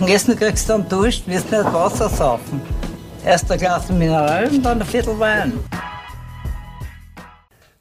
Und 0.00 0.08
Essen 0.08 0.36
kriegst 0.36 0.68
du 0.68 0.74
dann 0.74 0.88
Dusch, 0.88 1.26
wirst 1.26 1.50
nicht 1.50 1.64
Wasser 1.64 2.08
saufen. 2.08 2.60
Erst 3.24 3.50
ein 3.50 3.58
Glas 3.58 3.90
Mineral 3.90 4.46
und 4.48 4.62
dann 4.62 4.80
ein 4.80 4.86
Viertel 4.86 5.18
Wein. 5.18 5.54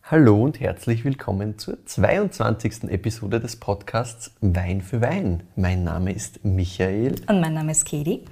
Hallo 0.01 0.43
und 0.43 0.59
herzlich 0.59 1.05
willkommen 1.05 1.59
zur 1.59 1.77
22. 1.85 2.85
Episode 2.85 3.39
des 3.39 3.57
Podcasts 3.57 4.31
Wein 4.41 4.81
für 4.81 4.99
Wein. 4.99 5.43
Mein 5.55 5.83
Name 5.83 6.11
ist 6.11 6.43
Michael. 6.43 7.17
Und 7.28 7.40
mein 7.40 7.53
Name 7.53 7.72
ist 7.72 7.85
Katie. 7.85 8.24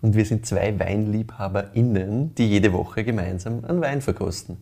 Und 0.00 0.16
wir 0.16 0.24
sind 0.24 0.46
zwei 0.46 0.78
WeinliebhaberInnen, 0.78 2.34
die 2.36 2.48
jede 2.48 2.72
Woche 2.72 3.04
gemeinsam 3.04 3.62
einen 3.66 3.82
Wein 3.82 4.00
verkosten. 4.00 4.56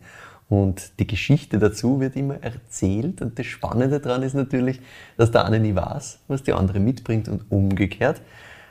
Und 0.49 0.99
die 0.99 1.07
Geschichte 1.07 1.57
dazu 1.57 2.01
wird 2.01 2.17
immer 2.17 2.43
erzählt. 2.43 3.21
Und 3.21 3.39
das 3.39 3.45
Spannende 3.45 4.01
daran 4.01 4.23
ist 4.23 4.33
natürlich, 4.33 4.81
dass 5.15 5.31
der 5.31 5.45
eine 5.45 5.61
nie 5.61 5.73
weiß, 5.73 6.19
was 6.27 6.43
die 6.43 6.51
andere 6.51 6.81
mitbringt 6.81 7.29
und 7.29 7.49
umgekehrt. 7.49 8.19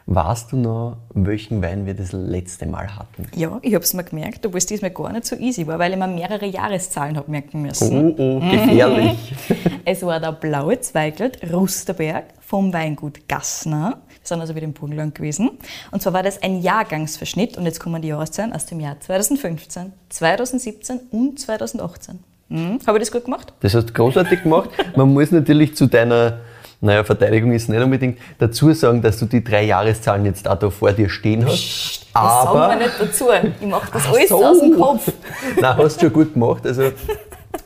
Weißt 0.07 0.53
du 0.53 0.57
noch, 0.57 0.97
welchen 1.15 1.63
Wein 1.63 1.87
wir 1.87 1.95
das 1.95 2.13
letzte 2.13 2.67
Mal 2.67 2.97
hatten? 2.97 3.29
Ja, 3.37 3.59
ich 3.63 3.75
habe 3.75 3.85
es 3.85 3.95
mir 3.95 4.03
gemerkt, 4.03 4.45
obwohl 4.45 4.59
es 4.59 4.67
diesmal 4.67 4.91
gar 4.91 5.13
nicht 5.13 5.27
so 5.27 5.37
easy 5.37 5.67
war, 5.67 5.79
weil 5.79 5.93
ich 5.93 5.99
mir 5.99 6.09
mehrere 6.09 6.47
Jahreszahlen 6.47 7.17
habe 7.17 7.31
merken 7.31 7.63
müssen. 7.63 8.15
Oh, 8.15 8.15
oh, 8.19 8.41
gefährlich. 8.41 9.35
es 9.85 10.03
war 10.03 10.19
der 10.19 10.33
blaue 10.33 10.81
Zweigelt 10.81 11.39
Rusterberg 11.53 12.25
vom 12.41 12.73
Weingut 12.73 13.29
Gassner. 13.29 14.01
Wir 14.09 14.27
sind 14.27 14.41
also 14.41 14.55
wieder 14.55 14.65
im 14.65 14.73
Burgenland 14.73 15.15
gewesen. 15.15 15.51
Und 15.93 16.03
zwar 16.03 16.13
war 16.15 16.23
das 16.23 16.43
ein 16.43 16.61
Jahrgangsverschnitt 16.61 17.57
und 17.57 17.65
jetzt 17.65 17.79
kommen 17.79 18.03
die 18.03 18.09
Jahreszahlen 18.09 18.53
aus 18.53 18.67
dem 18.67 18.81
Jahr 18.81 18.99
2015, 18.99 19.93
2017 20.09 21.01
und 21.13 21.39
2018. 21.39 22.19
Hm, 22.51 22.79
habe 22.87 22.99
ich 22.99 23.05
das 23.05 23.13
gut 23.13 23.25
gemacht? 23.25 23.53
Das 23.61 23.75
hast 23.75 23.87
du 23.87 23.93
großartig 23.95 24.43
gemacht. 24.43 24.71
Man 24.97 25.13
muss 25.13 25.31
natürlich 25.31 25.77
zu 25.77 25.87
deiner 25.87 26.41
naja, 26.83 27.05
Verteidigung 27.05 27.53
ist 27.53 27.69
nicht 27.69 27.81
unbedingt 27.81 28.19
dazu 28.39 28.73
sagen, 28.73 29.01
dass 29.01 29.17
du 29.17 29.27
die 29.27 29.43
drei 29.43 29.65
Jahreszahlen 29.65 30.25
jetzt 30.25 30.49
auch 30.49 30.59
da 30.59 30.69
vor 30.69 30.91
dir 30.93 31.09
stehen 31.09 31.47
hast. 31.47 31.55
Psst, 31.55 32.07
das 32.13 32.23
aber, 32.23 32.59
sagen 32.59 32.81
wir 32.81 32.87
nicht 32.87 33.01
dazu. 33.01 33.25
Ich 33.61 33.67
mache 33.69 33.93
das 33.93 34.07
alles 34.09 34.29
so. 34.29 34.45
aus 34.45 34.61
dem 34.61 34.77
Kopf. 34.77 35.13
Nein, 35.61 35.77
hast 35.77 35.97
du 35.97 36.07
schon 36.07 36.13
gut 36.13 36.33
gemacht. 36.35 36.67
Also 36.67 36.91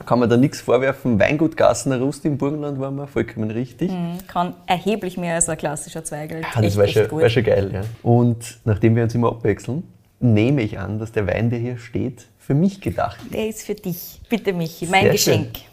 kann 0.04 0.18
man 0.18 0.28
da 0.28 0.36
nichts 0.36 0.60
vorwerfen. 0.60 1.18
Weingut 1.18 1.56
Gassener 1.56 1.98
Rust 1.98 2.26
im 2.26 2.36
Burgenland 2.36 2.78
war 2.78 2.90
mal 2.90 3.06
vollkommen 3.06 3.50
richtig. 3.50 3.90
Mhm, 3.90 4.18
kann 4.26 4.52
erheblich 4.66 5.16
mehr 5.16 5.36
als 5.36 5.48
ein 5.48 5.56
klassischer 5.56 6.04
Zweigel. 6.04 6.42
Ah, 6.54 6.60
das 6.60 6.76
war 6.76 6.86
schon, 6.86 7.10
war 7.10 7.30
schon 7.30 7.44
geil, 7.44 7.70
ja. 7.72 7.80
Und 8.02 8.58
nachdem 8.66 8.96
wir 8.96 9.02
uns 9.02 9.14
immer 9.14 9.28
abwechseln, 9.28 9.82
nehme 10.20 10.60
ich 10.60 10.78
an, 10.78 10.98
dass 10.98 11.12
der 11.12 11.26
Wein, 11.26 11.48
der 11.48 11.58
hier 11.58 11.78
steht, 11.78 12.26
für 12.38 12.52
mich 12.52 12.82
gedacht 12.82 13.16
ist. 13.24 13.34
Der 13.34 13.48
ist 13.48 13.62
für 13.62 13.74
dich. 13.74 14.20
Bitte, 14.28 14.52
Michi, 14.52 14.86
mein 14.86 15.04
Sehr 15.04 15.12
Geschenk. 15.12 15.56
Schön. 15.56 15.66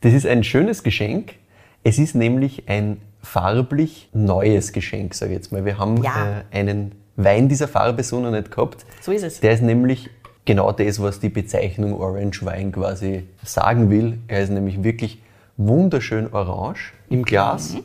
Das 0.00 0.12
ist 0.12 0.26
ein 0.26 0.42
schönes 0.42 0.82
Geschenk. 0.82 1.34
Es 1.82 1.98
ist 1.98 2.14
nämlich 2.14 2.68
ein 2.68 3.00
farblich 3.22 4.08
neues 4.12 4.72
Geschenk, 4.72 5.14
sage 5.14 5.32
ich 5.32 5.36
jetzt 5.38 5.52
mal. 5.52 5.64
Wir 5.64 5.78
haben 5.78 6.02
Ja. 6.02 6.42
äh, 6.52 6.56
einen 6.58 6.92
Wein 7.16 7.48
dieser 7.48 7.68
Farbe 7.68 8.02
so 8.02 8.20
noch 8.20 8.30
nicht 8.30 8.50
gehabt. 8.50 8.84
So 9.00 9.12
ist 9.12 9.22
es. 9.22 9.40
Der 9.40 9.52
ist 9.52 9.62
nämlich 9.62 10.08
genau 10.44 10.72
das, 10.72 11.00
was 11.02 11.20
die 11.20 11.28
Bezeichnung 11.28 11.98
Orange 12.00 12.44
Wein 12.44 12.72
quasi 12.72 13.24
sagen 13.44 13.90
will. 13.90 14.18
Er 14.28 14.42
ist 14.42 14.50
nämlich 14.50 14.82
wirklich 14.82 15.22
wunderschön 15.56 16.32
orange 16.32 16.92
im 17.10 17.22
Glas. 17.24 17.76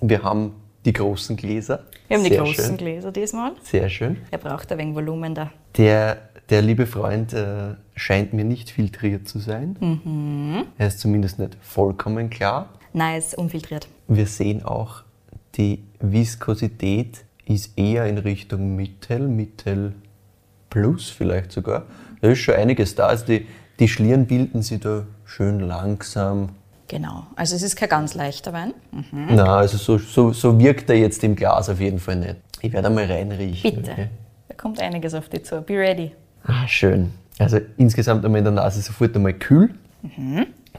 Wir 0.00 0.22
haben 0.22 0.52
die 0.84 0.92
großen 0.92 1.36
Gläser. 1.36 1.78
Mhm. 1.78 2.08
Wir 2.08 2.16
haben 2.18 2.24
die 2.24 2.30
Sehr 2.30 2.38
großen 2.42 2.64
schön. 2.64 2.76
Gläser 2.76 3.12
diesmal. 3.12 3.52
Sehr 3.62 3.88
schön. 3.88 4.18
Er 4.30 4.38
braucht 4.38 4.70
ein 4.72 4.78
wenig 4.78 4.94
Volumen 4.94 5.34
da. 5.34 5.50
Der, 5.76 6.18
der 6.50 6.60
liebe 6.62 6.86
Freund 6.86 7.32
äh, 7.32 7.74
scheint 7.94 8.32
mir 8.34 8.44
nicht 8.44 8.70
filtriert 8.70 9.26
zu 9.28 9.38
sein. 9.38 9.76
Mhm. 9.80 10.64
Er 10.76 10.88
ist 10.88 11.00
zumindest 11.00 11.38
nicht 11.38 11.56
vollkommen 11.62 12.28
klar. 12.30 12.68
Nein, 12.98 13.16
ist 13.18 13.38
unfiltriert. 13.38 13.86
Wir 14.08 14.26
sehen 14.26 14.64
auch, 14.64 15.04
die 15.54 15.84
Viskosität 16.00 17.24
ist 17.46 17.78
eher 17.78 18.06
in 18.06 18.18
Richtung 18.18 18.74
Mittel, 18.74 19.28
Mittel 19.28 19.94
plus 20.68 21.08
vielleicht 21.08 21.52
sogar. 21.52 21.84
Da 22.20 22.30
ist 22.30 22.40
schon 22.40 22.56
einiges 22.56 22.96
da. 22.96 23.06
Also 23.06 23.26
die, 23.26 23.46
die 23.78 23.86
Schlieren 23.86 24.26
bilden 24.26 24.62
sich 24.62 24.80
da 24.80 25.04
schön 25.24 25.60
langsam. 25.60 26.48
Genau. 26.88 27.28
Also 27.36 27.54
es 27.54 27.62
ist 27.62 27.76
kein 27.76 27.88
ganz 27.88 28.14
leichter 28.14 28.52
Wein. 28.52 28.74
Mhm. 28.90 29.28
Na, 29.30 29.58
also 29.58 29.78
so, 29.78 29.98
so, 29.98 30.32
so 30.32 30.58
wirkt 30.58 30.90
er 30.90 30.96
jetzt 30.96 31.22
im 31.22 31.36
Glas 31.36 31.68
auf 31.68 31.78
jeden 31.78 32.00
Fall 32.00 32.16
nicht. 32.16 32.36
Ich 32.62 32.72
werde 32.72 32.88
einmal 32.88 33.04
reinriechen. 33.04 33.76
Bitte. 33.76 33.92
Okay? 33.92 34.08
Da 34.48 34.54
kommt 34.56 34.80
einiges 34.80 35.14
auf 35.14 35.28
dich 35.28 35.44
zu. 35.44 35.62
Be 35.62 35.74
ready. 35.74 36.10
Ah, 36.42 36.66
schön. 36.66 37.12
Also 37.38 37.60
insgesamt 37.76 38.24
einmal 38.24 38.40
in 38.40 38.44
der 38.46 38.54
Nase 38.54 38.80
sofort 38.80 39.14
einmal 39.14 39.34
kühl. 39.34 39.72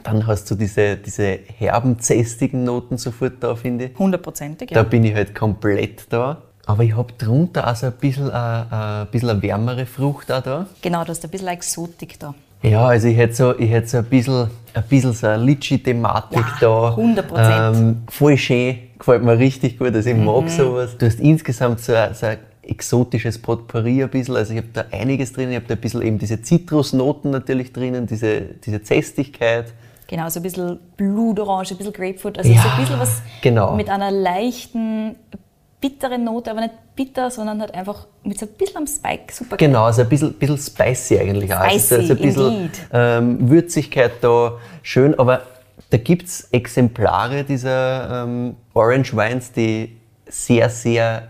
Dann 0.02 0.26
hast 0.26 0.50
du 0.50 0.54
diese, 0.54 0.96
diese 0.96 1.38
herben, 1.58 1.98
zästigen 2.00 2.64
Noten 2.64 2.96
sofort 2.98 3.34
da, 3.40 3.54
finde 3.54 3.86
ich. 3.86 3.98
Hundertprozentig, 3.98 4.70
Da 4.70 4.76
ja. 4.76 4.82
bin 4.82 5.04
ich 5.04 5.14
halt 5.14 5.34
komplett 5.34 6.04
da. 6.12 6.42
Aber 6.66 6.84
ich 6.84 6.94
habe 6.96 7.12
drunter 7.18 7.66
also 7.66 7.86
ein 7.86 7.92
bisschen, 8.00 8.30
eine, 8.30 8.66
ein 9.02 9.06
bisschen 9.10 9.30
eine 9.30 9.42
wärmere 9.42 9.86
Frucht 9.86 10.30
auch 10.30 10.42
da. 10.42 10.66
Genau, 10.82 11.02
du 11.04 11.08
hast 11.10 11.24
ein 11.24 11.30
bisschen 11.30 11.48
Exotik 11.48 12.18
da. 12.18 12.34
Ja, 12.62 12.86
also 12.86 13.08
ich 13.08 13.16
hätte 13.16 13.34
so, 13.34 13.58
ich 13.58 13.70
hätte 13.70 13.88
so 13.88 13.98
ein 13.98 14.04
bisschen, 14.04 14.50
ein 14.74 14.82
bisschen 14.88 15.12
so 15.14 15.26
eine 15.26 15.42
Litschi-Thematik 15.42 16.38
Ja, 16.38 16.56
da. 16.60 16.94
100%. 16.94 17.74
Ähm, 17.76 18.02
voll 18.08 18.36
schön, 18.36 18.76
gefällt 18.98 19.24
mir 19.24 19.38
richtig 19.38 19.78
gut, 19.78 19.94
also 19.94 20.10
ich 20.10 20.14
Mhm. 20.16 20.24
mag 20.26 20.48
sowas. 20.50 20.96
Du 20.98 21.06
hast 21.06 21.18
insgesamt 21.20 21.80
so 21.80 21.94
ein, 21.94 22.14
so 22.14 22.26
ein 22.26 22.36
exotisches 22.62 23.38
Potpourri 23.40 24.02
ein 24.02 24.10
bisschen, 24.10 24.36
also 24.36 24.52
ich 24.52 24.58
habe 24.58 24.68
da 24.72 24.84
einiges 24.92 25.32
drin, 25.32 25.48
ich 25.50 25.56
habe 25.56 25.66
da 25.66 25.74
ein 25.74 25.80
bisschen 25.80 26.02
eben 26.02 26.18
diese 26.18 26.42
Zitrusnoten 26.42 27.30
natürlich 27.30 27.72
drinnen, 27.72 28.06
diese, 28.06 28.42
diese 28.42 28.82
Zästigkeit. 28.82 29.72
Genau, 30.10 30.28
so 30.28 30.40
ein 30.40 30.42
bisschen 30.42 30.80
Blutorange, 30.96 31.68
ein 31.70 31.76
bisschen 31.76 31.92
Grapefruit. 31.92 32.36
Also 32.36 32.50
Ja, 32.50 32.62
so 32.62 32.68
ein 32.68 32.80
bisschen 32.80 32.98
was 32.98 33.22
genau. 33.42 33.76
mit 33.76 33.88
einer 33.88 34.10
leichten, 34.10 35.14
bitteren 35.80 36.24
Note, 36.24 36.50
aber 36.50 36.62
nicht 36.62 36.74
bitter, 36.96 37.30
sondern 37.30 37.60
halt 37.60 37.72
einfach 37.76 38.08
mit 38.24 38.36
so 38.36 38.46
ein 38.46 38.52
bisschen 38.58 38.78
am 38.78 38.86
Spike. 38.88 39.32
Super 39.32 39.56
geil. 39.56 39.68
Genau, 39.68 39.84
also 39.84 40.02
ein 40.02 40.08
bisschen, 40.08 40.34
bisschen 40.34 40.58
spicy 40.58 41.20
eigentlich 41.20 41.54
auch. 41.54 41.60
Also 41.60 41.94
Spicy, 41.94 42.06
so 42.08 42.14
ein 42.14 42.20
bisschen 42.20 42.70
ähm, 42.92 43.50
Würzigkeit 43.50 44.10
da, 44.20 44.58
schön, 44.82 45.16
aber 45.16 45.42
da 45.90 45.96
gibt 45.96 46.26
es 46.26 46.48
Exemplare 46.50 47.44
dieser 47.44 48.24
ähm, 48.24 48.56
Orange 48.74 49.16
Wines, 49.16 49.52
die 49.52 49.96
sehr, 50.26 50.68
sehr 50.70 51.28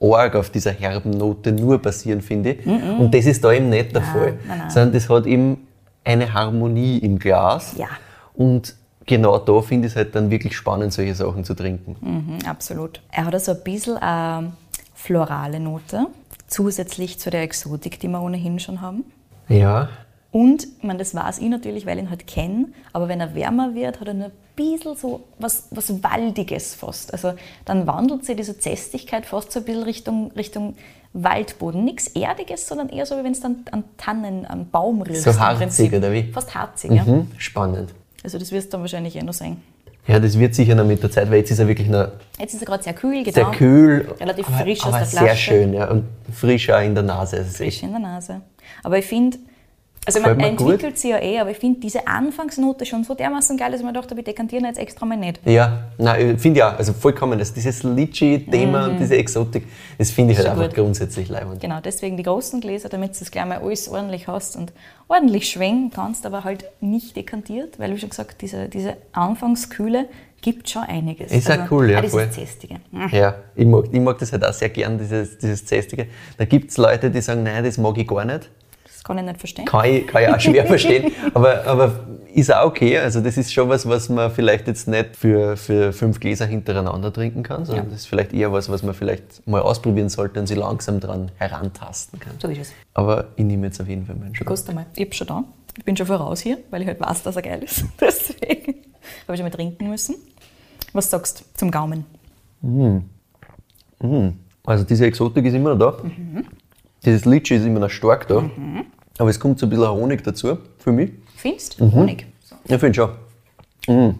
arg 0.00 0.34
auf 0.34 0.50
dieser 0.50 0.72
herben 0.72 1.10
Note 1.10 1.52
nur 1.52 1.78
basieren, 1.78 2.22
finde 2.22 2.54
ich. 2.54 2.66
Und 2.66 3.14
das 3.14 3.24
ist 3.24 3.44
da 3.44 3.52
eben 3.52 3.68
nicht 3.68 3.94
der 3.94 4.02
Fall. 4.02 4.38
nein, 4.48 4.58
nein. 4.58 4.70
Sondern 4.70 4.92
das 4.94 5.08
hat 5.08 5.26
eben 5.26 5.68
eine 6.02 6.32
Harmonie 6.32 6.98
im 6.98 7.20
Glas. 7.20 7.74
Ja. 7.76 7.86
Und 8.36 8.74
genau 9.06 9.38
da 9.38 9.60
finde 9.62 9.86
ich 9.86 9.92
es 9.92 9.96
halt 9.96 10.14
dann 10.14 10.30
wirklich 10.30 10.56
spannend, 10.56 10.92
solche 10.92 11.14
Sachen 11.14 11.44
zu 11.44 11.54
trinken. 11.54 11.96
Mhm, 12.00 12.38
absolut. 12.46 13.00
Er 13.10 13.26
hat 13.26 13.34
also 13.34 13.52
ein 13.52 13.64
bisschen 13.64 13.96
eine 13.96 14.52
florale 14.94 15.60
Note, 15.60 16.06
zusätzlich 16.46 17.18
zu 17.18 17.30
der 17.30 17.42
Exotik, 17.42 17.98
die 18.00 18.08
wir 18.08 18.20
ohnehin 18.20 18.58
schon 18.58 18.80
haben. 18.80 19.04
Ja. 19.48 19.88
Und, 20.32 20.64
ich 20.64 20.82
meine, 20.82 20.98
das 20.98 21.14
weiß 21.14 21.38
ich 21.38 21.48
natürlich, 21.48 21.86
weil 21.86 21.96
ich 21.96 22.04
ihn 22.04 22.10
halt 22.10 22.26
kenne, 22.26 22.66
aber 22.92 23.08
wenn 23.08 23.20
er 23.20 23.34
wärmer 23.34 23.74
wird, 23.74 24.00
hat 24.00 24.08
er 24.08 24.14
nur 24.14 24.26
ein 24.26 24.32
bisschen 24.54 24.94
so 24.94 25.24
was, 25.38 25.68
was 25.70 26.02
Waldiges 26.02 26.74
fast. 26.74 27.12
Also 27.12 27.34
dann 27.64 27.86
wandelt 27.86 28.26
sich 28.26 28.36
diese 28.36 28.58
Zästigkeit 28.58 29.24
fast 29.24 29.52
so 29.52 29.60
ein 29.60 29.64
bisschen 29.64 29.84
Richtung, 29.84 30.32
Richtung 30.32 30.76
Waldboden. 31.14 31.84
Nichts 31.84 32.08
Erdiges, 32.08 32.68
sondern 32.68 32.90
eher 32.90 33.06
so, 33.06 33.16
wie 33.16 33.24
wenn 33.24 33.32
es 33.32 33.40
dann 33.40 33.64
an 33.70 33.84
Tannen, 33.96 34.44
an 34.44 34.68
Baum 34.68 35.00
riechst. 35.00 35.22
So 35.22 35.38
harzig, 35.38 35.94
oder 35.94 36.12
wie? 36.12 36.24
Fast 36.32 36.54
harzig, 36.54 36.90
ja. 36.90 37.04
Mhm. 37.04 37.30
Spannend. 37.38 37.94
Also 38.26 38.40
das 38.40 38.50
wirst 38.50 38.66
du 38.66 38.70
dann 38.72 38.80
wahrscheinlich 38.80 39.14
eh 39.14 39.22
noch 39.22 39.34
sehen. 39.34 39.58
Ja, 40.08 40.18
das 40.18 40.36
wird 40.36 40.52
sicher 40.52 40.74
noch 40.74 40.84
mit 40.84 41.00
der 41.00 41.12
Zeit, 41.12 41.30
weil 41.30 41.38
jetzt 41.38 41.52
ist 41.52 41.60
er 41.60 41.68
wirklich 41.68 41.86
noch 41.86 42.08
Jetzt 42.40 42.54
ist 42.54 42.60
er 42.60 42.66
gerade 42.66 42.82
sehr 42.82 42.92
kühl, 42.92 43.22
genau. 43.22 43.32
sehr 43.32 43.50
kühl. 43.52 44.08
Relativ 44.18 44.48
aber, 44.48 44.56
frisch 44.64 44.80
aus 44.80 44.86
aber 44.86 44.98
der 44.98 45.06
sehr 45.06 45.20
Flasche. 45.20 45.36
schön, 45.36 45.72
ja. 45.72 45.88
Und 45.88 46.06
frisch 46.32 46.68
auch 46.70 46.80
in 46.80 46.92
der 46.96 47.04
Nase. 47.04 47.44
Frisch 47.44 47.84
in 47.84 47.92
der 47.92 48.00
Nase. 48.00 48.40
Aber 48.82 48.98
ich 48.98 49.04
finde, 49.06 49.38
also 50.06 50.20
man 50.20 50.40
entwickelt 50.40 50.98
sie 50.98 51.10
ja 51.10 51.18
eh, 51.20 51.38
aber 51.38 51.50
ich 51.50 51.58
finde 51.58 51.80
diese 51.80 52.06
Anfangsnote 52.06 52.86
schon 52.86 53.04
so 53.04 53.14
dermaßen 53.14 53.56
geil, 53.56 53.70
dass 53.72 53.80
ich 53.80 53.86
mir 53.86 53.92
dachte, 53.92 54.16
wir 54.16 54.22
dekantieren 54.24 54.64
jetzt 54.64 54.78
extra 54.78 55.04
mal 55.04 55.16
nicht. 55.16 55.40
ja, 55.44 55.84
nein, 55.98 56.36
ich 56.36 56.40
finde 56.40 56.60
ja, 56.60 56.74
also 56.76 56.92
vollkommen, 56.92 57.38
das, 57.38 57.52
dieses 57.52 57.82
Litchi-Thema 57.82 58.86
und 58.86 58.98
diese 58.98 59.16
Exotik, 59.16 59.66
das 59.98 60.10
finde 60.10 60.32
ich 60.32 60.38
halt 60.38 60.46
Mhm. 60.46 60.52
Einfach 60.60 60.68
gut. 60.68 60.76
grundsätzlich 60.84 61.28
leibend. 61.28 61.60
Genau, 61.60 61.80
deswegen 61.84 62.16
die 62.16 62.22
großen 62.22 62.60
Gläser, 62.60 62.88
damit 62.88 63.14
du 63.16 63.18
das 63.18 63.30
gleich 63.30 63.46
mal 63.46 63.58
alles 63.58 63.88
ordentlich 63.88 64.28
hast 64.28 64.56
und 64.56 64.72
ordentlich 65.08 65.48
schwenken 65.50 65.90
kannst, 65.94 66.24
aber 66.24 66.44
halt 66.44 66.64
nicht 66.80 67.16
dekantiert, 67.16 67.78
weil 67.78 67.92
wie 67.92 67.98
schon 67.98 68.10
gesagt, 68.10 68.40
diese, 68.42 68.68
diese 68.68 68.96
Anfangskühle 69.12 70.06
gibt 70.40 70.68
schon 70.68 70.82
einiges. 70.82 71.32
Ist 71.32 71.50
auch 71.50 71.70
cool, 71.70 71.90
ja, 71.90 72.00
dieses 72.00 72.14
voll. 72.14 72.30
Zästige. 72.30 72.76
Ja, 73.10 73.34
ich 73.54 73.66
mag, 73.66 73.84
ich 73.90 74.00
mag 74.00 74.18
das 74.18 74.32
halt 74.32 74.44
auch 74.44 74.52
sehr 74.52 74.68
gern, 74.68 74.98
dieses, 74.98 75.38
dieses 75.38 75.64
Zästige. 75.66 76.06
Da 76.38 76.44
gibt 76.44 76.70
es 76.70 76.76
Leute, 76.76 77.10
die 77.10 77.20
sagen, 77.20 77.42
nein, 77.42 77.64
das 77.64 77.78
mag 77.78 77.96
ich 77.98 78.06
gar 78.06 78.24
nicht. 78.24 78.48
Kann 79.06 79.18
ich 79.18 79.24
nicht 79.24 79.38
verstehen. 79.38 79.64
Kann 79.66 79.84
ich, 79.84 80.06
kann 80.06 80.22
ich 80.24 80.28
auch 80.30 80.40
schwer 80.40 80.66
verstehen, 80.74 81.12
aber, 81.32 81.64
aber 81.66 81.92
ist 82.34 82.52
auch 82.52 82.66
okay. 82.66 82.98
Also 82.98 83.20
das 83.20 83.36
ist 83.36 83.52
schon 83.52 83.68
was, 83.68 83.88
was 83.88 84.08
man 84.08 84.30
vielleicht 84.30 84.66
jetzt 84.66 84.88
nicht 84.88 85.16
für, 85.16 85.56
für 85.56 85.92
fünf 85.92 86.18
Gläser 86.20 86.44
hintereinander 86.44 87.12
trinken 87.12 87.42
kann, 87.42 87.64
sondern 87.64 87.86
Ja. 87.86 87.90
das 87.92 88.00
ist 88.00 88.06
vielleicht 88.08 88.32
eher 88.32 88.52
was, 88.52 88.68
was 88.68 88.82
man 88.82 88.94
vielleicht 88.94 89.46
mal 89.46 89.62
ausprobieren 89.62 90.08
sollte 90.08 90.40
und 90.40 90.46
sich 90.48 90.56
langsam 90.58 90.98
dran 91.00 91.30
herantasten 91.36 92.18
kann. 92.18 92.32
So 92.42 92.48
ist 92.48 92.58
es. 92.58 92.72
Aber 92.94 93.28
ich 93.36 93.44
nehme 93.44 93.66
jetzt 93.68 93.80
auf 93.80 93.88
jeden 93.88 94.04
Fall 94.06 94.16
meinen 94.16 94.34
Schluck. 94.34 94.48
Kost 94.48 94.68
einmal. 94.68 94.86
Ich 94.96 95.04
hab's 95.06 95.16
schon 95.16 95.26
da. 95.28 95.44
Ich 95.78 95.84
bin 95.84 95.96
schon 95.96 96.06
voraus 96.06 96.40
hier, 96.40 96.58
weil 96.70 96.82
ich 96.82 96.88
halt 96.88 97.00
weiß, 97.00 97.22
dass 97.22 97.36
er 97.36 97.42
geil 97.42 97.62
ist. 97.62 97.84
Deswegen 98.00 98.74
habe 99.28 99.34
ich 99.34 99.36
schon 99.36 99.42
mal 99.42 99.50
trinken 99.50 99.88
müssen. 99.88 100.16
Was 100.92 101.08
sagst 101.10 101.40
du 101.40 101.44
zum 101.54 101.70
Gaumen? 101.70 102.04
Also 104.64 104.84
diese 104.84 105.06
Exotik 105.06 105.44
ist 105.44 105.54
immer 105.54 105.74
noch 105.74 105.92
da. 106.00 106.10
Dieses 107.04 107.24
Litschi 107.24 107.54
ist 107.56 107.64
immer 107.64 107.80
noch 107.80 107.90
stark 107.90 108.26
da. 108.28 108.50
Aber 109.18 109.30
es 109.30 109.40
kommt 109.40 109.58
so 109.58 109.66
ein 109.66 109.70
bisschen 109.70 109.88
Honig 109.88 110.22
dazu, 110.22 110.58
für 110.78 110.92
mich. 110.92 111.12
Findest 111.36 111.80
Mhm. 111.80 111.92
Honig. 111.92 112.26
So. 112.44 112.56
Ich 112.64 112.78
finde 112.78 112.94
schon. 112.94 113.10
Mhm. 113.88 114.14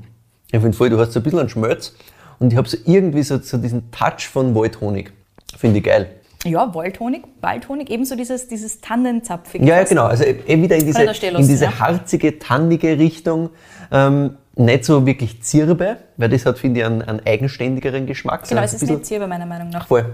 Ich 0.51 0.61
finde 0.61 0.77
voll, 0.77 0.91
du 0.91 0.99
hast 0.99 1.13
so 1.13 1.21
ein 1.21 1.23
bisschen 1.23 1.41
einen 1.41 1.49
Schmelz 1.49 1.95
und 2.39 2.53
ich 2.53 2.57
habe 2.57 2.69
so 2.69 2.77
irgendwie 2.85 3.23
so, 3.23 3.39
so 3.39 3.59
diesen 3.59 3.91
Touch 3.91 4.29
von 4.29 4.55
Waldhonig. 4.55 5.13
Finde 5.57 5.79
ich 5.79 5.85
geil. 5.85 6.09
Ja, 6.45 6.73
Waldhonig, 6.75 7.25
Waldhonig, 7.41 7.91
ebenso 7.91 8.15
dieses, 8.15 8.47
dieses 8.47 8.81
Tannenzapfige. 8.81 9.65
Ja, 9.65 9.79
ja, 9.79 9.85
genau. 9.85 10.05
Also 10.05 10.25
eh 10.25 10.37
eh 10.47 10.63
wieder 10.63 10.77
in 10.77 10.87
diese, 10.87 11.03
in 11.03 11.49
diese 11.49 11.65
ja. 11.65 11.79
harzige, 11.81 12.39
tannige 12.39 12.99
Richtung. 12.99 13.51
Ähm, 13.91 14.37
nicht 14.55 14.85
so 14.85 15.05
wirklich 15.05 15.43
Zirbe, 15.43 15.97
weil 16.17 16.29
das 16.29 16.47
hat, 16.47 16.59
finde 16.59 16.81
ich, 16.81 16.87
einen, 16.87 17.03
einen 17.03 17.21
eigenständigeren 17.27 18.07
Geschmack. 18.07 18.49
Genau, 18.49 18.63
es 18.63 18.75
ist 18.75 18.89
nicht 18.89 19.05
Zirbe, 19.05 19.27
meiner 19.27 19.47
Meinung 19.47 19.71
nach. 19.71 19.87
Voll. 19.87 20.07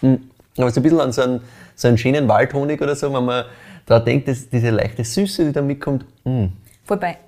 Mhm. 0.00 0.30
Aber 0.56 0.70
so 0.70 0.80
ein 0.80 0.82
bisschen 0.82 1.00
an 1.00 1.12
so 1.12 1.22
einen, 1.22 1.40
so 1.74 1.88
einen 1.88 1.98
schönen 1.98 2.28
Waldhonig 2.28 2.80
oder 2.80 2.94
so, 2.94 3.12
wenn 3.12 3.24
man 3.24 3.44
da 3.86 3.98
denkt, 4.00 4.28
dass 4.28 4.48
diese 4.48 4.70
leichte 4.70 5.04
Süße, 5.04 5.44
die 5.46 5.52
da 5.52 5.62
mitkommt, 5.62 6.04
mhm. 6.24 6.52
Wobei 6.86 7.18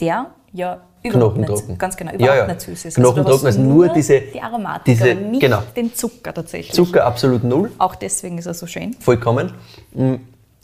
der 0.00 0.26
ja 0.52 0.80
überhaupt 1.02 1.34
knochentrocken. 1.36 1.68
nicht, 1.68 1.78
ganz 1.78 1.96
genau, 1.96 2.10
Ja, 2.12 2.16
überhaupt 2.18 2.38
ja. 2.38 2.46
nicht 2.48 2.60
süß 2.60 2.84
ist. 2.86 2.94
Knochentrocken, 2.96 3.24
du 3.30 3.34
hast 3.36 3.44
also 3.44 3.60
nur 3.60 3.88
diese- 3.88 4.20
die 4.20 4.40
Aromatik, 4.40 4.84
diese- 4.84 5.10
aber 5.12 5.20
nicht 5.20 5.40
genau. 5.40 5.62
den 5.76 5.94
Zucker 5.94 6.34
tatsächlich. 6.34 6.72
Zucker 6.74 7.04
absolut 7.06 7.44
null, 7.44 7.70
Auch 7.78 7.94
deswegen 7.94 8.38
ist 8.38 8.46
er 8.46 8.54
so 8.54 8.66
schön. 8.66 8.94
vollkommen. 9.00 9.52
Mhm. 9.94 10.20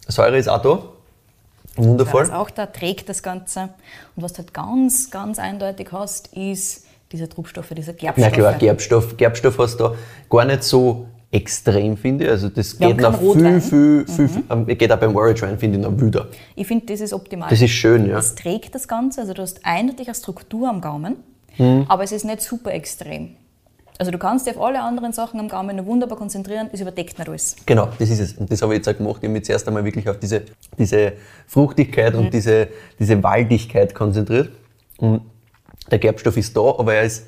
Säure 0.06 0.36
ist 0.38 0.48
auch 0.48 0.60
da, 0.62 0.82
wundervoll. 1.76 2.22
Was 2.22 2.30
auch 2.30 2.50
da 2.50 2.66
trägt 2.66 3.08
das 3.08 3.22
Ganze. 3.22 3.70
Und 4.16 4.22
was 4.22 4.32
du 4.34 4.38
halt 4.38 4.52
ganz, 4.54 5.10
ganz 5.10 5.38
eindeutig 5.38 5.88
hast, 5.92 6.28
ist 6.36 6.84
diese 7.12 7.28
Trubstoffe, 7.28 7.70
diese 7.76 7.92
Na 7.92 7.96
Gerbstoffe. 7.98 8.32
klar, 8.32 8.52
Gerbstoff. 8.54 9.16
Gerbstoff 9.16 9.58
hast 9.58 9.76
du 9.78 9.84
da 9.88 9.94
gar 10.30 10.44
nicht 10.44 10.62
so 10.64 11.06
extrem, 11.34 11.96
finde 11.96 12.24
ich. 12.24 12.30
Also 12.30 12.48
das 12.48 12.78
Wir 12.78 12.94
geht 12.94 13.04
haben 13.04 13.12
noch 13.12 13.34
keinen 13.34 13.60
viel, 13.60 13.98
Rotwein. 14.00 14.06
viel, 14.06 14.28
viel, 14.28 14.42
ähm, 14.50 14.66
geht 14.66 14.92
auch 14.92 14.98
beim 14.98 15.14
Orange 15.16 15.42
Wine, 15.42 15.58
finde 15.58 15.78
ich, 15.78 15.84
noch 15.84 15.98
wilder. 15.98 16.28
Ich 16.54 16.66
finde, 16.66 16.86
das 16.86 17.00
ist 17.00 17.12
optimal. 17.12 17.50
Das 17.50 17.60
ist 17.60 17.70
schön, 17.72 18.06
ja. 18.06 18.14
Das 18.14 18.34
trägt 18.34 18.74
das 18.74 18.86
Ganze, 18.88 19.20
also 19.22 19.34
du 19.34 19.42
hast 19.42 19.60
eindeutig 19.64 20.06
eine 20.08 20.14
Struktur 20.14 20.68
am 20.68 20.80
Gaumen, 20.80 21.16
Mhm. 21.58 21.84
aber 21.88 22.02
es 22.04 22.12
ist 22.12 22.24
nicht 22.24 22.40
super 22.40 22.72
extrem. 22.72 23.30
Also 23.98 24.10
du 24.10 24.18
kannst 24.18 24.46
dich 24.46 24.56
auf 24.56 24.62
alle 24.62 24.80
anderen 24.82 25.12
Sachen 25.12 25.38
am 25.38 25.48
Gaumen 25.48 25.76
noch 25.76 25.86
wunderbar 25.86 26.18
konzentrieren, 26.18 26.68
es 26.72 26.80
überdeckt 26.80 27.16
nicht 27.18 27.28
alles. 27.28 27.54
Genau, 27.64 27.88
das 27.98 28.10
ist 28.10 28.18
es. 28.20 28.32
Und 28.32 28.50
das 28.50 28.60
habe 28.62 28.74
ich 28.74 28.78
jetzt 28.78 28.88
auch 28.88 28.96
gemacht. 28.96 29.18
Ich 29.20 29.24
habe 29.28 29.32
mich 29.32 29.44
zuerst 29.44 29.68
einmal 29.68 29.84
wirklich 29.84 30.08
auf 30.08 30.18
diese, 30.18 30.42
diese 30.78 31.12
Fruchtigkeit 31.46 32.12
Mhm. 32.14 32.20
und 32.20 32.34
diese, 32.34 32.68
diese 32.98 33.22
Waldigkeit 33.22 33.94
konzentriert. 33.94 34.50
Und 34.98 35.20
der 35.90 35.98
Gerbstoff 35.98 36.36
ist 36.36 36.56
da, 36.56 36.60
aber 36.60 36.94
er 36.94 37.02
ist 37.04 37.26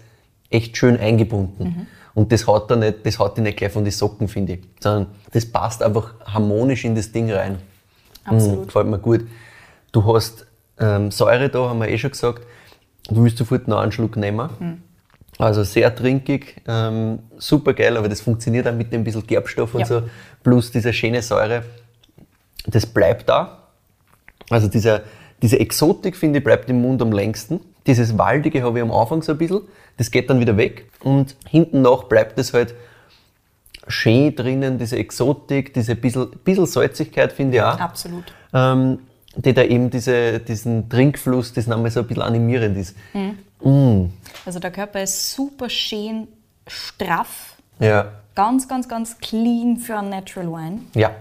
echt 0.50 0.76
schön 0.76 0.96
eingebunden. 0.98 1.86
Mhm. 2.16 2.22
Und 2.22 2.32
das 2.32 2.46
hat 2.48 2.70
er 2.70 2.76
nicht, 2.76 3.04
das 3.04 3.18
hat 3.18 3.36
er 3.38 3.42
nicht 3.42 3.58
gleich 3.58 3.72
von 3.72 3.84
den 3.84 3.92
Socken, 3.92 4.26
finde 4.28 4.54
ich. 4.54 4.60
Sondern 4.80 5.06
das 5.32 5.46
passt 5.46 5.82
einfach 5.82 6.14
harmonisch 6.24 6.84
in 6.84 6.94
das 6.94 7.12
Ding 7.12 7.30
rein. 7.30 7.58
Absolut. 8.24 8.60
Mhm, 8.60 8.66
gefällt 8.66 8.86
mir 8.88 8.98
gut. 8.98 9.26
Du 9.92 10.14
hast 10.14 10.46
ähm, 10.78 11.10
Säure 11.10 11.48
da, 11.48 11.68
haben 11.68 11.78
wir 11.80 11.88
eh 11.88 11.98
schon 11.98 12.10
gesagt. 12.10 12.42
Du 13.08 13.22
willst 13.22 13.38
sofort 13.38 13.68
noch 13.68 13.78
einen 13.78 13.92
Schluck 13.92 14.16
nehmen. 14.16 14.50
Mhm. 14.58 14.82
Also 15.38 15.64
sehr 15.64 15.94
trinkig, 15.94 16.62
ähm, 16.66 17.18
super 17.36 17.74
geil, 17.74 17.96
aber 17.98 18.08
das 18.08 18.22
funktioniert 18.22 18.66
auch 18.66 18.72
mit 18.72 18.90
dem 18.90 19.04
bisschen 19.04 19.26
Gerbstoff 19.26 19.74
und 19.74 19.80
Ja. 19.80 19.86
so, 19.86 20.02
plus 20.42 20.70
diese 20.70 20.94
schöne 20.94 21.20
Säure. 21.20 21.62
Das 22.66 22.86
bleibt 22.86 23.28
da. 23.28 23.64
Also 24.48 24.68
dieser, 24.68 25.02
diese 25.42 25.60
Exotik, 25.60 26.16
finde 26.16 26.38
ich, 26.38 26.44
bleibt 26.44 26.70
im 26.70 26.80
Mund 26.80 27.02
am 27.02 27.12
längsten. 27.12 27.60
Dieses 27.86 28.16
Waldige 28.16 28.62
habe 28.62 28.78
ich 28.78 28.82
am 28.82 28.90
Anfang 28.90 29.20
so 29.22 29.32
ein 29.32 29.38
bisschen, 29.38 29.60
das 29.96 30.10
geht 30.10 30.28
dann 30.30 30.40
wieder 30.40 30.56
weg. 30.56 30.86
Und 31.02 31.36
hinten 31.48 31.82
nach 31.82 32.04
bleibt 32.04 32.38
es 32.38 32.52
halt 32.52 32.74
schön 33.88 34.34
drinnen, 34.34 34.78
diese 34.78 34.96
Exotik, 34.96 35.72
diese 35.74 35.94
bisschen, 35.94 36.30
bisschen 36.44 36.66
Salzigkeit, 36.66 37.32
finde 37.32 37.56
ich 37.58 37.62
auch 37.62 37.78
Absolut. 37.78 38.24
ähm, 38.52 38.98
die 39.36 39.52
da 39.52 39.62
eben 39.62 39.90
diese, 39.90 40.40
diesen 40.40 40.88
Trinkfluss, 40.88 41.52
das 41.52 41.66
nochmal 41.66 41.90
so 41.90 42.00
ein 42.00 42.06
bisschen 42.06 42.22
animierend 42.22 42.76
ist. 42.76 42.96
Also 44.44 44.58
der 44.58 44.70
Körper 44.70 45.02
ist 45.02 45.32
super 45.32 45.68
schön 45.70 46.28
straff, 46.66 47.56
Ja, 47.78 48.10
ganz, 48.34 48.66
ganz, 48.66 48.88
ganz 48.88 49.18
clean 49.18 49.76
für 49.76 49.96
einen 49.98 50.08
Natural 50.10 50.48
Wine. 50.50 50.80
ja, 50.94 51.14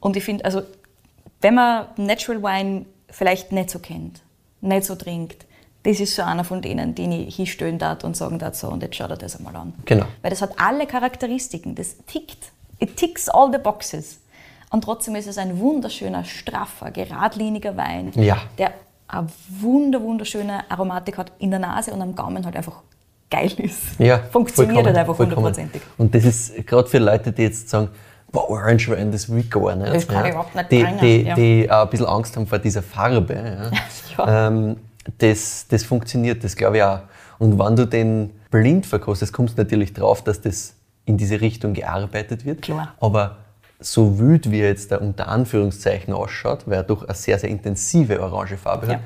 Und 0.00 0.16
ich 0.16 0.24
finde, 0.24 0.44
also, 0.44 0.62
wenn 1.40 1.54
man 1.54 1.86
Natural 1.96 2.42
Wine 2.42 2.86
vielleicht 3.10 3.52
nicht 3.52 3.70
so 3.70 3.78
kennt, 3.78 4.22
nicht 4.60 4.84
so 4.84 4.94
trinkt, 4.94 5.44
das 5.84 5.98
ist 6.00 6.14
so 6.14 6.22
einer 6.22 6.44
von 6.44 6.62
denen, 6.62 6.94
den 6.94 7.12
ich 7.12 7.36
hinstellen 7.36 7.78
darf 7.78 8.04
und 8.04 8.16
sagen 8.16 8.38
darf, 8.38 8.54
so, 8.54 8.68
und 8.68 8.82
jetzt 8.82 8.96
schau 8.96 9.08
dir 9.08 9.16
das 9.16 9.36
einmal 9.36 9.56
an. 9.56 9.74
Genau. 9.84 10.06
Weil 10.22 10.30
das 10.30 10.42
hat 10.42 10.52
alle 10.56 10.86
Charakteristiken, 10.86 11.74
das 11.74 11.96
tickt, 12.06 12.52
it 12.78 12.96
ticks 12.96 13.28
all 13.28 13.50
the 13.52 13.58
boxes. 13.58 14.20
Und 14.70 14.84
trotzdem 14.84 15.16
ist 15.16 15.26
es 15.26 15.38
ein 15.38 15.58
wunderschöner, 15.58 16.24
straffer, 16.24 16.90
geradliniger 16.90 17.76
Wein, 17.76 18.12
Ja. 18.14 18.38
der 18.58 18.72
eine 19.08 19.26
wunder, 19.60 20.00
wunderschöne 20.00 20.70
Aromatik 20.70 21.18
hat 21.18 21.32
in 21.38 21.50
der 21.50 21.58
Nase 21.60 21.92
und 21.92 22.00
am 22.00 22.14
Gaumen 22.14 22.44
halt 22.46 22.56
einfach 22.56 22.82
geil 23.30 23.52
ist. 23.58 23.98
ja. 23.98 24.18
Funktioniert 24.30 24.86
halt 24.86 24.96
einfach 24.96 25.18
hundertprozentig. 25.18 25.82
Und 25.98 26.14
das 26.14 26.24
ist 26.24 26.66
gerade 26.66 26.88
für 26.88 26.98
Leute, 26.98 27.32
die 27.32 27.42
jetzt 27.42 27.68
sagen, 27.68 27.90
boah, 28.30 28.48
Orange 28.48 28.88
Wine, 28.90 29.10
das 29.10 29.28
will 29.30 29.42
gar 29.44 29.76
nicht. 29.76 29.94
Das 29.94 30.06
kann 30.08 30.16
ja. 30.18 30.24
ich 30.26 30.30
überhaupt 30.30 30.54
nicht 30.54 30.70
die, 30.72 30.82
bringen, 30.82 30.98
die, 31.00 31.22
ja. 31.22 31.34
die 31.34 31.70
auch 31.70 31.82
ein 31.82 31.90
bisschen 31.90 32.06
Angst 32.06 32.36
haben 32.36 32.46
vor 32.46 32.58
dieser 32.58 32.82
Farbe. 32.82 33.34
Ja. 33.34 33.70
Ja. 34.18 34.48
Ähm, 34.48 34.76
das, 35.18 35.66
das 35.68 35.84
funktioniert, 35.84 36.44
das 36.44 36.56
glaube 36.56 36.78
ich 36.78 36.82
auch. 36.82 37.00
Und 37.38 37.58
wenn 37.58 37.76
du 37.76 37.86
den 37.86 38.30
blind 38.50 38.86
verkostest, 38.86 39.32
kommst 39.32 39.58
du 39.58 39.62
natürlich 39.62 39.92
drauf, 39.92 40.22
dass 40.22 40.40
das 40.40 40.74
in 41.04 41.16
diese 41.16 41.40
Richtung 41.40 41.72
gearbeitet 41.74 42.44
wird. 42.44 42.62
Klar. 42.62 42.94
Aber 43.00 43.38
so 43.80 44.18
wild, 44.20 44.50
wie 44.50 44.60
er 44.60 44.68
jetzt 44.68 44.92
da 44.92 44.98
unter 44.98 45.26
Anführungszeichen 45.28 46.14
ausschaut, 46.14 46.66
weil 46.66 46.74
er 46.74 46.82
doch 46.84 47.02
eine 47.04 47.14
sehr, 47.14 47.38
sehr 47.38 47.50
intensive 47.50 48.20
orange 48.22 48.56
Farbe 48.56 48.86
Ja. 48.86 48.92
hat, 48.94 49.00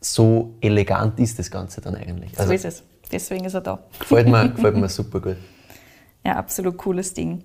so 0.00 0.54
elegant 0.60 1.18
ist 1.18 1.38
das 1.38 1.50
Ganze 1.50 1.80
dann 1.80 1.96
eigentlich. 1.96 2.32
So 2.34 2.40
Also 2.42 2.52
ist 2.52 2.64
es. 2.64 2.82
Deswegen 3.10 3.44
ist 3.44 3.54
er 3.54 3.60
da. 3.60 3.78
gefällt 3.98 4.28
mir, 4.28 4.48
gefällt 4.54 4.76
mir 4.76 4.88
super 4.88 5.20
gut. 5.20 5.36
Ja, 6.24 6.36
absolut 6.36 6.76
cooles 6.78 7.12
Ding. 7.14 7.42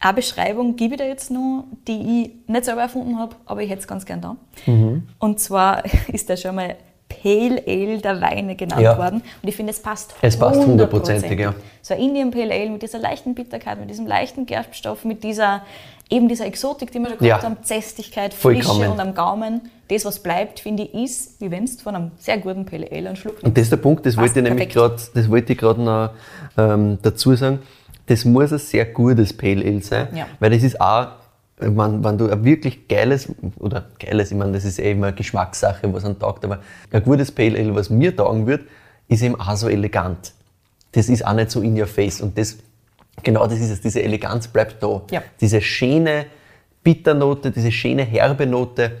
Eine 0.00 0.14
Beschreibung 0.14 0.76
gebe 0.76 0.94
ich 0.94 1.00
dir 1.00 1.06
jetzt 1.08 1.30
noch, 1.30 1.64
die 1.86 2.22
ich 2.46 2.50
nicht 2.50 2.64
selber 2.64 2.82
erfunden 2.82 3.18
habe, 3.18 3.36
aber 3.46 3.62
ich 3.62 3.70
hätte 3.70 3.80
es 3.82 3.86
ganz 3.86 4.04
gern 4.04 4.20
da. 4.20 4.36
Mhm. 4.66 5.08
Und 5.18 5.40
zwar 5.40 5.82
ist 6.08 6.28
der 6.28 6.36
schon 6.36 6.54
mal 6.54 6.76
Pale 7.22 7.62
Ale 7.66 7.98
der 7.98 8.20
Weine 8.20 8.54
genannt 8.56 8.80
Ja. 8.82 8.96
worden. 8.98 9.22
Und 9.42 9.48
ich 9.48 9.56
finde, 9.56 9.70
es 9.72 9.80
passt 9.80 10.14
Es 10.22 10.38
passt 10.38 10.60
hundertprozentig, 10.66 11.38
ja. 11.38 11.54
So 11.82 11.94
ein 11.94 12.00
Indian 12.00 12.30
Pale 12.30 12.52
Ale 12.52 12.70
mit 12.70 12.82
dieser 12.82 12.98
leichten 12.98 13.34
Bitterkeit, 13.34 13.78
mit 13.80 13.90
diesem 13.90 14.06
leichten 14.06 14.46
Gerbstoff, 14.46 15.04
mit 15.04 15.22
dieser, 15.22 15.62
eben 16.10 16.28
dieser 16.28 16.46
Exotik, 16.46 16.90
die 16.92 16.98
wir 16.98 17.08
schon 17.10 17.18
gehabt 17.18 17.42
Ja. 17.42 17.48
haben, 17.48 17.58
Zästigkeit, 17.62 18.32
Frische 18.34 18.62
Vollkommen. 18.68 18.92
und 18.92 19.00
am 19.00 19.14
Gaumen. 19.14 19.60
Das, 19.88 20.04
was 20.06 20.18
bleibt, 20.18 20.60
finde 20.60 20.84
ich, 20.84 20.94
ist, 20.94 21.40
wie 21.42 21.50
wenn 21.50 21.66
du 21.66 21.72
von 21.72 21.94
einem 21.94 22.10
sehr 22.18 22.38
guten 22.38 22.64
Pale 22.64 22.88
Ale 22.90 23.08
einen 23.08 23.16
Schluck 23.16 23.42
Und 23.42 23.56
das 23.56 23.64
ist 23.64 23.70
der 23.72 23.76
Punkt, 23.76 24.06
das 24.06 24.16
wollte 24.16 24.38
ich 24.40 24.44
nämlich 24.48 24.70
gerade, 24.70 24.96
das 25.14 25.28
wollte 25.30 25.52
ich 25.52 25.58
gerade 25.58 25.82
noch 25.82 26.10
ähm, 26.56 26.98
dazu 27.02 27.34
sagen. 27.36 27.58
Das 28.06 28.24
muss 28.24 28.52
ein 28.52 28.58
sehr 28.58 28.86
gutes 28.86 29.34
Pale 29.36 29.62
Ale 29.64 29.82
sein, 29.82 30.08
Ja. 30.14 30.26
weil 30.40 30.50
das 30.50 30.62
ist 30.62 30.80
auch, 30.80 31.08
wenn, 31.58 32.02
wenn 32.04 32.18
du 32.18 32.28
ein 32.28 32.44
wirklich 32.44 32.88
geiles, 32.88 33.28
oder 33.58 33.86
geiles, 33.98 34.30
ich 34.32 34.36
meine, 34.36 34.52
das 34.52 34.64
ist 34.64 34.78
eh 34.78 34.90
immer 34.92 35.08
eine 35.08 35.16
Geschmackssache, 35.16 35.92
was 35.92 36.04
an 36.04 36.18
taugt, 36.18 36.44
aber 36.44 36.60
ein 36.90 37.02
gutes 37.02 37.30
Pale 37.30 37.58
Ale, 37.58 37.74
was 37.74 37.90
mir 37.90 38.14
taugen 38.16 38.46
wird, 38.46 38.62
ist 39.08 39.22
eben 39.22 39.38
auch 39.40 39.56
so 39.56 39.68
elegant. 39.68 40.32
Das 40.92 41.08
ist 41.08 41.24
auch 41.26 41.32
nicht 41.34 41.50
so 41.50 41.60
in 41.60 41.78
your 41.80 41.86
face 41.86 42.20
und 42.20 42.36
das, 42.38 42.56
genau 43.22 43.46
das 43.46 43.60
ist 43.60 43.70
es, 43.70 43.80
diese 43.80 44.02
Eleganz 44.02 44.48
bleibt 44.48 44.82
da. 44.82 45.02
Ja. 45.10 45.22
Diese 45.40 45.60
schöne 45.60 46.26
Bitternote, 46.82 47.50
diese 47.50 47.70
schöne 47.72 48.02
herbe 48.02 48.46
Note 48.46 48.92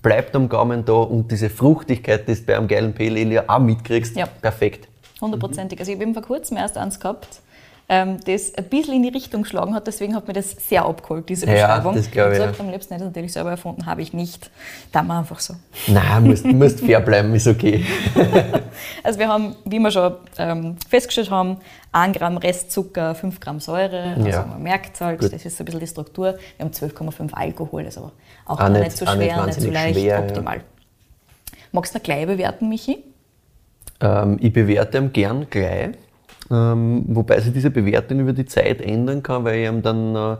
bleibt 0.00 0.34
am 0.36 0.48
Gaumen 0.48 0.84
da 0.84 0.92
und 0.92 1.30
diese 1.30 1.50
Fruchtigkeit, 1.50 2.28
die 2.28 2.34
du 2.34 2.42
bei 2.42 2.56
einem 2.56 2.68
geilen 2.68 2.94
Pale 2.94 3.20
Ale 3.20 3.34
ja 3.34 3.44
auch 3.48 3.58
mitkriegst, 3.58 4.16
Ja. 4.16 4.26
perfekt. 4.26 4.88
Hundertprozentig. 5.20 5.78
Also 5.78 5.90
ich 5.90 5.96
habe 5.96 6.04
eben 6.04 6.14
vor 6.14 6.22
kurzem 6.22 6.56
erst 6.58 6.76
eins 6.76 7.00
gehabt, 7.00 7.40
ähm, 7.88 8.18
das 8.26 8.52
ein 8.54 8.64
bisschen 8.64 8.94
in 8.94 9.02
die 9.04 9.10
Richtung 9.10 9.42
geschlagen 9.42 9.72
hat, 9.74 9.86
deswegen 9.86 10.16
hat 10.16 10.26
mir 10.26 10.32
das 10.34 10.50
sehr 10.50 10.84
abgeholt, 10.84 11.28
diese 11.28 11.46
Ja, 11.46 11.52
Beschreibung. 11.66 11.94
das 11.94 12.10
glaube 12.10 12.32
ich, 12.32 12.38
Ich 12.38 12.44
ja. 12.44 12.52
am 12.58 12.70
liebsten 12.70 12.96
natürlich 12.98 13.32
selber 13.32 13.50
erfunden, 13.50 13.86
habe 13.86 14.02
ich 14.02 14.12
nicht. 14.12 14.50
Da 14.90 15.02
wir 15.04 15.14
einfach 15.18 15.38
so. 15.38 15.54
Nein, 15.86 16.24
musst, 16.24 16.44
musst 16.44 16.80
fair 16.80 17.00
bleiben, 17.00 17.34
ist 17.34 17.46
okay. 17.46 17.84
Also 19.02 19.18
wir 19.18 19.28
haben, 19.28 19.56
wie 19.64 19.78
wir 19.78 19.90
schon 19.90 20.14
ähm, 20.38 20.76
festgestellt 20.88 21.30
haben, 21.30 21.58
1 21.92 22.18
Gramm 22.18 22.36
Restzucker, 22.36 23.14
5 23.14 23.40
Gramm 23.40 23.60
Säure, 23.60 24.14
also 24.16 24.28
Ja. 24.28 24.44
man 24.44 24.62
merkt 24.62 24.94
es 24.96 25.00
halt, 25.00 25.20
Gut. 25.20 25.32
das 25.32 25.44
ist 25.46 25.56
so 25.56 25.62
ein 25.62 25.66
bisschen 25.66 25.80
die 25.80 25.86
Struktur. 25.86 26.36
Wir 26.58 26.64
haben 26.66 26.72
12,5 26.72 27.32
Alkohol, 27.32 27.84
also 27.86 28.10
auch, 28.44 28.60
Auch 28.60 28.68
nicht- 28.68 28.82
nicht, 28.82 28.96
so 28.98 29.06
auch 29.06 29.14
nicht 29.16 29.32
schwer, 29.32 29.46
nicht, 29.46 29.60
so 29.60 29.70
leicht, 29.70 29.98
schwer, 29.98 30.18
ja. 30.18 30.20
optimal. 30.20 30.60
Magst 31.72 31.94
du 31.94 31.98
noch 31.98 32.02
gleich 32.04 32.26
bewerten, 32.26 32.68
Michi? 32.68 33.02
Ähm, 34.00 34.36
ich 34.40 34.52
bewerte 34.52 34.98
ihn 34.98 35.12
gern 35.12 35.46
gleich, 35.48 35.90
ähm, 36.50 37.04
wobei 37.08 37.40
sich 37.40 37.52
diese 37.52 37.70
Bewertung 37.70 38.20
über 38.20 38.32
die 38.32 38.46
Zeit 38.46 38.80
ändern 38.80 39.22
kann, 39.22 39.44
weil 39.44 39.60
ich 39.60 39.68
ihm 39.68 39.82
dann 39.82 40.14
äh, 40.14 40.36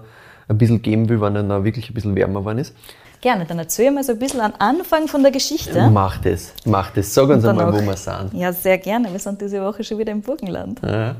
ein 0.48 0.58
bisschen 0.58 0.82
geben 0.82 1.08
will, 1.08 1.20
wenn 1.20 1.34
er 1.34 1.64
wirklich 1.64 1.90
ein 1.90 1.94
bisschen 1.94 2.14
wärmer 2.14 2.40
geworden 2.40 2.58
ist. 2.58 2.74
Gerne, 3.20 3.44
dann 3.46 3.58
erzähl 3.58 3.90
mal 3.90 4.04
so 4.04 4.12
ein 4.12 4.18
bisschen 4.18 4.40
am 4.40 4.52
Anfang 4.58 5.08
von 5.08 5.22
der 5.22 5.32
Geschichte. 5.32 5.88
Mach 5.90 6.18
das, 6.18 6.52
mach 6.64 6.90
das. 6.90 7.12
Sag 7.14 7.28
uns 7.28 7.44
einmal, 7.44 7.72
wo 7.72 7.80
wir 7.84 7.96
sind. 7.96 8.30
Ja, 8.34 8.52
sehr 8.52 8.78
gerne. 8.78 9.10
Wir 9.10 9.18
sind 9.18 9.40
diese 9.40 9.62
Woche 9.62 9.82
schon 9.82 9.98
wieder 9.98 10.12
im 10.12 10.20
Burgenland. 10.20 10.80
Ja, 10.84 11.16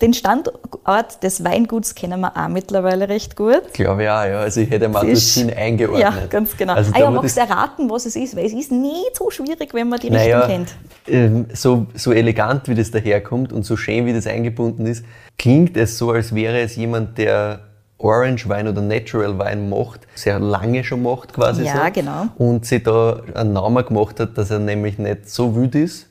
Den 0.00 0.14
Standort 0.14 1.22
des 1.22 1.44
Weinguts 1.44 1.94
kennen 1.94 2.20
wir 2.20 2.36
auch 2.36 2.48
mittlerweile 2.48 3.08
recht 3.08 3.36
gut. 3.36 3.72
glaube 3.72 4.04
ich 4.04 4.08
auch, 4.08 4.24
ja. 4.24 4.40
Also 4.40 4.60
ich 4.62 4.70
hätte 4.70 4.88
mal 4.88 5.04
dorthin 5.06 5.52
eingeordnet. 5.54 6.00
Ja, 6.02 6.26
ganz 6.28 6.56
genau. 6.56 6.74
Also 6.74 6.92
ah 6.94 6.98
ja, 6.98 7.10
magst 7.10 7.36
du 7.36 7.40
erraten, 7.42 7.88
was 7.90 8.06
es 8.06 8.16
ist? 8.16 8.34
Weil 8.36 8.46
es 8.46 8.52
ist 8.52 8.72
nicht 8.72 9.14
so 9.16 9.30
schwierig, 9.30 9.72
wenn 9.74 9.88
man 9.88 10.00
die 10.00 10.08
Richtung 10.08 10.22
Naja, 10.30 10.46
kennt. 10.46 10.74
ähm, 11.06 11.46
so, 11.52 11.86
so 11.94 12.12
elegant 12.12 12.68
wie 12.68 12.74
das 12.74 12.90
daherkommt 12.90 13.52
und 13.52 13.64
so 13.64 13.76
schön 13.76 14.06
wie 14.06 14.12
das 14.12 14.26
eingebunden 14.26 14.86
ist, 14.86 15.04
klingt 15.38 15.76
es 15.76 15.98
so, 15.98 16.10
als 16.10 16.34
wäre 16.34 16.58
es 16.60 16.76
jemand, 16.76 17.18
der 17.18 17.60
Orange 17.98 18.48
Wein 18.48 18.68
oder 18.68 18.82
Natural 18.82 19.38
Wein 19.38 19.70
macht, 19.70 20.00
sehr 20.14 20.38
lange 20.38 20.84
schon 20.84 21.02
macht 21.02 21.32
quasi 21.32 21.64
Ja, 21.64 21.86
so. 21.86 21.92
genau. 21.92 22.26
Und 22.36 22.66
sich 22.66 22.82
da 22.82 23.20
einen 23.34 23.52
Namen 23.54 23.84
gemacht 23.84 24.20
hat, 24.20 24.36
dass 24.36 24.50
er 24.50 24.58
nämlich 24.58 24.98
nicht 24.98 25.30
so 25.30 25.56
wild 25.56 25.74
ist, 25.74 26.08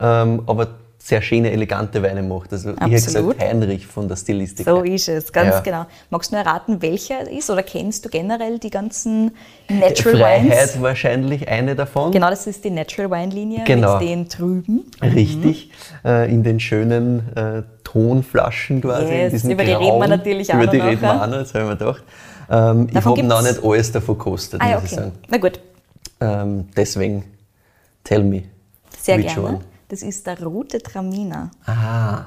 ähm, 0.00 0.42
aber 0.46 0.68
sehr 1.06 1.22
schöne, 1.22 1.52
elegante 1.52 2.02
Weine 2.02 2.20
macht. 2.20 2.52
Also 2.52 2.70
ich 2.70 2.74
hätte 2.80 2.84
Absolut. 2.96 3.34
gesagt 3.38 3.48
Heinrich 3.52 3.86
von 3.86 4.08
der 4.08 4.16
Stilistik. 4.16 4.66
So 4.66 4.82
ist 4.82 5.08
es, 5.08 5.32
ganz 5.32 5.54
Ja. 5.54 5.60
genau. 5.60 5.86
Magst 6.10 6.32
du 6.32 6.36
nur 6.36 6.44
erraten, 6.44 6.82
welcher 6.82 7.30
ist? 7.30 7.48
Oder 7.48 7.62
kennst 7.62 8.04
du 8.04 8.08
generell 8.08 8.58
die 8.58 8.70
ganzen 8.70 9.30
Natural 9.68 10.18
Freiheit 10.18 10.50
Wines? 10.50 10.82
wahrscheinlich 10.82 11.46
eine 11.48 11.76
davon. 11.76 12.10
Genau, 12.10 12.28
das 12.28 12.48
ist 12.48 12.64
die 12.64 12.70
Natural 12.70 13.08
Wine 13.12 13.32
Linie 13.32 13.62
Genau. 13.64 14.00
mit 14.00 14.08
den 14.08 14.28
trüben. 14.28 14.84
Richtig, 15.00 15.70
äh, 16.04 16.28
in 16.28 16.42
den 16.42 16.58
schönen 16.58 17.20
äh, 17.36 17.62
Tonflaschen 17.84 18.80
quasi. 18.80 19.12
Yes, 19.14 19.44
über 19.44 19.62
die 19.62 19.70
reden 19.70 19.80
wir 19.84 19.90
grauen. 19.90 20.10
natürlich 20.10 20.50
auch 20.50 20.56
Über 20.56 20.66
die 20.66 20.78
noch 20.78 20.86
reden 20.86 21.02
wir 21.02 21.22
auch 21.22 21.26
noch, 21.28 21.38
das 21.38 21.54
habe 21.54 21.64
ich 21.64 21.70
mir 21.70 21.76
gedacht. 21.76 22.02
Ähm, 22.50 22.88
ich 22.90 22.96
habe 22.96 23.22
noch 23.22 23.42
nicht 23.42 23.62
alles 23.64 23.92
davon 23.92 24.18
gekostet, 24.18 24.60
Ah 24.60 24.74
muss 24.74 24.84
ich 24.84 24.92
okay. 24.92 24.94
sagen. 25.02 25.12
Na 25.28 25.38
gut, 25.38 25.60
Ähm, 26.20 26.66
deswegen, 26.76 27.22
tell 28.02 28.24
me. 28.24 28.42
sehr 29.00 29.18
which 29.18 29.26
gerne. 29.26 29.48
one? 29.48 29.60
Das 29.88 30.02
ist 30.02 30.26
der 30.26 30.42
rote 30.42 30.78
Traminer. 30.82 31.50
Ah. 31.64 32.24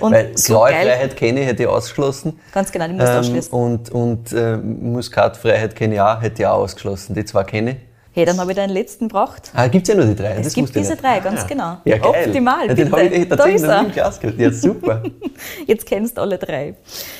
Und 0.00 0.12
weil 0.12 0.36
so 0.38 0.54
blaue 0.54 0.70
geil- 0.70 0.86
Freiheit 0.88 1.16
kenne 1.16 1.40
ich, 1.42 1.46
hätte 1.46 1.62
ich 1.64 1.68
ausgeschlossen. 1.68 2.40
Ganz 2.52 2.72
genau, 2.72 2.86
die 2.86 2.94
musst 2.94 3.06
du 3.06 3.12
Ähm, 3.12 3.18
ausschließen. 3.18 3.52
und 3.52 3.90
und 3.90 4.32
äh, 4.32 4.56
Muskatfreiheit 4.56 5.76
kenne 5.76 5.94
ich 5.96 6.00
auch, 6.00 6.22
hätte 6.22 6.42
ich 6.42 6.46
auch 6.46 6.60
ausgeschlossen. 6.60 7.14
Die 7.14 7.24
zwei 7.26 7.44
kenne 7.44 7.70
ich. 7.72 7.76
Hey, 8.16 8.24
dann 8.24 8.38
habe 8.38 8.52
ich 8.52 8.56
deinen 8.56 8.70
letzten 8.70 9.08
gebracht. 9.08 9.50
Ah, 9.54 9.66
gibt 9.66 9.88
es 9.88 9.92
ja 9.92 10.00
nur 10.00 10.06
die 10.06 10.14
drei. 10.14 10.36
Es 10.36 10.44
das 10.44 10.54
gibt 10.54 10.68
ich 10.68 10.74
diese 10.76 10.92
nicht. 10.92 11.02
drei, 11.02 11.18
ganz 11.18 11.40
Ah. 11.42 11.46
genau. 11.48 11.76
Ja, 11.84 11.98
geil. 11.98 12.26
Optimal, 12.26 12.68
Ja, 12.68 12.74
den 12.74 12.92
habe 12.92 13.02
ich 13.06 13.28
Da 13.28 13.34
tatsächlich 13.36 13.62
noch 13.62 13.80
nie 13.80 13.86
im 13.86 13.92
Glas 13.92 14.20
gehabt. 14.20 14.38
Ja, 14.38 14.52
super. 14.52 15.02
Jetzt 15.66 15.84
kennst 15.86 16.16
du 16.16 16.20
alle 16.22 16.38
drei. 16.38 16.76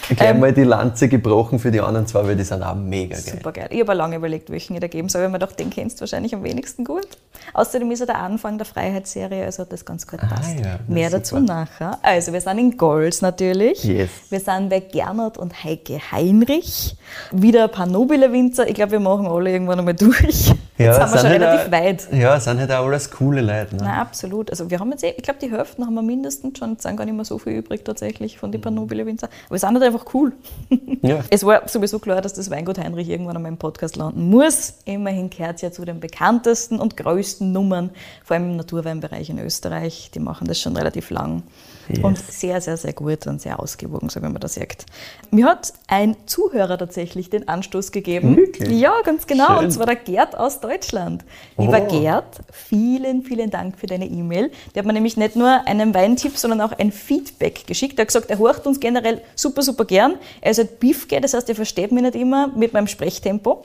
Gleich 0.08 0.30
Ähm, 0.30 0.38
mal 0.38 0.52
die 0.52 0.62
Lanze 0.62 1.08
gebrochen 1.08 1.58
für 1.58 1.72
die 1.72 1.80
anderen 1.80 2.06
zwei, 2.06 2.24
weil 2.24 2.36
die 2.36 2.44
sind 2.44 2.62
auch 2.62 2.76
mega 2.76 3.16
geil. 3.16 3.24
Super 3.24 3.50
geil. 3.50 3.66
Ich 3.70 3.80
habe 3.80 3.92
lange 3.94 4.14
überlegt, 4.16 4.50
welchen 4.50 4.74
ich 4.74 4.80
da 4.80 4.86
geben 4.86 5.08
soll, 5.08 5.22
weil 5.22 5.30
man 5.30 5.40
doch 5.40 5.50
den 5.52 5.68
kennst 5.70 5.98
du 5.98 6.02
wahrscheinlich 6.02 6.32
am 6.32 6.44
wenigsten 6.44 6.84
gut. 6.84 7.08
Außerdem 7.54 7.90
ist 7.90 8.00
er 8.00 8.06
der 8.06 8.18
Anfang 8.20 8.56
der 8.58 8.64
Freiheitsserie, 8.66 9.44
also 9.44 9.62
hat 9.62 9.72
das 9.72 9.84
ganz 9.84 10.06
gut 10.06 10.20
passt. 10.20 10.58
ja, 10.60 10.78
na 10.86 10.94
Mehr 10.94 11.08
super. 11.10 11.18
dazu 11.18 11.38
nachher. 11.40 11.98
Also, 12.02 12.32
wir 12.32 12.40
sind 12.40 12.58
in 12.58 12.76
Golz 12.76 13.20
natürlich. 13.20 13.82
Yes. 13.82 14.10
Wir 14.30 14.38
sind 14.40 14.68
bei 14.70 14.78
Gernot 14.78 15.38
und 15.38 15.64
Heike 15.64 15.98
Heinrich. 16.12 16.96
Wieder 17.32 17.64
ein 17.64 17.70
paar 17.72 17.86
nobile 17.86 18.32
Winzer. 18.32 18.68
Ich 18.68 18.74
glaube, 18.74 18.92
wir 18.92 19.00
machen 19.00 19.26
alle 19.26 19.50
irgendwann 19.50 19.80
einmal 19.80 19.94
durch. 19.94 20.52
Jetzt 20.76 20.96
sind 20.96 21.12
wir 21.12 21.18
schon 21.18 21.28
halt 21.28 21.40
relativ 21.40 21.66
auch, 21.66 21.72
weit. 21.72 22.08
Ja, 22.12 22.40
sind 22.40 22.58
halt 22.58 22.72
auch 22.72 22.84
alles 22.84 23.10
coole 23.10 23.40
Leute. 23.42 23.76
Ne? 23.76 23.82
Na, 23.84 24.00
absolut. 24.00 24.50
Also 24.50 24.70
wir 24.70 24.80
haben 24.80 24.90
jetzt, 24.90 25.04
eh, 25.04 25.14
ich 25.16 25.22
glaube, 25.22 25.38
die 25.40 25.50
Hälfte 25.50 25.82
haben 25.84 25.94
wir 25.94 26.02
mindestens 26.02 26.58
schon, 26.58 26.72
es 26.72 26.82
sind 26.82 26.96
gar 26.96 27.04
nicht 27.04 27.14
mehr 27.14 27.24
so 27.24 27.38
viel 27.38 27.52
übrig 27.52 27.84
tatsächlich 27.84 28.38
von 28.38 28.50
den 28.50 28.60
paar 28.60 28.72
nobile 28.72 29.06
Winzer. 29.06 29.28
Aber 29.46 29.54
es 29.54 29.60
sind 29.60 29.72
halt 29.72 29.84
einfach 29.84 30.06
cool. 30.14 30.32
Ja. 31.02 31.18
Es 31.28 31.44
war 31.44 31.68
sowieso 31.68 31.98
klar, 31.98 32.22
dass 32.22 32.32
das 32.32 32.50
Weingut 32.50 32.78
Heinrich 32.78 33.10
irgendwann 33.10 33.36
einmal 33.36 33.52
im 33.52 33.58
Podcast 33.58 33.96
landen 33.96 34.30
muss. 34.30 34.72
Immerhin 34.86 35.28
gehört 35.28 35.56
es 35.56 35.60
ja 35.60 35.70
zu 35.70 35.84
den 35.84 36.00
bekanntesten 36.00 36.80
und 36.80 36.96
größten 36.96 37.52
Nummern, 37.52 37.90
vor 38.24 38.36
allem 38.36 38.52
im 38.52 38.56
Naturweinbereich 38.56 39.28
in 39.28 39.38
Österreich. 39.38 40.10
Die 40.14 40.18
machen 40.18 40.46
das 40.46 40.58
schon 40.58 40.74
relativ 40.74 41.10
lang. 41.10 41.42
Yes. 41.88 41.98
Und 42.02 42.18
sehr, 42.18 42.60
sehr, 42.62 42.78
sehr 42.78 42.94
gut 42.94 43.26
und 43.26 43.42
sehr 43.42 43.60
ausgewogen, 43.60 44.08
so 44.08 44.22
wie 44.22 44.28
man 44.28 44.40
das 44.40 44.54
sagt. 44.54 44.86
Mir 45.30 45.46
hat 45.46 45.74
ein 45.86 46.16
Zuhörer 46.24 46.78
tatsächlich 46.78 47.28
den 47.28 47.48
Anstoß 47.48 47.92
gegeben. 47.92 48.36
Wirklich? 48.36 48.70
Ja, 48.70 48.94
ganz 49.04 49.26
genau. 49.26 49.56
Schön. 49.56 49.64
Und 49.66 49.70
zwar 49.72 49.86
der 49.86 49.96
Gerd 49.96 50.38
aus 50.38 50.60
Deutschland. 50.64 51.24
Lieber 51.58 51.82
Oh. 51.82 52.00
Gerd, 52.00 52.40
vielen, 52.50 53.22
vielen 53.22 53.50
Dank 53.50 53.78
für 53.78 53.86
deine 53.86 54.06
E-Mail. 54.06 54.50
Der 54.74 54.80
hat 54.80 54.86
mir 54.86 54.94
nämlich 54.94 55.16
nicht 55.16 55.36
nur 55.36 55.66
einen 55.66 55.92
Weintipp, 55.94 56.36
sondern 56.38 56.60
auch 56.62 56.72
ein 56.72 56.90
Feedback 56.90 57.66
geschickt. 57.66 57.98
Er 57.98 58.02
hat 58.02 58.08
gesagt, 58.08 58.30
er 58.30 58.38
horcht 58.38 58.66
uns 58.66 58.80
generell 58.80 59.20
super, 59.34 59.62
super 59.62 59.84
gern. 59.84 60.14
Er 60.40 60.52
ist 60.52 60.58
halt 60.58 60.80
Biefke, 60.80 61.20
das 61.20 61.34
heißt, 61.34 61.48
er 61.48 61.54
versteht 61.54 61.92
mich 61.92 62.02
nicht 62.02 62.14
immer 62.14 62.48
mit 62.48 62.72
meinem 62.72 62.86
Sprechtempo. 62.86 63.64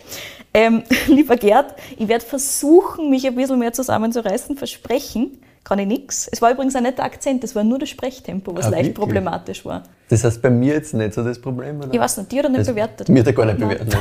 Ähm, 0.53 0.83
lieber 1.07 1.37
Gerd, 1.37 1.75
ich 1.97 2.07
werde 2.07 2.25
versuchen, 2.25 3.09
mich 3.09 3.25
ein 3.25 3.35
bisschen 3.35 3.59
mehr 3.59 3.71
zusammenzureißen, 3.73 4.57
versprechen. 4.57 5.41
Kann 5.69 5.77
ich 5.77 5.85
nichts. 5.85 6.27
Es 6.31 6.41
war 6.41 6.49
übrigens 6.51 6.75
auch 6.75 6.81
nicht 6.81 6.97
der 6.97 7.05
Akzent, 7.05 7.43
es 7.43 7.55
war 7.55 7.63
nur 7.63 7.77
das 7.77 7.89
Sprechtempo, 7.89 8.55
was 8.55 8.65
Ah, 8.65 8.69
leicht 8.69 8.85
wirklich? 8.85 8.95
problematisch 8.95 9.63
war. 9.65 9.83
Das 10.09 10.23
heißt 10.23 10.41
bei 10.41 10.49
mir 10.49 10.73
jetzt 10.73 10.95
nicht 10.95 11.13
so 11.13 11.23
das 11.23 11.39
Problem, 11.39 11.77
oder? 11.77 11.93
Ich 11.93 11.99
weiß 11.99 12.17
nicht, 12.17 12.31
die 12.31 12.39
hat 12.39 12.45
er 12.45 12.49
nicht 12.49 12.57
Also, 12.59 12.71
bewertet. 12.73 13.07
Mir 13.07 13.19
hat 13.19 13.27
er 13.27 13.33
gar 13.33 13.45
nicht 13.45 13.59
bewertet. 13.59 13.95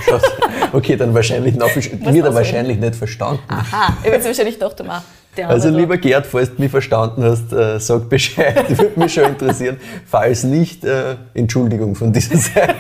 Okay, 0.73 0.97
dann 0.97 1.13
wahrscheinlich 1.13 1.57
noch 1.57 1.69
mir 1.77 1.83
hat 1.83 2.15
er 2.17 2.35
wahrscheinlich 2.35 2.79
nicht 2.81 2.95
verstanden. 2.95 3.43
Aha, 3.49 3.99
ich 4.03 4.11
habe 4.11 4.25
wahrscheinlich 4.25 4.55
gedacht, 4.55 4.81
ah, 4.89 5.03
der 5.37 5.51
Also 5.51 5.69
lieber 5.69 5.99
Gerd, 5.99 6.27
falls 6.27 6.55
du 6.57 6.63
mich 6.63 6.71
verstanden 6.71 7.23
hast, 7.23 7.53
äh, 7.53 7.79
sag 7.79 8.09
Bescheid. 8.09 8.67
Würde 8.79 8.99
mich 8.99 9.13
schon 9.13 9.25
interessieren. 9.25 9.77
Falls 10.07 10.45
nicht, 10.45 10.85
äh, 10.87 11.17
Entschuldigung 11.35 11.95
von 11.95 12.15
dieser 12.15 12.37
Seite. 12.39 12.77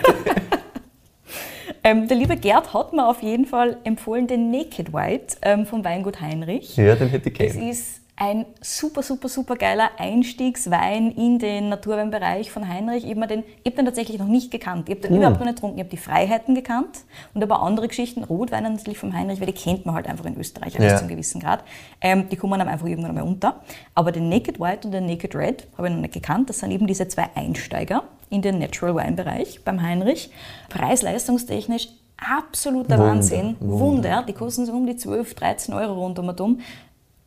Ähm, 1.85 2.09
der 2.09 2.17
liebe 2.17 2.37
Gerd 2.37 2.73
hat 2.75 2.93
mir 2.95 3.07
auf 3.07 3.23
jeden 3.23 3.45
Fall 3.45 3.77
empfohlen 3.85 4.27
den 4.27 4.51
Naked 4.51 4.93
White 4.95 5.37
ähm, 5.43 5.67
vom 5.67 5.85
Weingut 5.85 6.21
Heinrich. 6.23 6.77
Ja, 6.77 6.95
den 6.97 7.09
hätte 7.09 7.29
ich 7.29 7.39
ist 7.41 8.01
ein 8.21 8.47
super, 8.61 9.05
super, 9.05 9.29
super 9.29 9.55
geiler 9.55 9.91
Einstiegswein 9.97 11.13
in 11.13 11.39
den 11.39 11.69
Naturweinbereich 11.69 12.51
von 12.51 12.67
Heinrich. 12.69 13.05
Ich 13.05 13.15
habe 13.15 13.29
den, 13.29 13.45
ich 13.63 13.71
hab 13.71 13.77
den 13.77 13.85
tatsächlich 13.85 14.19
noch 14.19 14.27
nicht 14.27 14.51
gekannt. 14.51 14.89
Ich 14.89 14.97
habe 14.97 15.03
den 15.03 15.11
Hm. 15.13 15.19
überhaupt 15.19 15.39
noch 15.39 15.47
nicht 15.47 15.55
getrunken. 15.57 15.79
Ich 15.79 15.85
habe 15.85 15.91
die 15.91 15.97
Freiheiten 15.99 16.55
gekannt 16.57 16.99
und 17.35 17.43
aber 17.45 17.63
andere 17.63 17.87
Geschichten, 17.87 18.25
Rotweine 18.25 18.71
natürlich 18.71 18.99
vom 18.99 19.13
Heinrich, 19.13 19.39
weil 19.39 19.47
die 19.47 19.53
kennt 19.53 19.87
man 19.87 19.95
halt 19.95 20.09
einfach 20.09 20.25
in 20.25 20.37
Österreich 20.37 20.75
also 20.75 20.83
Ja. 20.83 20.91
bis 20.91 20.99
zu 20.99 21.05
einem 21.05 21.11
gewissen 21.15 21.41
Grad. 21.41 21.63
Ähm, 22.01 22.29
die 22.29 22.35
kommen 22.37 22.59
dann 22.59 22.69
einfach 22.69 22.87
irgendwann 22.87 23.11
einmal 23.11 23.25
unter. 23.25 23.61
Aber 23.95 24.11
den 24.11 24.29
Naked 24.29 24.59
White 24.59 24.89
und 24.89 24.93
den 24.93 25.07
Naked 25.07 25.37
Red 25.37 25.69
habe 25.77 25.87
ich 25.89 25.95
noch 25.95 26.01
nicht 26.01 26.15
gekannt. 26.15 26.49
Das 26.51 26.59
sind 26.59 26.73
eben 26.73 26.89
diese 26.89 27.07
zwei 27.07 27.29
Einsteiger 27.37 28.03
in 28.31 28.43
den 28.43 28.59
Natural 28.59 28.97
Wine 28.97 29.13
Bereich 29.13 29.61
beim 29.65 29.81
Heinrich. 29.81 30.31
Preis-leistungstechnisch 30.71 31.89
absoluter 32.17 32.99
Wunder, 32.99 33.05
Wahnsinn. 33.13 33.57
Wunder. 33.61 33.79
Wunder. 33.81 34.25
Die 34.27 34.33
kosten 34.33 34.67
so 34.67 34.73
um 34.73 34.87
die 34.87 34.97
12, 34.97 35.35
13 35.35 35.73
Euro 35.75 35.95
rund 36.05 36.19
um 36.19 36.29
und 36.29 36.41
um. 36.41 36.61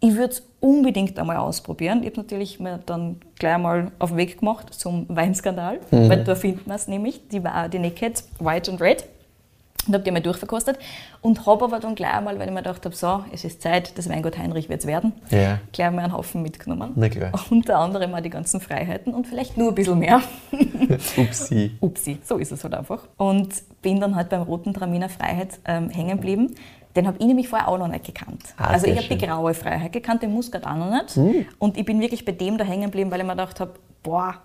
Ich 0.03 0.15
würde 0.15 0.33
es 0.33 0.43
unbedingt 0.59 1.17
einmal 1.19 1.37
ausprobieren. 1.37 2.01
Ich 2.01 2.07
habe 2.09 2.17
natürlich 2.21 2.59
mir 2.59 2.79
dann 2.85 3.21
gleich 3.37 3.57
mal 3.59 3.91
auf 3.99 4.09
den 4.09 4.17
Weg 4.17 4.39
gemacht 4.39 4.73
zum 4.73 5.05
Weinskandal, 5.09 5.79
Mhm. 5.91 6.09
weil 6.09 6.23
da 6.23 6.35
findet 6.35 6.65
man 6.67 6.75
es 6.75 6.87
nämlich, 6.87 7.27
die, 7.29 7.39
die 7.39 7.79
Naked, 7.79 8.23
White 8.39 8.71
und 8.71 8.81
Red. 8.81 9.05
Und 9.87 9.95
habe 9.95 10.03
die 10.03 10.11
einmal 10.11 10.21
durchverkostet 10.21 10.77
und 11.21 11.47
habe 11.47 11.65
aber 11.65 11.79
dann 11.79 11.95
gleich 11.95 12.13
einmal, 12.13 12.37
weil 12.37 12.47
ich 12.47 12.53
mir 12.53 12.61
gedacht 12.61 12.85
habe, 12.85 12.95
so, 12.95 13.23
es 13.31 13.43
ist 13.43 13.63
Zeit, 13.63 13.97
das 13.97 14.07
Weingut 14.09 14.37
Heinrich 14.37 14.69
wird 14.69 14.81
es 14.81 14.85
werden, 14.85 15.11
Ja. 15.31 15.57
gleich 15.71 15.89
mal 15.89 16.03
einen 16.03 16.13
Haufen 16.13 16.43
mitgenommen. 16.43 16.91
Na 16.95 17.09
klar. 17.09 17.31
Unter 17.49 17.79
anderem 17.79 18.13
auch 18.13 18.19
die 18.19 18.29
ganzen 18.29 18.61
Freiheiten 18.61 19.11
und 19.11 19.25
vielleicht 19.25 19.57
nur 19.57 19.69
ein 19.69 19.75
bisschen 19.75 19.97
mehr. 19.97 20.21
Upsi. 21.17 21.71
Upsi, 21.79 22.19
so 22.23 22.37
ist 22.37 22.51
es 22.51 22.63
halt 22.63 22.75
einfach. 22.75 22.99
Und 23.17 23.49
bin 23.81 23.99
dann 23.99 24.15
halt 24.15 24.29
beim 24.29 24.43
roten 24.43 24.71
Traminer 24.73 25.09
Freiheit 25.09 25.59
ähm, 25.65 25.89
hängen 25.89 26.17
geblieben. 26.17 26.55
Den 26.95 27.07
habe 27.07 27.17
ich 27.19 27.25
nämlich 27.25 27.47
vorher 27.47 27.67
auch 27.67 27.77
noch 27.77 27.87
nicht 27.87 28.05
gekannt. 28.05 28.43
Ah, 28.57 28.67
also 28.67 28.87
ich 28.87 28.97
habe 28.97 29.07
die 29.07 29.17
graue 29.25 29.53
Freiheit 29.53 29.93
gekannt, 29.93 30.23
den 30.23 30.33
Muskat 30.33 30.65
auch 30.65 30.75
noch 30.75 30.91
nicht. 30.91 31.17
Und 31.59 31.77
ich 31.77 31.85
bin 31.85 31.99
wirklich 32.01 32.25
bei 32.25 32.31
dem 32.33 32.57
da 32.57 32.63
hängen 32.65 32.85
geblieben, 32.85 33.11
weil 33.11 33.19
ich 33.21 33.25
mir 33.25 33.31
gedacht 33.33 33.59
habe, 33.59 33.71
boah, 34.03 34.35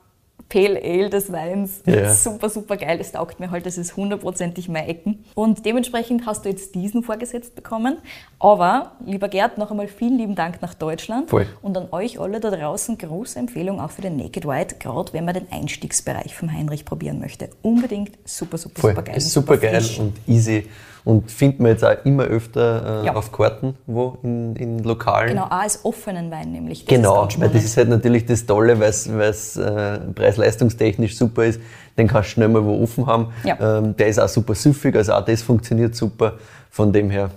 Pale 0.48 0.80
Ale 0.80 1.10
des 1.10 1.32
Weins, 1.32 1.82
Ja. 1.86 2.14
super, 2.14 2.48
super 2.48 2.76
geil, 2.76 2.98
das 2.98 3.10
taugt 3.10 3.40
mir 3.40 3.50
halt, 3.50 3.66
das 3.66 3.78
ist 3.78 3.96
hundertprozentig 3.96 4.68
mein 4.68 4.86
Ecken. 4.86 5.24
Und 5.34 5.66
dementsprechend 5.66 6.24
hast 6.24 6.44
du 6.44 6.48
jetzt 6.48 6.76
diesen 6.76 7.02
vorgesetzt 7.02 7.56
bekommen. 7.56 7.96
Aber, 8.38 8.92
lieber 9.04 9.28
Gerd, 9.28 9.58
noch 9.58 9.72
einmal 9.72 9.88
vielen 9.88 10.18
lieben 10.18 10.36
Dank 10.36 10.62
nach 10.62 10.74
Deutschland. 10.74 11.30
Voll. 11.30 11.48
Und 11.62 11.76
an 11.76 11.88
euch 11.90 12.20
alle 12.20 12.38
da 12.38 12.50
draußen 12.50 12.96
große 12.96 13.36
Empfehlung 13.40 13.80
auch 13.80 13.90
für 13.90 14.02
den 14.02 14.16
Naked 14.18 14.46
White, 14.46 14.76
gerade 14.78 15.12
wenn 15.14 15.24
man 15.24 15.34
den 15.34 15.50
Einstiegsbereich 15.50 16.36
vom 16.36 16.52
Heinrich 16.52 16.84
probieren 16.84 17.18
möchte. 17.18 17.48
Unbedingt 17.62 18.12
super, 18.24 18.56
super, 18.56 18.80
Voll. 18.82 18.90
super 18.92 19.02
geil. 19.02 19.16
Ist 19.16 19.32
super 19.32 19.56
geil 19.56 19.80
frisch. 19.80 19.98
und 19.98 20.12
easy. 20.28 20.68
Und 21.06 21.30
findet 21.30 21.60
man 21.60 21.70
jetzt 21.70 21.84
auch 21.84 21.94
immer 22.04 22.25
öfter 22.25 23.02
äh, 23.02 23.06
Ja. 23.06 23.14
auf 23.14 23.30
Karten, 23.30 23.76
wo 23.86 24.18
in, 24.25 24.56
in 24.56 24.82
Lokalen. 24.82 25.28
Genau, 25.28 25.44
auch 25.44 25.50
als 25.52 25.84
offenen 25.84 26.32
Wein 26.32 26.50
nämlich. 26.50 26.84
Das 26.84 26.88
Genau, 26.96 27.28
weil 27.38 27.48
das 27.48 27.62
ist 27.62 27.76
halt 27.76 27.88
natürlich 27.88 28.26
das 28.26 28.44
Tolle, 28.44 28.80
weil 28.80 28.90
es 28.90 29.56
äh, 29.56 29.98
preis-leistungstechnisch 30.00 31.16
super 31.16 31.44
ist. 31.44 31.60
Den 31.96 32.08
kannst 32.08 32.30
du 32.30 32.32
schnell 32.34 32.48
mal 32.48 32.64
wo 32.64 32.82
offen 32.82 33.06
haben. 33.06 33.28
Ja. 33.44 33.78
Ähm, 33.78 33.96
der 33.96 34.08
ist 34.08 34.18
auch 34.18 34.28
super 34.28 34.56
süffig, 34.56 34.96
also 34.96 35.12
auch 35.12 35.25
das 35.25 35.42
funktioniert 35.42 35.94
super. 35.94 36.34
Von 36.70 36.92
dem 36.92 37.08
her 37.10 37.30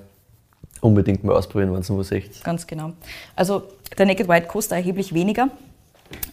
unbedingt 0.82 1.24
mal 1.24 1.36
ausprobieren, 1.36 1.72
wenn 1.72 1.82
es 1.82 1.92
wo 1.92 2.02
seht. 2.02 2.44
Ganz 2.44 2.66
genau. 2.66 2.94
Also 3.36 3.62
der 3.96 4.08
Naked 4.08 4.28
White 4.28 4.48
kostet 4.48 4.78
erheblich 4.80 5.14
weniger. 5.14 5.50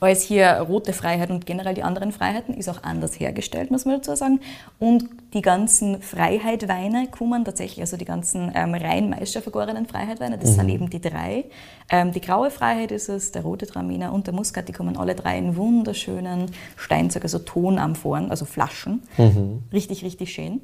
Als 0.01 0.23
hier 0.23 0.49
rote 0.69 0.93
Freiheit 0.93 1.31
und 1.31 1.47
generell 1.47 1.75
die 1.75 1.83
anderen 1.83 2.13
Freiheiten 2.13 2.55
ist 2.55 2.69
auch 2.69 2.83
anders 2.83 3.19
hergestellt, 3.19 3.71
muss 3.71 3.85
man 3.85 3.97
dazu 3.97 4.15
sagen. 4.15 4.41
Und 4.79 5.09
die 5.33 5.43
ganzen 5.43 6.03
Freiheit-Weine 6.03 7.09
kommen 7.09 7.45
tatsächlich, 7.45 7.81
also 7.81 7.97
die 7.97 8.05
ganzen 8.05 8.53
ähm, 8.55 8.75
rein 8.75 9.11
meistervergorenen 9.11 9.87
Freiheit-Weine, 9.87 10.39
das 10.39 10.51
mhm. 10.51 10.55
sind 10.55 10.69
eben 10.69 10.91
die 10.91 11.01
drei. 11.01 11.45
Ähm, 11.89 12.13
die 12.13 12.21
graue 12.21 12.51
Freiheit 12.51 12.91
ist 12.93 13.09
es, 13.09 13.33
der 13.33 13.43
rote 13.43 13.67
Traminer 13.67 14.13
und 14.13 14.27
der 14.27 14.35
Muskat, 14.35 14.69
die 14.69 14.73
kommen 14.73 14.97
alle 14.97 15.15
drei 15.15 15.39
in 15.39 15.57
wunderschönen 15.57 16.51
Steinzeug, 16.77 17.25
also 17.25 17.39
Tonamphoren, 17.39 18.31
also 18.31 18.45
Flaschen. 18.45 19.03
Mhm. 19.17 19.63
Richtig, 19.73 20.05
richtig 20.05 20.33
schön. 20.33 20.61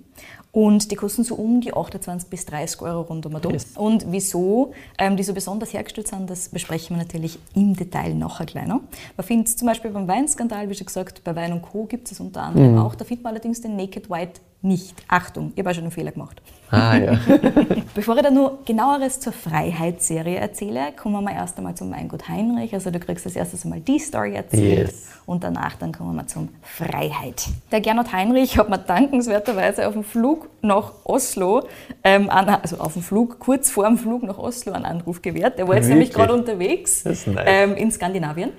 Und 0.54 0.90
die 0.90 0.96
kosten 0.96 1.24
so 1.24 1.34
um 1.34 1.62
die 1.62 1.72
28 1.72 2.28
bis 2.28 2.44
30 2.44 2.82
Euro 2.82 3.00
rund 3.00 3.24
um 3.24 3.32
yes. 3.50 3.68
Und 3.74 4.04
wieso 4.10 4.72
ähm, 4.98 5.16
die 5.16 5.22
so 5.22 5.32
besonders 5.32 5.72
hergestellt 5.72 6.08
sind, 6.08 6.28
das 6.28 6.50
besprechen 6.50 6.94
wir 6.96 7.02
natürlich 7.02 7.38
im 7.54 7.74
Detail 7.74 8.14
nachher 8.14 8.44
kleiner. 8.44 8.80
Man 9.16 9.26
findet 9.26 9.58
zum 9.58 9.66
Beispiel 9.66 9.90
beim 9.90 10.06
Weinskandal, 10.06 10.68
wie 10.68 10.74
schon 10.74 10.86
gesagt, 10.86 11.24
bei 11.24 11.34
Wein 11.34 11.54
und 11.54 11.62
Co. 11.62 11.86
gibt 11.86 12.12
es 12.12 12.20
unter 12.20 12.42
anderem 12.42 12.72
mhm. 12.72 12.78
auch. 12.80 12.94
Da 12.94 13.06
findet 13.06 13.24
man 13.24 13.32
allerdings 13.32 13.62
den 13.62 13.76
Naked 13.76 14.10
White 14.10 14.42
nicht. 14.62 14.94
Achtung, 15.08 15.52
ich 15.54 15.60
habe 15.60 15.70
auch 15.70 15.74
schon 15.74 15.84
einen 15.84 15.92
Fehler 15.92 16.12
gemacht. 16.12 16.40
Ah, 16.70 16.96
ja. 16.96 17.18
Bevor 17.94 18.16
ich 18.16 18.22
da 18.22 18.30
nur 18.30 18.60
genaueres 18.64 19.20
zur 19.20 19.34
Freiheitsserie 19.34 20.36
erzähle, 20.36 20.92
kommen 20.96 21.22
wir 21.22 21.32
erst 21.32 21.58
einmal 21.58 21.74
zum 21.74 21.92
Weingut 21.92 22.28
Heinrich. 22.28 22.72
Also 22.72 22.90
du 22.90 22.98
kriegst 22.98 23.26
als 23.26 23.36
erstes 23.36 23.64
einmal 23.64 23.80
die 23.80 23.98
Story 23.98 24.34
erzählt 24.34 24.88
yes. 24.88 25.10
und 25.26 25.44
danach 25.44 25.76
dann 25.76 25.92
kommen 25.92 26.16
wir 26.16 26.26
zum 26.26 26.48
Freiheit. 26.62 27.44
Der 27.70 27.82
Gernot 27.82 28.12
Heinrich 28.12 28.56
hat 28.56 28.70
mir 28.70 28.78
dankenswerterweise 28.78 29.86
auf 29.86 29.92
dem 29.92 30.04
Flug 30.04 30.48
nach 30.62 30.92
Oslo, 31.04 31.68
ähm, 32.04 32.30
also 32.30 32.78
auf 32.78 32.94
dem 32.94 33.02
Flug, 33.02 33.38
kurz 33.38 33.70
vor 33.70 33.86
dem 33.86 33.98
Flug 33.98 34.22
nach 34.22 34.38
Oslo 34.38 34.72
einen 34.72 34.86
Anruf 34.86 35.20
gewährt. 35.20 35.58
Der 35.58 35.68
war 35.68 35.74
jetzt 35.74 35.88
Wirklich? 35.88 36.08
nämlich 36.08 36.14
gerade 36.14 36.32
unterwegs 36.32 37.04
nice. 37.04 37.26
ähm, 37.44 37.76
in 37.76 37.90
Skandinavien. 37.90 38.50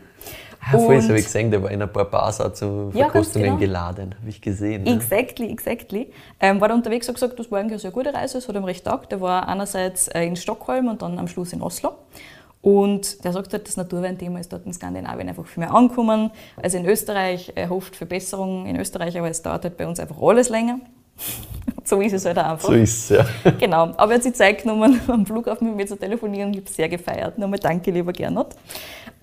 Ah, 0.66 0.78
vorhin 0.78 1.04
habe 1.04 1.20
ich 1.20 1.26
gesehen, 1.26 1.52
der 1.52 1.62
war 1.62 1.72
in 1.72 1.82
ein 1.82 1.92
paar 1.92 2.06
Bars 2.06 2.40
auch 2.40 2.54
zu 2.54 2.92
Verkostungen 2.92 3.46
ja, 3.46 3.52
genau. 3.52 3.60
geladen, 3.60 4.16
habe 4.20 4.30
ich 4.30 4.42
gesehen. 4.42 4.84
Ne? 4.84 4.94
Exactly, 4.94 5.50
exactly. 5.50 6.12
Ähm, 6.40 6.62
war 6.62 6.70
da 6.70 6.76
unterwegs 6.76 7.08
und 7.10 7.16
gesagt, 7.16 7.38
das 7.38 7.52
war 7.52 7.60
eigentlich 7.60 7.74
eine 7.74 7.80
sehr 7.80 7.92
gute 7.92 8.14
Reise, 8.14 8.38
es 8.38 8.48
hat 8.48 8.56
ihm 8.56 8.64
recht 8.64 8.86
taugt. 8.86 9.12
Der 9.12 9.20
war 9.20 9.48
einerseits 9.48 10.08
äh, 10.08 10.24
in 10.24 10.36
Stockholm 10.36 10.88
und 10.88 11.02
dann 11.02 11.20
am 11.20 11.28
Schluss 11.28 11.54
in 11.54 11.62
Oslo. 11.62 11.94
Und 12.62 13.26
der 13.26 13.34
sagt 13.34 13.52
halt, 13.52 13.68
das 13.68 13.76
Naturweinthema 13.76 14.40
ist 14.40 14.54
dort 14.54 14.66
in 14.66 14.72
Skandinavien 14.72 15.28
einfach 15.28 15.46
viel 15.46 15.66
mehr 15.66 15.74
angekommen. 15.74 16.32
Also 16.62 16.78
in 16.78 16.86
Österreich, 16.86 17.52
er 17.56 17.70
hofft 17.70 17.98
Verbesserungen 17.98 18.66
in 18.68 18.80
Österreich, 18.80 19.18
aber 19.18 19.30
es 19.30 19.42
dauert 19.42 19.66
halt 19.66 19.76
bei 19.76 19.86
uns 19.86 20.00
einfach 20.00 20.16
alles 20.22 20.48
länger. 20.48 20.80
so 21.84 22.00
ist 22.00 22.14
es 22.14 22.26
halt 22.26 22.38
einfach. 22.38 22.70
So 22.70 22.74
ist 22.74 23.12
es, 23.12 23.18
ja. 23.18 23.26
Genau. 23.60 23.92
Aber 23.98 24.14
er 24.14 24.16
hat 24.16 24.24
sich 24.24 24.34
Zeit 24.34 24.62
genommen, 24.62 25.02
am 25.08 25.26
Flughafen 25.26 25.68
mit 25.68 25.76
mir 25.76 25.88
zu 25.88 25.98
telefonieren. 25.98 26.52
Ich 26.52 26.60
habe 26.62 26.70
sehr 26.70 26.88
gefeiert. 26.88 27.38
Nochmal 27.38 27.60
danke, 27.60 27.92
lieber 27.92 28.14
Gernot. 28.14 28.56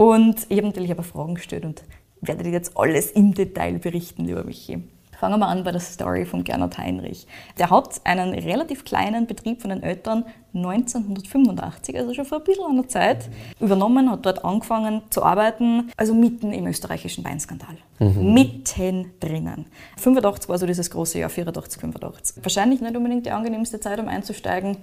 Und 0.00 0.46
ich 0.48 0.56
habe 0.56 0.68
natürlich 0.68 0.92
aber 0.92 1.02
Fragen 1.02 1.34
gestellt 1.34 1.66
und 1.66 1.84
werde 2.22 2.42
dir 2.42 2.52
jetzt 2.52 2.74
alles 2.74 3.10
im 3.10 3.34
Detail 3.34 3.78
berichten, 3.78 4.24
lieber 4.24 4.44
Michi. 4.44 4.82
Fangen 5.20 5.38
wir 5.38 5.48
an 5.48 5.64
bei 5.64 5.70
der 5.70 5.82
Story 5.82 6.24
von 6.24 6.44
Gernot 6.44 6.78
Heinrich. 6.78 7.26
Der 7.58 7.68
hat 7.68 8.00
einen 8.04 8.32
relativ 8.32 8.86
kleinen 8.86 9.26
Betrieb 9.26 9.60
von 9.60 9.68
den 9.68 9.82
Eltern 9.82 10.24
1985, 10.54 11.98
also 11.98 12.14
schon 12.14 12.24
vor 12.24 12.38
ein 12.38 12.44
bisschen 12.44 12.64
einer 12.64 12.88
Zeit, 12.88 13.28
übernommen, 13.60 14.10
hat 14.10 14.24
dort 14.24 14.42
angefangen 14.46 15.02
zu 15.10 15.22
arbeiten, 15.22 15.92
also 15.98 16.14
mitten 16.14 16.54
im 16.54 16.66
österreichischen 16.66 17.22
Weinskandal. 17.22 17.76
Mhm. 17.98 18.32
Mitten 18.32 19.10
drinnen. 19.20 19.66
85 19.98 20.48
war 20.48 20.56
so 20.56 20.64
dieses 20.64 20.90
große 20.90 21.18
Jahr, 21.18 21.28
84, 21.28 21.82
85. 21.82 22.42
Wahrscheinlich 22.42 22.80
nicht 22.80 22.96
unbedingt 22.96 23.26
die 23.26 23.30
angenehmste 23.30 23.78
Zeit, 23.78 24.00
um 24.00 24.08
einzusteigen, 24.08 24.78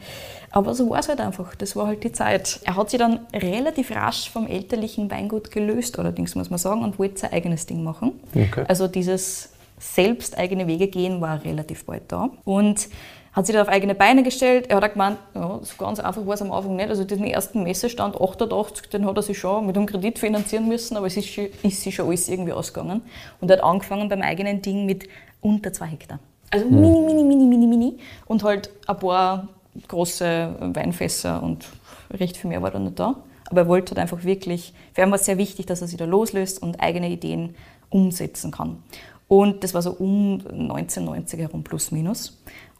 aber 0.52 0.76
so 0.76 0.88
war 0.92 1.00
es 1.00 1.10
halt 1.10 1.20
einfach. 1.20 1.56
Das 1.56 1.76
war 1.76 1.88
halt 1.88 2.04
die 2.04 2.12
Zeit. 2.12 2.60
Er 2.64 2.76
hat 2.76 2.92
sich 2.92 3.00
dann 3.00 3.22
relativ 3.34 3.90
rasch 3.90 4.30
vom 4.30 4.46
elterlichen 4.46 5.10
Weingut 5.10 5.50
gelöst, 5.50 5.98
allerdings 5.98 6.36
muss 6.36 6.52
man 6.52 6.60
sagen, 6.60 6.84
und 6.84 7.00
wollte 7.00 7.18
sein 7.22 7.34
eigenes 7.34 7.66
Ding 7.66 7.84
machen. 7.84 8.12
Okay. 8.36 8.66
Also 8.68 8.88
dieses 8.88 9.50
selbst 9.80 10.38
eigene 10.38 10.68
Wege 10.68 10.88
gehen 10.88 11.22
war 11.22 11.44
relativ 11.44 11.86
bald 11.86 12.04
da. 12.12 12.30
Und 12.44 12.90
hat 13.38 13.46
sich 13.46 13.54
da 13.56 13.62
auf 13.62 13.68
eigene 13.68 13.94
Beine 13.94 14.24
gestellt. 14.24 14.66
Er 14.68 14.78
hat 14.78 14.84
auch 14.84 14.94
gemeint, 14.94 15.20
ja, 15.36 15.60
so 15.62 15.76
ganz 15.78 16.00
einfach 16.00 16.26
war 16.26 16.34
es 16.34 16.42
am 16.42 16.52
Anfang 16.52 16.76
nicht. 16.76 16.90
Also 16.90 17.04
den 17.04 17.24
ersten 17.24 17.62
Messestand 17.62 18.20
88, 18.20 18.90
den 18.90 19.06
hat 19.06 19.16
er 19.16 19.22
sich 19.22 19.38
schon 19.38 19.68
mit 19.68 19.78
einem 19.78 19.86
Kredit 19.86 20.18
finanzieren 20.18 20.68
müssen, 20.68 20.98
aber 20.98 21.06
es 21.06 21.18
ist, 21.18 21.38
ist 21.38 21.82
sich 21.82 21.94
schon 21.94 22.08
alles 22.08 22.28
irgendwie 22.30 22.54
ausgegangen. 22.54 23.04
Und 23.40 23.52
er 23.52 23.58
hat 23.58 23.64
angefangen 23.64 24.10
beim 24.10 24.24
eigenen 24.24 24.64
Ding 24.64 24.88
mit 24.88 25.08
unter 25.40 25.72
zwei 25.72 25.86
Hektar. 25.86 26.20
Also 26.50 26.66
mhm. 26.66 26.82
mini, 26.82 27.00
mini, 27.00 27.24
mini, 27.24 27.46
mini, 27.46 27.68
mini. 27.68 27.98
Und 28.26 28.44
halt 28.44 28.72
ein 28.88 28.98
paar 28.98 29.48
große 29.88 30.56
Weinfässer 30.74 31.44
und 31.44 31.68
recht 32.10 32.38
viel 32.38 32.50
mehr 32.50 32.64
war 32.64 32.72
da 32.72 32.80
nicht 32.80 32.98
da. 32.98 33.18
Aber 33.52 33.62
er 33.62 33.68
wollte 33.68 33.92
halt 33.92 34.00
einfach 34.00 34.24
wirklich, 34.24 34.74
für 34.94 35.04
ihn 35.04 35.12
war 35.12 35.20
es 35.20 35.26
sehr 35.26 35.38
wichtig, 35.38 35.68
dass 35.68 35.82
er 35.82 35.88
sich 35.88 35.98
da 35.98 36.06
loslöst 36.06 36.60
und 36.62 36.82
eigene 36.82 37.08
Ideen 37.10 37.54
umsetzen 37.92 38.52
kann. 38.52 38.84
Und 39.28 39.64
das 39.64 39.74
war 39.74 39.82
so 39.82 39.92
um 39.92 40.42
1990 40.48 41.40
herum, 41.40 41.64
plus 41.64 41.92
minus. 41.92 42.38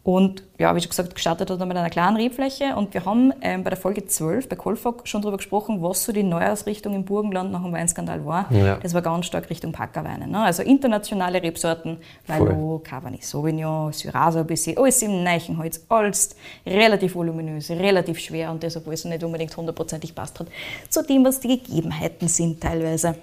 Und 0.08 0.42
ja, 0.58 0.74
wie 0.74 0.80
schon 0.80 0.88
gesagt, 0.88 1.14
gestartet 1.14 1.50
hat 1.50 1.60
er 1.60 1.66
mit 1.66 1.76
einer 1.76 1.90
kleinen 1.90 2.16
Rebfläche. 2.16 2.76
Und 2.76 2.94
wir 2.94 3.04
haben 3.04 3.30
ähm, 3.42 3.62
bei 3.62 3.68
der 3.68 3.78
Folge 3.78 4.06
12 4.06 4.48
bei 4.48 4.56
Kolfog 4.56 5.06
schon 5.06 5.20
darüber 5.20 5.36
gesprochen, 5.36 5.82
was 5.82 6.02
so 6.02 6.12
die 6.12 6.22
Neuausrichtung 6.22 6.94
im 6.94 7.04
Burgenland 7.04 7.52
nach 7.52 7.62
dem 7.62 7.72
Weinskandal 7.72 8.24
war. 8.24 8.50
Ja. 8.50 8.76
Das 8.76 8.94
war 8.94 9.02
ganz 9.02 9.26
stark 9.26 9.50
Richtung 9.50 9.72
Packerweine. 9.72 10.26
Ne? 10.26 10.40
Also 10.40 10.62
internationale 10.62 11.42
Rebsorten, 11.42 11.98
Merlot, 12.26 12.84
Cabernet 12.84 13.22
Sauvignon, 13.22 13.92
Syrah 13.92 14.34
ein 14.34 14.46
bisschen, 14.46 14.78
alles 14.78 15.02
im 15.02 15.22
Neichenholz, 15.22 15.84
alles 15.90 16.36
relativ 16.64 17.14
voluminös, 17.14 17.68
relativ 17.68 18.18
schwer 18.18 18.50
und 18.50 18.62
deshalb 18.62 18.88
alles 18.88 19.04
nicht 19.04 19.22
unbedingt 19.22 19.54
hundertprozentig 19.54 20.14
passt 20.14 20.40
hat 20.40 20.46
zu 20.88 21.02
dem, 21.02 21.22
was 21.22 21.40
die 21.40 21.48
Gegebenheiten 21.48 22.28
sind 22.28 22.62
teilweise. 22.62 23.14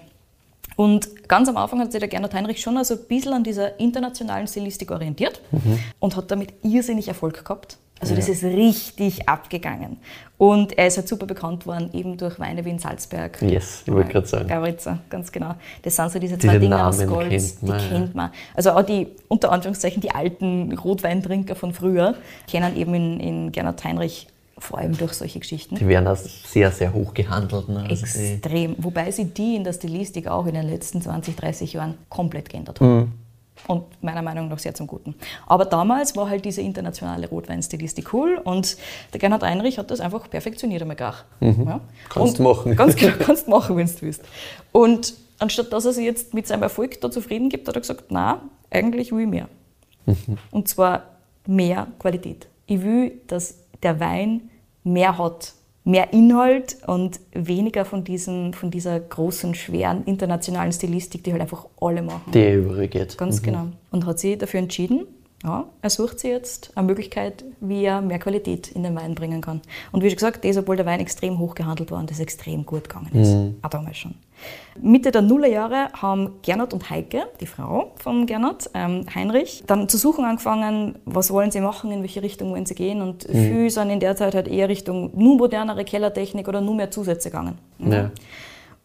Und 0.75 1.27
ganz 1.27 1.47
am 1.47 1.57
Anfang 1.57 1.79
hat 1.79 1.91
sich 1.91 1.99
der 1.99 2.09
Gernot 2.09 2.33
Heinrich 2.33 2.61
schon 2.61 2.77
also 2.77 2.95
ein 2.95 3.07
bisschen 3.07 3.33
an 3.33 3.43
dieser 3.43 3.79
internationalen 3.79 4.47
Stilistik 4.47 4.91
orientiert 4.91 5.41
mhm. 5.51 5.79
und 5.99 6.15
hat 6.15 6.29
damit 6.31 6.53
irrsinnig 6.63 7.07
Erfolg 7.07 7.43
gehabt. 7.43 7.77
Also 8.01 8.13
ja. 8.13 8.19
das 8.19 8.27
ist 8.27 8.43
richtig 8.43 9.29
abgegangen. 9.29 9.97
Und 10.37 10.77
er 10.77 10.87
ist 10.87 10.97
halt 10.97 11.07
super 11.07 11.25
bekannt 11.25 11.65
worden, 11.65 11.89
eben 11.93 12.17
durch 12.17 12.39
Weine 12.39 12.65
wie 12.65 12.71
in 12.71 12.77
Salzberg. 12.77 13.41
Yes, 13.41 13.83
ich 13.85 13.93
wollte 13.93 14.11
gerade 14.11 14.27
sagen. 14.27 14.49
Gavaritza, 14.49 14.99
ganz 15.09 15.31
genau. 15.31 15.55
Das 15.81 15.95
sind 15.95 16.11
so 16.11 16.19
diese 16.19 16.37
zwei 16.37 16.49
diese 16.49 16.59
Dinge 16.59 16.75
Namen 16.75 16.89
aus 16.89 17.07
Gold, 17.07 17.29
kennt 17.29 17.63
man, 17.63 17.77
die 17.79 17.87
kennt 17.87 18.15
man. 18.15 18.31
Also 18.53 18.71
auch 18.71 18.81
die, 18.81 19.07
unter 19.29 19.49
Anführungszeichen, 19.51 20.01
die 20.01 20.11
alten 20.11 20.77
Rotweintrinker 20.77 21.55
von 21.55 21.73
früher 21.73 22.15
kennen 22.49 22.75
eben 22.75 22.93
in, 22.93 23.19
in 23.21 23.51
Gernot 23.53 23.81
Heinrich 23.85 24.27
vor 24.57 24.79
allem 24.79 24.97
durch 24.97 25.13
solche 25.13 25.39
Geschichten. 25.39 25.75
Die 25.75 25.87
werden 25.87 26.07
als 26.07 26.51
sehr, 26.51 26.71
sehr 26.71 26.93
hoch 26.93 27.13
gehandelt. 27.13 27.67
Ne? 27.67 27.85
Also 27.89 28.05
Extrem. 28.05 28.75
Wobei 28.77 29.11
sie 29.11 29.25
die 29.25 29.55
in 29.55 29.63
der 29.63 29.73
Stilistik 29.73 30.27
auch 30.27 30.45
in 30.45 30.53
den 30.53 30.67
letzten 30.67 31.01
20, 31.01 31.35
30 31.35 31.73
Jahren 31.73 31.97
komplett 32.09 32.49
geändert 32.49 32.79
haben. 32.79 32.95
Mhm. 32.95 33.11
Und 33.67 34.03
meiner 34.03 34.21
Meinung 34.21 34.49
nach 34.49 34.59
sehr 34.59 34.75
zum 34.75 34.85
Guten. 34.85 35.15
Aber 35.47 35.65
damals 35.65 36.15
war 36.15 36.29
halt 36.29 36.45
diese 36.45 36.61
internationale 36.61 37.27
Rotweinstilistik 37.27 38.13
cool 38.13 38.39
und 38.43 38.77
der 39.13 39.19
Gernot 39.19 39.43
Heinrich 39.43 39.77
hat 39.77 39.89
das 39.91 40.01
einfach 40.01 40.29
perfektioniert 40.29 40.81
einmal 40.81 40.97
gar. 40.97 41.15
Mhm. 41.39 41.65
Ja? 41.65 41.79
Kannst 42.09 42.39
und 42.39 42.43
machen. 42.43 42.75
Ganz 42.75 42.95
genau, 42.95 43.13
kannst 43.17 43.47
machen, 43.47 43.77
wenn 43.77 43.87
du 43.87 44.01
willst. 44.01 44.23
Und 44.71 45.13
anstatt 45.39 45.71
dass 45.73 45.85
er 45.85 45.93
sich 45.93 46.05
jetzt 46.05 46.33
mit 46.33 46.47
seinem 46.47 46.63
Erfolg 46.63 46.99
da 47.01 47.09
zufrieden 47.09 47.49
gibt, 47.49 47.67
hat 47.67 47.75
er 47.75 47.81
gesagt, 47.81 48.05
na, 48.09 48.41
eigentlich 48.69 49.11
will 49.11 49.21
ich 49.21 49.29
mehr. 49.29 49.47
Mhm. 50.05 50.37
Und 50.51 50.67
zwar 50.67 51.03
mehr 51.47 51.87
Qualität. 51.97 52.47
Ich 52.67 52.81
will, 52.81 53.21
dass 53.27 53.55
der 53.83 53.99
Wein 53.99 54.49
mehr 54.83 55.17
hat, 55.17 55.53
mehr 55.83 56.13
Inhalt 56.13 56.77
und 56.87 57.19
weniger 57.33 57.85
von, 57.85 58.03
diesen, 58.03 58.53
von 58.53 58.71
dieser 58.71 58.99
großen, 58.99 59.55
schweren 59.55 60.03
internationalen 60.05 60.71
Stilistik, 60.71 61.23
die 61.23 61.31
halt 61.31 61.41
einfach 61.41 61.67
alle 61.79 62.01
machen. 62.01 62.31
Die 62.33 62.53
übergeht. 62.53 63.17
Ganz 63.17 63.41
mhm. 63.41 63.45
genau. 63.45 63.67
Und 63.91 64.05
hat 64.05 64.19
sich 64.19 64.37
dafür 64.37 64.59
entschieden, 64.59 65.05
ja, 65.45 65.65
er 65.81 65.89
sucht 65.91 66.19
sich 66.19 66.31
jetzt 66.31 66.71
eine 66.75 66.87
Möglichkeit, 66.87 67.43
wie 67.59 67.85
er 67.85 68.01
mehr 68.01 68.17
Qualität 68.17 68.69
in 68.69 68.81
den 68.81 68.95
Wein 68.95 69.13
bringen 69.13 69.41
kann. 69.41 69.61
Und 69.91 70.03
wie 70.03 70.09
schon 70.09 70.15
gesagt, 70.15 70.43
das, 70.43 70.57
obwohl 70.57 70.75
der 70.75 70.87
Wein 70.87 70.99
extrem 70.99 71.37
hoch 71.37 71.53
gehandelt 71.53 71.91
war 71.91 71.99
und 71.99 72.09
das 72.09 72.19
extrem 72.19 72.65
gut 72.65 72.89
gegangen 72.89 73.11
ist. 73.13 73.33
Mhm. 73.33 73.55
Auch 73.61 73.69
damals 73.69 73.97
schon. 73.97 74.15
Mitte 74.81 75.11
der 75.11 75.21
Nullerjahre 75.21 75.89
haben 75.93 76.31
Gernot 76.41 76.73
und 76.73 76.89
Heike, 76.89 77.27
die 77.39 77.45
Frau 77.45 77.91
von 77.97 78.25
Gernot, 78.25 78.69
ähm, 78.73 79.05
Heinrich, 79.13 79.63
dann 79.67 79.87
zu 79.87 79.97
suchen 79.97 80.25
angefangen, 80.25 80.95
was 81.05 81.31
wollen 81.31 81.51
sie 81.51 81.61
machen, 81.61 81.91
in 81.91 82.01
welche 82.01 82.23
Richtung 82.23 82.51
wollen 82.51 82.65
sie 82.65 82.75
gehen. 82.75 83.01
Und 83.01 83.29
mhm. 83.29 83.33
viele 83.33 83.69
sind 83.69 83.91
in 83.91 83.99
der 83.99 84.15
Zeit 84.15 84.33
halt 84.33 84.47
eher 84.47 84.67
Richtung 84.67 85.11
nur 85.15 85.37
modernere 85.37 85.85
Kellertechnik 85.85 86.47
oder 86.47 86.59
nur 86.59 86.73
mehr 86.73 86.89
Zusätze 86.89 87.29
gegangen. 87.29 87.59
Mhm. 87.77 87.91
Ja. 87.91 88.11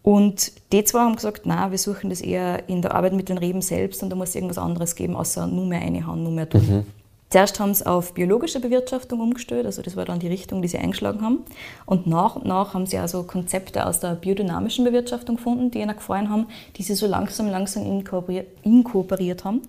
Und 0.03 0.53
die 0.73 0.83
zwei 0.85 1.01
haben 1.01 1.17
gesagt, 1.17 1.43
na, 1.45 1.71
wir 1.71 1.79
suchen 1.79 2.09
das 2.09 2.21
eher 2.21 2.69
in 2.69 2.81
der 2.81 2.95
Arbeit 2.95 3.13
mit 3.13 3.29
den 3.29 3.39
Reben 3.39 3.61
selbst 3.61 4.03
und 4.03 4.11
da 4.11 4.17
muss 4.17 4.31
es 4.31 4.35
irgendwas 4.35 4.59
anderes 4.59 4.95
geben, 4.95 5.15
außer 5.15 5.47
nur 5.47 5.67
mehr 5.67 5.83
eine 5.83 6.07
Hand, 6.07 6.23
nur 6.23 6.33
mehr 6.33 6.49
tun. 6.49 6.67
Mhm. 6.67 6.87
Zuerst 7.29 7.61
haben 7.61 7.73
sie 7.75 7.87
auf 7.87 8.15
biologische 8.15 8.59
Bewirtschaftung 8.59 9.21
umgestellt, 9.21 9.65
also 9.65 9.83
das 9.83 9.95
war 9.95 10.05
dann 10.05 10.19
die 10.19 10.27
Richtung, 10.27 10.63
die 10.63 10.69
sie 10.69 10.79
eingeschlagen 10.79 11.23
haben. 11.23 11.39
Und 11.87 12.09
nach 12.09 12.35
und 12.35 12.45
nach 12.45 12.75
haben 12.75 12.87
sie 12.87 12.99
also 12.99 13.23
Konzepte 13.23 13.87
aus 13.87 14.01
der 14.01 14.15
biodynamischen 14.17 14.85
Bewirtschaftung 14.85 15.37
gefunden, 15.37 15.71
die 15.71 15.79
ihnen 15.81 15.95
gefallen 15.95 16.29
haben, 16.29 16.47
die 16.77 16.83
sie 16.83 16.95
so 16.95 17.07
langsam, 17.07 17.49
langsam 17.49 17.87
inkorporiert, 17.87 18.49
inkorporiert 18.65 19.45
haben. 19.45 19.63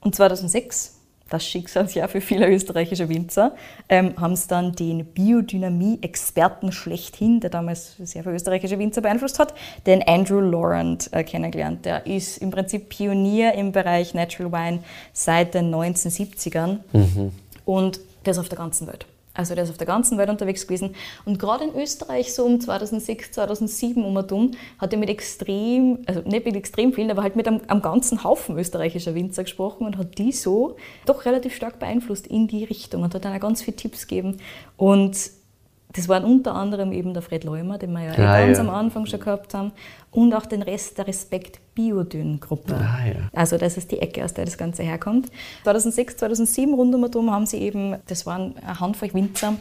Und 0.00 0.14
2006 0.14 0.94
das 1.34 1.44
Schicksalsjahr 1.46 2.08
für 2.08 2.20
viele 2.20 2.48
österreichische 2.48 3.08
Winzer, 3.08 3.54
ähm, 3.88 4.14
haben 4.20 4.36
sie 4.36 4.48
dann 4.48 4.72
den 4.72 5.04
Biodynamie-Experten 5.04 6.72
schlechthin, 6.72 7.40
der 7.40 7.50
damals 7.50 7.96
sehr 7.98 8.22
viele 8.22 8.36
österreichische 8.36 8.78
Winzer 8.78 9.00
beeinflusst 9.00 9.38
hat, 9.38 9.54
den 9.86 10.02
Andrew 10.06 10.40
Laurent 10.40 11.12
äh, 11.12 11.24
kennengelernt. 11.24 11.84
Der 11.84 12.06
ist 12.06 12.38
im 12.38 12.50
Prinzip 12.50 12.88
Pionier 12.88 13.54
im 13.54 13.72
Bereich 13.72 14.14
Natural 14.14 14.52
Wine 14.52 14.78
seit 15.12 15.54
den 15.54 15.74
1970ern 15.74 16.78
mhm. 16.92 17.32
und 17.64 18.00
das 18.22 18.38
auf 18.38 18.48
der 18.48 18.58
ganzen 18.58 18.86
Welt. 18.86 19.06
Also 19.34 19.54
der 19.54 19.64
ist 19.64 19.70
auf 19.70 19.78
der 19.78 19.86
ganzen 19.86 20.16
Welt 20.16 20.30
unterwegs 20.30 20.66
gewesen. 20.66 20.94
Und 21.24 21.38
gerade 21.38 21.64
in 21.64 21.74
Österreich 21.74 22.32
so 22.32 22.44
um 22.44 22.60
2006, 22.60 23.32
2007 23.32 24.04
um 24.04 24.16
und 24.16 24.32
um, 24.32 24.50
hat 24.78 24.92
er 24.92 24.98
mit 24.98 25.10
extrem, 25.10 25.98
also 26.06 26.20
nicht 26.20 26.46
mit 26.46 26.54
extrem 26.54 26.92
vielen, 26.92 27.10
aber 27.10 27.22
halt 27.22 27.34
mit 27.34 27.48
einem, 27.48 27.60
einem 27.66 27.82
ganzen 27.82 28.22
Haufen 28.22 28.56
österreichischer 28.56 29.14
Winzer 29.14 29.42
gesprochen 29.42 29.86
und 29.86 29.98
hat 29.98 30.16
die 30.18 30.32
so 30.32 30.76
doch 31.04 31.24
relativ 31.24 31.54
stark 31.54 31.80
beeinflusst 31.80 32.28
in 32.28 32.46
die 32.46 32.64
Richtung 32.64 33.02
und 33.02 33.12
hat 33.12 33.24
dann 33.24 33.34
auch 33.34 33.40
ganz 33.40 33.62
viele 33.62 33.76
Tipps 33.76 34.06
gegeben. 34.06 34.38
Und 34.76 35.16
das 35.94 36.08
waren 36.08 36.24
unter 36.24 36.54
anderem 36.54 36.92
eben 36.92 37.14
der 37.14 37.22
Fred 37.22 37.44
Leumer, 37.44 37.78
den 37.78 37.92
wir 37.92 38.02
ja, 38.02 38.12
ah, 38.12 38.44
ganz 38.44 38.58
ja. 38.58 38.64
am 38.64 38.70
Anfang 38.70 39.06
schon 39.06 39.20
gehabt 39.20 39.54
haben, 39.54 39.72
und 40.10 40.34
auch 40.34 40.46
den 40.46 40.62
Rest 40.62 40.98
der 40.98 41.06
Respekt 41.06 41.60
Biodyn-Gruppe. 41.74 42.74
Ah, 42.74 43.06
ja. 43.06 43.14
Also 43.32 43.58
das 43.58 43.76
ist 43.76 43.90
die 43.92 44.00
Ecke, 44.00 44.24
aus 44.24 44.34
der 44.34 44.44
das 44.44 44.58
Ganze 44.58 44.82
herkommt. 44.82 45.30
2006, 45.62 46.16
2007 46.18 46.74
rund 46.74 46.94
um 46.94 47.04
Atom 47.04 47.30
haben 47.30 47.46
sie 47.46 47.58
eben, 47.58 47.96
das 48.06 48.26
waren 48.26 48.56
eine 48.58 48.80
Handvoll 48.80 49.14
Winzer, 49.14 49.54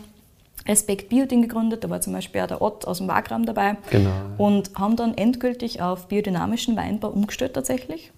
Respekt 0.67 1.09
Biodyn 1.09 1.41
gegründet, 1.41 1.83
da 1.83 1.89
war 1.89 2.01
zum 2.01 2.13
Beispiel 2.13 2.41
auch 2.41 2.47
der 2.47 2.61
Ott 2.61 2.87
aus 2.87 2.99
dem 2.99 3.07
Wagram 3.07 3.45
dabei 3.45 3.77
genau. 3.89 4.11
und 4.37 4.71
haben 4.75 4.95
dann 4.95 5.15
endgültig 5.15 5.81
auf 5.81 6.07
biodynamischen 6.07 6.75
Weinbau 6.75 7.09
umgestellt 7.09 7.53
tatsächlich? 7.53 8.11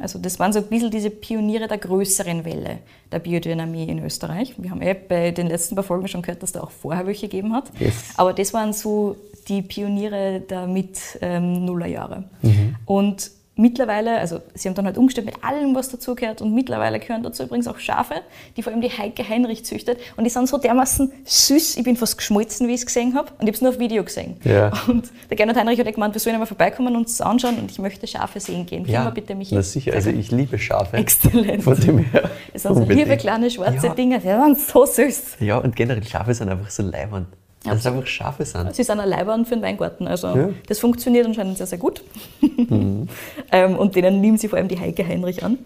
Also 0.00 0.18
das 0.18 0.38
waren 0.38 0.52
so 0.52 0.60
ein 0.60 0.66
bisschen 0.66 0.90
diese 0.90 1.10
Pioniere 1.10 1.68
der 1.68 1.78
größeren 1.78 2.44
Welle 2.44 2.78
der 3.12 3.18
Biodynamie 3.18 3.84
in 3.88 4.02
Österreich. 4.04 4.54
Wir 4.56 4.70
haben 4.70 4.80
eh 4.80 4.94
bei 4.94 5.32
den 5.32 5.48
letzten 5.48 5.74
paar 5.74 5.84
Folgen 5.84 6.08
schon 6.08 6.22
gehört, 6.22 6.42
dass 6.42 6.52
da 6.52 6.62
auch 6.62 6.70
vorher 6.70 7.06
welche 7.06 7.28
gegeben 7.28 7.52
hat. 7.52 7.70
Yes. 7.78 7.94
Aber 8.16 8.32
das 8.32 8.54
waren 8.54 8.72
so 8.72 9.16
die 9.48 9.62
Pioniere 9.62 10.40
der 10.40 10.66
Mit-Nullerjahre. 10.66 12.24
Ähm, 12.42 12.50
mhm. 12.50 12.76
Und 12.86 13.30
mittlerweile, 13.56 14.18
also 14.18 14.40
sie 14.54 14.68
haben 14.68 14.74
dann 14.74 14.86
halt 14.86 14.98
umgestellt 14.98 15.26
mit 15.26 15.42
allem, 15.42 15.74
was 15.74 15.88
dazugehört 15.88 16.42
und 16.42 16.54
mittlerweile 16.54 17.00
gehören 17.00 17.22
dazu 17.22 17.42
übrigens 17.42 17.66
auch 17.66 17.78
Schafe, 17.78 18.16
die 18.56 18.62
vor 18.62 18.72
allem 18.72 18.82
die 18.82 18.90
Heike 18.90 19.26
Heinrich 19.28 19.64
züchtet 19.64 19.98
und 20.16 20.24
die 20.24 20.30
sind 20.30 20.48
so 20.48 20.58
dermaßen 20.58 21.12
süß, 21.24 21.78
ich 21.78 21.84
bin 21.84 21.96
fast 21.96 22.18
geschmolzen, 22.18 22.68
wie 22.68 22.72
ich 22.72 22.80
es 22.80 22.86
gesehen 22.86 23.14
habe 23.14 23.30
und 23.38 23.42
ich 23.42 23.48
habe 23.48 23.52
es 23.52 23.62
nur 23.62 23.70
auf 23.70 23.78
Video 23.78 24.04
gesehen. 24.04 24.36
Ja. 24.44 24.72
Und 24.86 25.10
der 25.30 25.36
Gernot 25.36 25.56
Heinrich 25.56 25.80
hat 25.80 25.92
gemeint, 25.92 26.14
wir 26.14 26.20
sollen 26.20 26.34
einmal 26.34 26.46
vorbeikommen 26.46 26.94
und 26.94 27.02
uns 27.02 27.20
anschauen 27.20 27.58
und 27.58 27.70
ich 27.70 27.78
möchte 27.78 28.06
Schafe 28.06 28.40
sehen 28.40 28.66
gehen. 28.66 28.86
Ja, 28.86 29.08
bitte 29.10 29.34
mich 29.34 29.50
na 29.50 29.62
sicher, 29.62 29.94
also 29.94 30.10
ich 30.10 30.30
liebe 30.30 30.58
Schafe. 30.58 30.96
Exzellent. 30.96 31.62
Von 31.62 31.80
dem 31.80 31.98
her. 31.98 32.30
Es 32.52 32.62
sind 32.62 32.74
so 32.74 32.84
liebe 32.84 33.16
kleine 33.16 33.50
schwarze 33.50 33.86
ja. 33.86 33.94
Dinge, 33.94 34.20
die 34.20 34.28
sind 34.28 34.58
so 34.58 34.84
süß. 34.84 35.36
Ja, 35.40 35.58
und 35.58 35.74
generell 35.74 36.04
Schafe 36.04 36.34
sind 36.34 36.50
einfach 36.50 36.70
so 36.70 36.82
leibend. 36.82 37.28
Dass 37.70 37.80
es 37.80 37.86
einfach 37.86 38.06
Schafe 38.06 38.44
sind. 38.44 38.74
Sie 38.74 38.82
sind 38.82 39.00
ein 39.00 39.08
Leibwand 39.08 39.48
für 39.48 39.54
den 39.54 39.62
Weingarten. 39.62 40.06
Also 40.06 40.28
ja. 40.28 40.48
das 40.68 40.78
funktioniert 40.78 41.26
anscheinend 41.26 41.58
sehr, 41.58 41.66
sehr 41.66 41.78
gut. 41.78 42.02
Mhm. 42.40 43.08
ähm, 43.52 43.76
und 43.76 43.94
denen 43.96 44.20
nehmen 44.20 44.38
sie 44.38 44.48
vor 44.48 44.58
allem 44.58 44.68
die 44.68 44.78
Heike 44.78 45.06
Heinrich 45.06 45.44
an. 45.44 45.58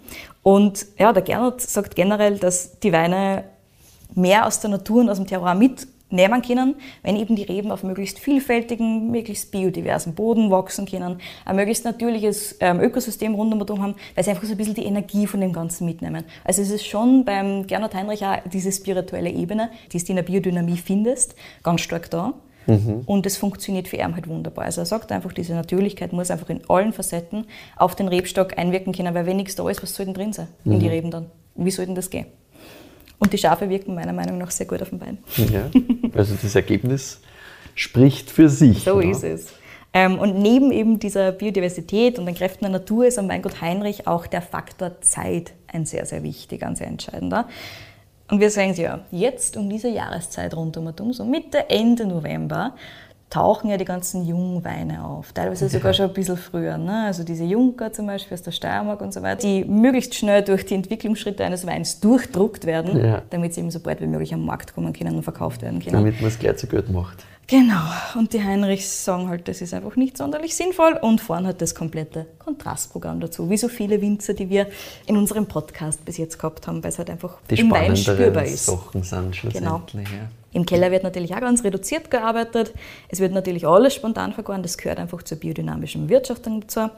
Und 0.42 0.86
ja, 0.98 1.12
der 1.12 1.22
Gernot 1.22 1.60
sagt 1.60 1.94
generell, 1.94 2.38
dass 2.38 2.78
die 2.80 2.92
Weine 2.92 3.44
mehr 4.14 4.46
aus 4.46 4.60
der 4.60 4.70
Natur 4.70 5.02
und 5.02 5.10
aus 5.10 5.18
dem 5.18 5.26
Terroir 5.26 5.54
mit 5.54 5.86
nehmen 6.10 6.42
können, 6.42 6.76
wenn 7.02 7.16
eben 7.16 7.36
die 7.36 7.44
Reben 7.44 7.70
auf 7.70 7.82
möglichst 7.82 8.18
vielfältigen, 8.18 9.10
möglichst 9.10 9.50
biodiversen 9.50 10.14
Boden 10.14 10.50
wachsen 10.50 10.86
können, 10.86 11.20
ein 11.44 11.56
möglichst 11.56 11.84
natürliches 11.84 12.56
ähm, 12.60 12.80
Ökosystem 12.80 13.34
rund 13.34 13.52
um 13.52 13.82
haben, 13.82 13.94
weil 14.14 14.24
sie 14.24 14.30
einfach 14.30 14.44
so 14.44 14.52
ein 14.52 14.56
bisschen 14.56 14.74
die 14.74 14.84
Energie 14.84 15.26
von 15.26 15.40
dem 15.40 15.52
Ganzen 15.52 15.86
mitnehmen. 15.86 16.24
Also 16.44 16.62
es 16.62 16.70
ist 16.70 16.86
schon 16.86 17.24
beim 17.24 17.66
Gernot 17.66 17.94
Heinrich 17.94 18.24
auch 18.24 18.38
diese 18.52 18.72
spirituelle 18.72 19.30
Ebene, 19.30 19.70
die 19.92 19.98
du 19.98 20.06
in 20.08 20.16
der 20.16 20.22
Biodynamie 20.22 20.76
findest, 20.76 21.34
ganz 21.62 21.80
stark 21.82 22.10
da. 22.10 22.34
Mhm. 22.66 23.02
Und 23.06 23.26
es 23.26 23.36
funktioniert 23.36 23.88
für 23.88 23.96
ihn 23.96 24.14
halt 24.14 24.28
wunderbar. 24.28 24.64
Also 24.64 24.82
er 24.82 24.86
sagt 24.86 25.12
einfach, 25.12 25.32
diese 25.32 25.54
Natürlichkeit 25.54 26.12
muss 26.12 26.30
einfach 26.30 26.50
in 26.50 26.60
allen 26.68 26.92
Facetten 26.92 27.46
auf 27.76 27.94
den 27.94 28.08
Rebstock 28.08 28.58
einwirken 28.58 28.92
können, 28.92 29.14
weil 29.14 29.26
wenn 29.26 29.36
nichts 29.36 29.56
da 29.56 29.68
ist, 29.68 29.82
was 29.82 29.94
soll 29.94 30.06
denn 30.06 30.14
drin 30.14 30.32
sein 30.32 30.48
mhm. 30.64 30.72
in 30.72 30.80
die 30.80 30.86
mhm. 30.86 30.92
Reben 30.92 31.10
dann? 31.10 31.26
Wie 31.54 31.70
soll 31.70 31.86
denn 31.86 31.94
das 31.94 32.10
gehen? 32.10 32.26
Und 33.20 33.32
die 33.32 33.38
Schafe 33.38 33.68
wirken 33.68 33.94
meiner 33.94 34.12
Meinung 34.12 34.38
nach 34.38 34.50
sehr 34.50 34.66
gut 34.66 34.82
auf 34.82 34.90
den 34.90 35.00
Wein. 35.00 35.18
Ja, 35.36 35.70
also 36.14 36.34
das 36.42 36.54
Ergebnis 36.54 37.20
spricht 37.74 38.30
für 38.30 38.48
sich. 38.48 38.82
So 38.82 39.00
ja. 39.00 39.10
ist 39.10 39.22
es. 39.22 39.52
Ähm, 39.92 40.18
und 40.18 40.38
neben 40.38 40.72
eben 40.72 40.98
dieser 40.98 41.32
Biodiversität 41.32 42.18
und 42.18 42.26
den 42.26 42.34
Kräften 42.34 42.64
der 42.64 42.70
Natur 42.70 43.06
ist 43.06 43.18
am 43.18 43.28
Weingut 43.28 43.60
Heinrich 43.60 44.06
auch 44.06 44.26
der 44.26 44.40
Faktor 44.40 45.00
Zeit 45.00 45.52
ein 45.66 45.84
sehr, 45.84 46.06
sehr 46.06 46.22
wichtiger, 46.22 46.66
ein 46.66 46.76
sehr 46.76 46.86
entscheidender. 46.86 47.48
Und 48.30 48.40
wir 48.40 48.50
sagen 48.50 48.70
es 48.70 48.78
ja, 48.78 49.00
jetzt 49.10 49.56
um 49.56 49.68
diese 49.68 49.88
Jahreszeit 49.88 50.54
rundum 50.54 50.86
und 50.86 51.00
um, 51.00 51.12
so 51.12 51.24
Mitte, 51.24 51.68
Ende 51.68 52.06
November, 52.06 52.76
tauchen 53.30 53.70
ja 53.70 53.76
die 53.76 53.84
ganzen 53.84 54.26
Jungweine 54.26 55.04
auf, 55.04 55.32
teilweise 55.32 55.68
sogar 55.68 55.94
schon 55.94 56.06
ein 56.06 56.12
bisschen 56.12 56.36
früher. 56.36 56.76
Ne? 56.76 57.04
Also 57.06 57.22
diese 57.22 57.44
Junker 57.44 57.92
zum 57.92 58.06
Beispiel 58.06 58.34
aus 58.34 58.42
der 58.42 58.50
Steiermark 58.50 59.00
und 59.00 59.14
so 59.14 59.22
weiter, 59.22 59.42
die 59.42 59.64
möglichst 59.64 60.16
schnell 60.16 60.42
durch 60.42 60.66
die 60.66 60.74
Entwicklungsschritte 60.74 61.44
eines 61.44 61.64
Weins 61.64 62.00
durchdruckt 62.00 62.66
werden, 62.66 63.02
ja. 63.02 63.22
damit 63.30 63.54
sie 63.54 63.60
eben 63.60 63.70
so 63.70 63.78
bald 63.78 64.00
wie 64.00 64.06
möglich 64.06 64.34
am 64.34 64.44
Markt 64.44 64.74
kommen 64.74 64.92
können 64.92 65.16
und 65.16 65.22
verkauft 65.22 65.62
werden 65.62 65.78
können. 65.78 65.92
Damit 65.92 66.20
man 66.20 66.28
es 66.28 66.38
gleich 66.38 66.56
zu 66.56 66.66
gut 66.66 66.90
macht. 66.90 67.24
Genau, 67.46 67.82
und 68.16 68.32
die 68.32 68.44
Heinrichs 68.44 69.04
sagen 69.04 69.28
halt, 69.28 69.48
das 69.48 69.60
ist 69.60 69.74
einfach 69.74 69.96
nicht 69.96 70.16
sonderlich 70.16 70.54
sinnvoll 70.54 70.96
und 71.00 71.20
fahren 71.20 71.46
halt 71.46 71.60
das 71.60 71.74
komplette 71.74 72.26
Kontrastprogramm 72.38 73.18
dazu, 73.18 73.50
wie 73.50 73.56
so 73.56 73.66
viele 73.68 74.00
Winzer, 74.00 74.34
die 74.34 74.48
wir 74.48 74.68
in 75.06 75.16
unserem 75.16 75.46
Podcast 75.46 76.04
bis 76.04 76.16
jetzt 76.16 76.38
gehabt 76.38 76.68
haben, 76.68 76.82
weil 76.84 76.90
es 76.90 76.98
halt 76.98 77.10
einfach 77.10 77.38
die 77.50 77.58
im 77.58 77.70
Wein 77.72 77.96
spürbar 77.96 78.44
ist. 78.44 78.66
Sachen 78.66 79.02
sind 79.02 79.34
schlussendlich. 79.34 80.00
Genau. 80.00 80.16
Ja. 80.16 80.30
Im 80.52 80.66
Keller 80.66 80.90
wird 80.90 81.04
natürlich 81.04 81.34
auch 81.34 81.40
ganz 81.40 81.62
reduziert 81.62 82.10
gearbeitet. 82.10 82.72
Es 83.08 83.20
wird 83.20 83.32
natürlich 83.32 83.66
alles 83.66 83.94
spontan 83.94 84.32
vergoren, 84.32 84.62
das 84.62 84.76
gehört 84.76 84.98
einfach 84.98 85.22
zur 85.22 85.38
biodynamischen 85.38 86.08
Wirtschaftung 86.08 86.62
dazu. 86.62 86.90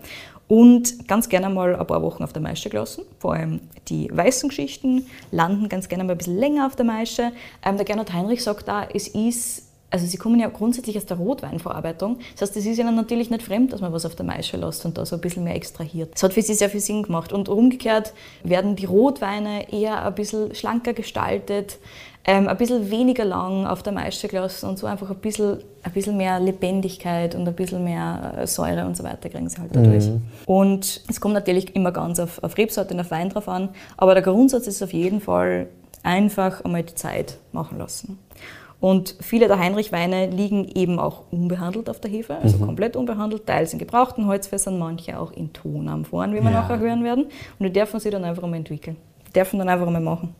Und 0.49 1.09
ganz 1.09 1.29
gerne 1.29 1.49
mal 1.49 1.77
ein 1.77 1.87
paar 1.87 2.03
Wochen 2.03 2.23
auf 2.23 2.33
der 2.33 2.43
Maische 2.43 2.69
gelassen. 2.69 3.05
Vor 3.19 3.35
allem 3.35 3.61
die 3.89 4.09
weißen 4.13 4.49
Geschichten 4.49 5.07
landen 5.31 5.69
ganz 5.69 5.89
gerne 5.89 6.05
mal 6.05 6.13
ein 6.13 6.19
bisschen 6.19 6.39
länger 6.39 6.67
auf 6.67 6.77
der 6.77 6.85
Maische. 6.85 7.33
Ähm, 7.65 7.77
der 7.77 7.85
Gernot 7.85 8.13
Heinrich 8.13 8.43
sagt 8.43 8.69
da, 8.69 8.87
es 8.93 9.09
ist 9.09 9.73
also 9.93 10.07
sie 10.07 10.17
kommen 10.17 10.41
ja 10.41 10.49
grundsätzlich 10.49 10.97
aus 10.97 11.05
der 11.05 11.19
Rotweinverarbeitung. 11.19 12.19
Das 12.33 12.49
heißt, 12.49 12.57
es 12.57 12.65
ist 12.65 12.79
ihnen 12.79 12.97
natürlich 12.97 13.29
nicht 13.29 13.43
fremd, 13.43 13.75
dass 13.75 13.83
man 13.83 13.93
was 13.93 14.07
auf 14.07 14.15
der 14.15 14.25
Maische 14.25 14.57
lässt 14.57 14.87
und 14.87 14.97
da 14.97 15.05
so 15.05 15.17
ein 15.17 15.21
bisschen 15.21 15.45
mehr 15.45 15.55
extrahiert. 15.55 16.15
Das 16.15 16.23
hat 16.23 16.33
für 16.33 16.41
sie 16.41 16.55
sehr 16.55 16.71
viel 16.71 16.81
Sinn 16.81 17.03
gemacht. 17.03 17.31
Und 17.31 17.51
umgekehrt 17.51 18.15
werden 18.43 18.75
die 18.75 18.87
Rotweine 18.87 19.71
eher 19.71 20.03
ein 20.03 20.15
bisschen 20.15 20.55
schlanker 20.55 20.95
gestaltet, 20.95 21.79
ähm, 22.25 22.47
ein 22.47 22.57
bisschen 22.57 22.91
weniger 22.91 23.25
lang 23.25 23.67
auf 23.67 23.83
der 23.83 23.93
Maische 23.93 24.29
gelassen 24.29 24.69
und 24.69 24.79
so 24.79 24.87
einfach 24.87 25.11
ein 25.11 25.17
bisschen, 25.17 25.59
ein 25.83 25.93
bisschen 25.93 26.17
mehr 26.17 26.39
Lebendigkeit 26.39 27.35
und 27.35 27.47
ein 27.49 27.55
bisschen 27.55 27.83
mehr 27.83 28.35
äh, 28.39 28.47
Säure 28.47 28.87
und 28.87 28.97
so 28.97 29.03
weiter 29.03 29.29
kriegen 29.29 29.49
sie 29.49 29.61
halt 29.61 29.75
dadurch. 29.75 30.07
Mhm. 30.07 30.23
Und 30.47 31.03
es 31.09 31.21
kommt 31.21 31.35
natürlich 31.35 31.75
immer 31.75 31.91
ganz 31.91 32.21
auf, 32.21 32.43
auf 32.43 32.57
Rebsorte 32.57 32.95
und 32.95 33.01
auf 33.01 33.11
Wein 33.11 33.31
drauf 33.31 33.49
an, 33.49 33.71
aber 33.97 34.15
der 34.15 34.23
Grundsatz 34.23 34.67
ist 34.69 34.83
auf 34.83 34.93
jeden 34.93 35.21
Fall 35.21 35.69
einfach 36.05 36.65
einmal 36.65 36.85
die 36.85 36.95
Zeit 36.95 37.39
machen 37.51 37.79
lassen. 37.79 38.19
Und 38.79 39.15
viele 39.21 39.47
der 39.47 39.61
Heinrich-Weine 39.61 40.27
liegen 40.27 40.67
eben 40.75 40.99
auch 40.99 41.23
unbehandelt 41.31 41.89
auf 41.89 42.01
der 42.01 42.11
Hefe, 42.11 42.37
also 42.37 42.59
mhm. 42.59 42.67
komplett 42.67 42.97
unbehandelt, 42.97 43.47
teils 43.47 43.73
in 43.73 43.79
gebrauchten 43.79 44.27
Holzfässern, 44.27 44.77
manche 44.77 45.19
auch 45.21 45.31
in 45.33 45.53
Tonamphoren, 45.53 46.35
wie 46.35 46.41
wir 46.41 46.51
ja. 46.51 46.63
nachher 46.63 46.81
hören 46.81 47.05
werden. 47.05 47.27
Und 47.59 47.67
die 47.67 47.73
dürfen 47.73 48.01
sie 48.01 48.11
dann 48.11 48.25
einfach 48.25 48.43
mal 48.43 48.57
entwickeln. 48.57 48.97
Die 49.29 49.33
dürfen 49.33 49.61
dann 49.61 49.69
einfach 49.69 49.89
mal 49.89 50.01
machen. 50.01 50.35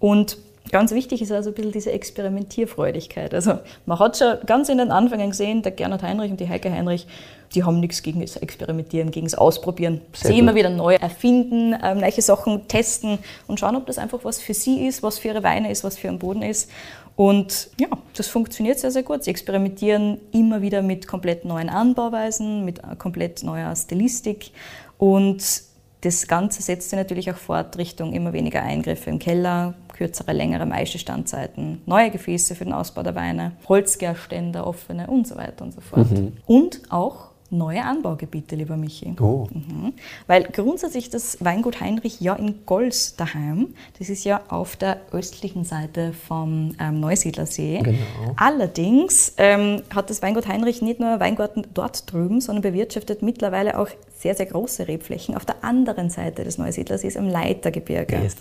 Und 0.00 0.36
ganz 0.70 0.92
wichtig 0.92 1.22
ist 1.22 1.32
also 1.32 1.50
ein 1.50 1.54
bisschen 1.54 1.72
diese 1.72 1.92
Experimentierfreudigkeit. 1.92 3.34
Also 3.34 3.58
man 3.86 3.98
hat 3.98 4.16
schon 4.16 4.38
ganz 4.46 4.68
in 4.68 4.78
den 4.78 4.90
Anfängen 4.90 5.30
gesehen, 5.30 5.62
der 5.62 5.72
Gernot 5.72 6.02
Heinrich 6.02 6.30
und 6.30 6.40
die 6.40 6.48
Heike 6.48 6.70
Heinrich, 6.72 7.06
die 7.54 7.64
haben 7.64 7.80
nichts 7.80 8.02
gegen 8.02 8.20
das 8.20 8.36
Experimentieren, 8.36 9.10
gegen 9.10 9.26
das 9.26 9.34
Ausprobieren. 9.34 10.00
Sehr 10.12 10.28
sie 10.28 10.34
gut. 10.34 10.42
immer 10.42 10.54
wieder 10.54 10.70
neu 10.70 10.94
erfinden, 10.94 11.74
ähm, 11.82 11.98
neue 11.98 12.22
Sachen 12.22 12.68
testen 12.68 13.18
und 13.46 13.58
schauen, 13.58 13.76
ob 13.76 13.86
das 13.86 13.98
einfach 13.98 14.20
was 14.24 14.40
für 14.40 14.54
sie 14.54 14.86
ist, 14.86 15.02
was 15.02 15.18
für 15.18 15.28
ihre 15.28 15.42
Weine 15.42 15.70
ist, 15.70 15.82
was 15.82 15.98
für 15.98 16.08
ihren 16.08 16.18
Boden 16.18 16.42
ist. 16.42 16.70
Und 17.16 17.70
ja, 17.78 17.88
das 18.16 18.28
funktioniert 18.28 18.78
sehr, 18.78 18.90
sehr 18.90 19.02
gut. 19.02 19.24
Sie 19.24 19.30
experimentieren 19.30 20.20
immer 20.32 20.62
wieder 20.62 20.80
mit 20.80 21.06
komplett 21.06 21.44
neuen 21.44 21.68
Anbauweisen, 21.68 22.64
mit 22.64 22.80
komplett 22.98 23.42
neuer 23.42 23.74
Stilistik 23.76 24.52
und 24.96 25.69
das 26.02 26.26
Ganze 26.26 26.62
setzt 26.62 26.90
sich 26.90 26.98
natürlich 26.98 27.30
auch 27.30 27.36
fort 27.36 27.76
Richtung 27.76 28.12
immer 28.12 28.32
weniger 28.32 28.62
Eingriffe 28.62 29.10
im 29.10 29.18
Keller, 29.18 29.74
kürzere, 29.92 30.32
längere 30.32 30.64
Maischestandzeiten, 30.64 31.82
neue 31.84 32.10
Gefäße 32.10 32.54
für 32.54 32.64
den 32.64 32.72
Ausbau 32.72 33.02
der 33.02 33.14
Weine, 33.14 33.52
Holzgärständer, 33.68 34.66
offene 34.66 35.08
und 35.08 35.26
so 35.26 35.36
weiter 35.36 35.64
und 35.64 35.72
so 35.72 35.80
fort. 35.80 36.10
Mhm. 36.10 36.32
Und 36.46 36.82
auch 36.90 37.29
neue 37.50 37.84
Anbaugebiete, 37.84 38.56
lieber 38.56 38.76
Michi. 38.76 39.14
Oh. 39.20 39.48
Mhm. 39.52 39.92
Weil 40.26 40.44
grundsätzlich 40.44 41.10
das 41.10 41.38
Weingut 41.40 41.80
Heinrich 41.80 42.20
ja 42.20 42.34
in 42.34 42.64
Golz 42.66 43.16
daheim, 43.16 43.74
das 43.98 44.08
ist 44.08 44.24
ja 44.24 44.40
auf 44.48 44.76
der 44.76 45.00
östlichen 45.12 45.64
Seite 45.64 46.12
vom 46.12 46.74
ähm, 46.80 47.00
Neusiedlersee. 47.00 47.80
Genau. 47.82 47.98
Allerdings 48.36 49.34
ähm, 49.36 49.82
hat 49.94 50.10
das 50.10 50.22
Weingut 50.22 50.46
Heinrich 50.46 50.82
nicht 50.82 51.00
nur 51.00 51.20
Weingarten 51.20 51.66
dort 51.74 52.10
drüben, 52.12 52.40
sondern 52.40 52.62
bewirtschaftet 52.62 53.22
mittlerweile 53.22 53.78
auch 53.78 53.88
sehr, 54.16 54.34
sehr 54.34 54.46
große 54.46 54.86
Rebflächen 54.86 55.34
auf 55.34 55.44
der 55.44 55.64
anderen 55.64 56.10
Seite 56.10 56.44
des 56.44 56.58
Neusiedlersees 56.58 57.16
am 57.16 57.26
Leitergebirge. 57.28 58.16
Yes. 58.16 58.36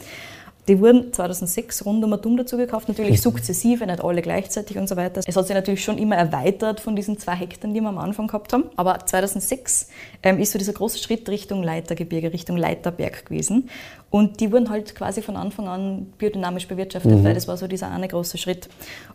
Die 0.69 0.79
wurden 0.79 1.11
2006 1.11 1.83
rund 1.83 2.03
um 2.03 2.13
Atom 2.13 2.37
dazu 2.37 2.55
gekauft, 2.55 2.89
natürlich 2.89 3.21
sukzessive, 3.23 3.87
nicht 3.87 4.03
alle 4.03 4.21
gleichzeitig 4.21 4.77
und 4.77 4.87
so 4.87 4.95
weiter. 4.95 5.19
Es 5.25 5.35
hat 5.35 5.47
sich 5.47 5.55
natürlich 5.55 5.83
schon 5.83 5.97
immer 5.97 6.15
erweitert 6.15 6.79
von 6.79 6.95
diesen 6.95 7.17
zwei 7.17 7.33
Hektar, 7.33 7.71
die 7.71 7.81
wir 7.81 7.89
am 7.89 7.97
Anfang 7.97 8.27
gehabt 8.27 8.53
haben. 8.53 8.65
Aber 8.75 9.03
2006 9.03 9.89
ähm, 10.21 10.37
ist 10.37 10.51
so 10.51 10.59
dieser 10.59 10.73
große 10.73 10.99
Schritt 10.99 11.27
Richtung 11.27 11.63
Leitergebirge, 11.63 12.31
Richtung 12.31 12.55
Leiterberg 12.55 13.25
gewesen. 13.25 13.67
Und 14.11 14.41
die 14.41 14.51
wurden 14.51 14.69
halt 14.69 14.93
quasi 14.93 15.23
von 15.23 15.37
Anfang 15.37 15.67
an 15.67 16.13
biodynamisch 16.19 16.67
bewirtschaftet, 16.67 17.13
mhm. 17.13 17.23
weil 17.23 17.33
das 17.33 17.47
war 17.47 17.57
so 17.57 17.67
dieser 17.67 17.89
eine 17.89 18.07
große 18.07 18.37
Schritt. 18.37 18.69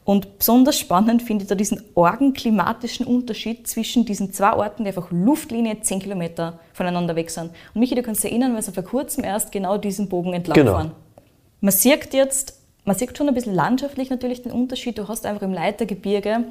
Und 0.05 0.39
besonders 0.39 0.77
spannend 0.77 1.23
finde 1.23 1.45
ich 1.45 1.49
da 1.49 1.55
diesen 1.55 1.83
argen 1.95 2.33
klimatischen 2.33 3.07
Unterschied 3.07 3.69
zwischen 3.69 4.05
diesen 4.05 4.33
zwei 4.33 4.55
Orten, 4.55 4.83
die 4.83 4.89
einfach 4.89 5.13
Luftlinie 5.13 5.81
10 5.81 6.01
Kilometer 6.01 6.59
voneinander 6.73 7.15
weg 7.15 7.31
sind. 7.31 7.53
Und 7.75 7.81
Michi, 7.81 7.95
du 7.95 8.03
kannst 8.03 8.25
dich 8.25 8.33
erinnern, 8.33 8.57
weil 8.57 8.63
sie 8.63 8.73
vor 8.73 8.83
kurzem 8.83 9.23
erst 9.23 9.53
genau 9.53 9.79
diesen 9.79 10.09
Bogen 10.09 10.33
entlang 10.33 10.57
genau. 10.57 10.73
fahren. 10.73 10.93
Man 11.65 11.73
sieht 11.73 12.13
jetzt, 12.13 12.61
man 12.85 12.95
sieht 12.95 13.17
schon 13.17 13.27
ein 13.27 13.33
bisschen 13.33 13.55
landschaftlich 13.55 14.11
natürlich 14.11 14.43
den 14.43 14.53
Unterschied. 14.53 14.99
Du 14.99 15.09
hast 15.09 15.25
einfach 15.25 15.41
im 15.41 15.55
Leitergebirge 15.55 16.45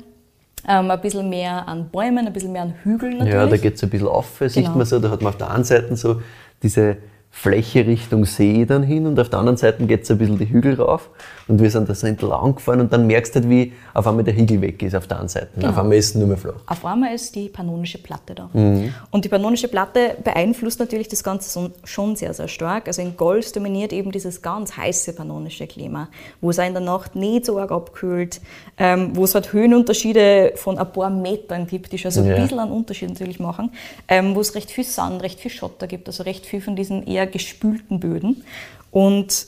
ähm, 0.68 0.90
ein 0.90 1.02
bisschen 1.02 1.30
mehr 1.30 1.68
an 1.68 1.90
Bäumen, 1.92 2.26
ein 2.26 2.34
bisschen 2.34 2.52
mehr 2.52 2.64
an 2.64 2.74
Hügeln 2.84 3.20
natürlich. 3.20 3.36
Ja, 3.36 3.46
da 3.46 3.58
geht 3.58 3.76
es 3.76 3.84
ein 3.84 3.92
bisschen 3.92 4.08
auf, 4.08 4.40
sieht 4.40 4.56
genau. 4.56 4.76
man 4.76 4.88
so. 4.88 4.98
Da 4.98 5.12
hat 5.12 5.22
man 5.22 5.30
auf 5.30 5.38
der 5.38 5.52
einen 5.52 5.66
Seite 5.66 5.96
so 5.98 6.24
diese 6.64 6.98
Fläche 7.36 7.86
Richtung 7.88 8.26
See 8.26 8.64
dann 8.64 8.84
hin 8.84 9.08
und 9.08 9.20
auf 9.20 9.28
der 9.28 9.40
anderen 9.40 9.58
Seite 9.58 9.84
geht 9.86 10.04
es 10.04 10.12
ein 10.12 10.20
bisschen 10.20 10.38
die 10.38 10.48
Hügel 10.48 10.80
rauf 10.80 11.10
und 11.48 11.60
wir 11.60 11.70
sind 11.72 11.90
da 11.90 11.96
so 11.96 12.06
entlang 12.06 12.56
gefahren 12.56 12.80
und 12.80 12.94
dann 12.94 13.08
merkst 13.08 13.34
du 13.34 13.40
halt, 13.40 13.50
wie 13.50 13.74
auf 13.96 14.06
einmal 14.08 14.24
der 14.24 14.36
Hügel 14.36 14.62
weg 14.62 14.82
ist 14.84 14.96
auf 14.96 15.08
der 15.08 15.18
anderen 15.18 15.30
Seite. 15.30 15.50
Genau. 15.56 15.70
Auf 15.70 15.80
einmal 15.80 15.98
ist 15.98 16.10
es 16.10 16.16
nur 16.16 16.28
mehr 16.28 16.38
flach. 16.38 16.54
Auf 16.68 16.86
einmal 16.86 17.14
ist 17.14 17.36
die 17.36 17.50
pannonische 17.50 17.98
Platte 17.98 18.36
da. 18.36 18.50
Mhm. 18.54 18.94
Und 19.10 19.26
die 19.26 19.30
pannonische 19.30 19.68
Platte 19.68 20.16
beeinflusst 20.24 20.80
natürlich 20.80 21.08
das 21.08 21.24
Ganze 21.24 21.72
schon 21.84 22.16
sehr, 22.16 22.34
sehr 22.36 22.48
stark. 22.48 22.88
Also 22.88 23.02
in 23.02 23.18
Golz 23.18 23.52
dominiert 23.52 23.94
eben 23.94 24.12
dieses 24.12 24.44
ganz 24.44 24.78
heiße 24.78 25.14
pannonische 25.14 25.66
Klima, 25.66 26.10
wo 26.40 26.52
es 26.52 26.60
in 26.60 26.74
der 26.74 26.84
Nacht 26.84 27.16
nicht 27.16 27.48
so 27.48 27.60
arg 27.60 27.72
abkühlt, 27.72 28.42
ähm, 28.78 29.16
wo 29.16 29.24
es 29.24 29.34
halt 29.34 29.52
Höhenunterschiede 29.52 30.54
von 30.56 30.78
ein 30.78 30.92
paar 30.94 31.10
Metern 31.10 31.66
gibt, 31.66 31.92
die 31.92 31.98
schon 31.98 32.12
so 32.12 32.22
ja. 32.22 32.36
ein 32.36 32.44
bisschen 32.44 32.60
einen 32.60 32.72
Unterschied 32.72 33.10
natürlich 33.10 33.40
machen, 33.40 33.72
ähm, 34.08 34.36
wo 34.36 34.40
es 34.40 34.54
recht 34.54 34.70
viel 34.70 34.84
Sand, 34.86 35.24
recht 35.24 35.40
viel 35.40 35.52
Schotter 35.52 35.88
gibt, 35.88 36.08
also 36.08 36.24
recht 36.24 36.46
viel 36.46 36.62
von 36.62 36.76
diesen 36.76 37.06
eher 37.06 37.23
gespülten 37.28 38.00
Böden. 38.00 38.44
Und 38.92 39.48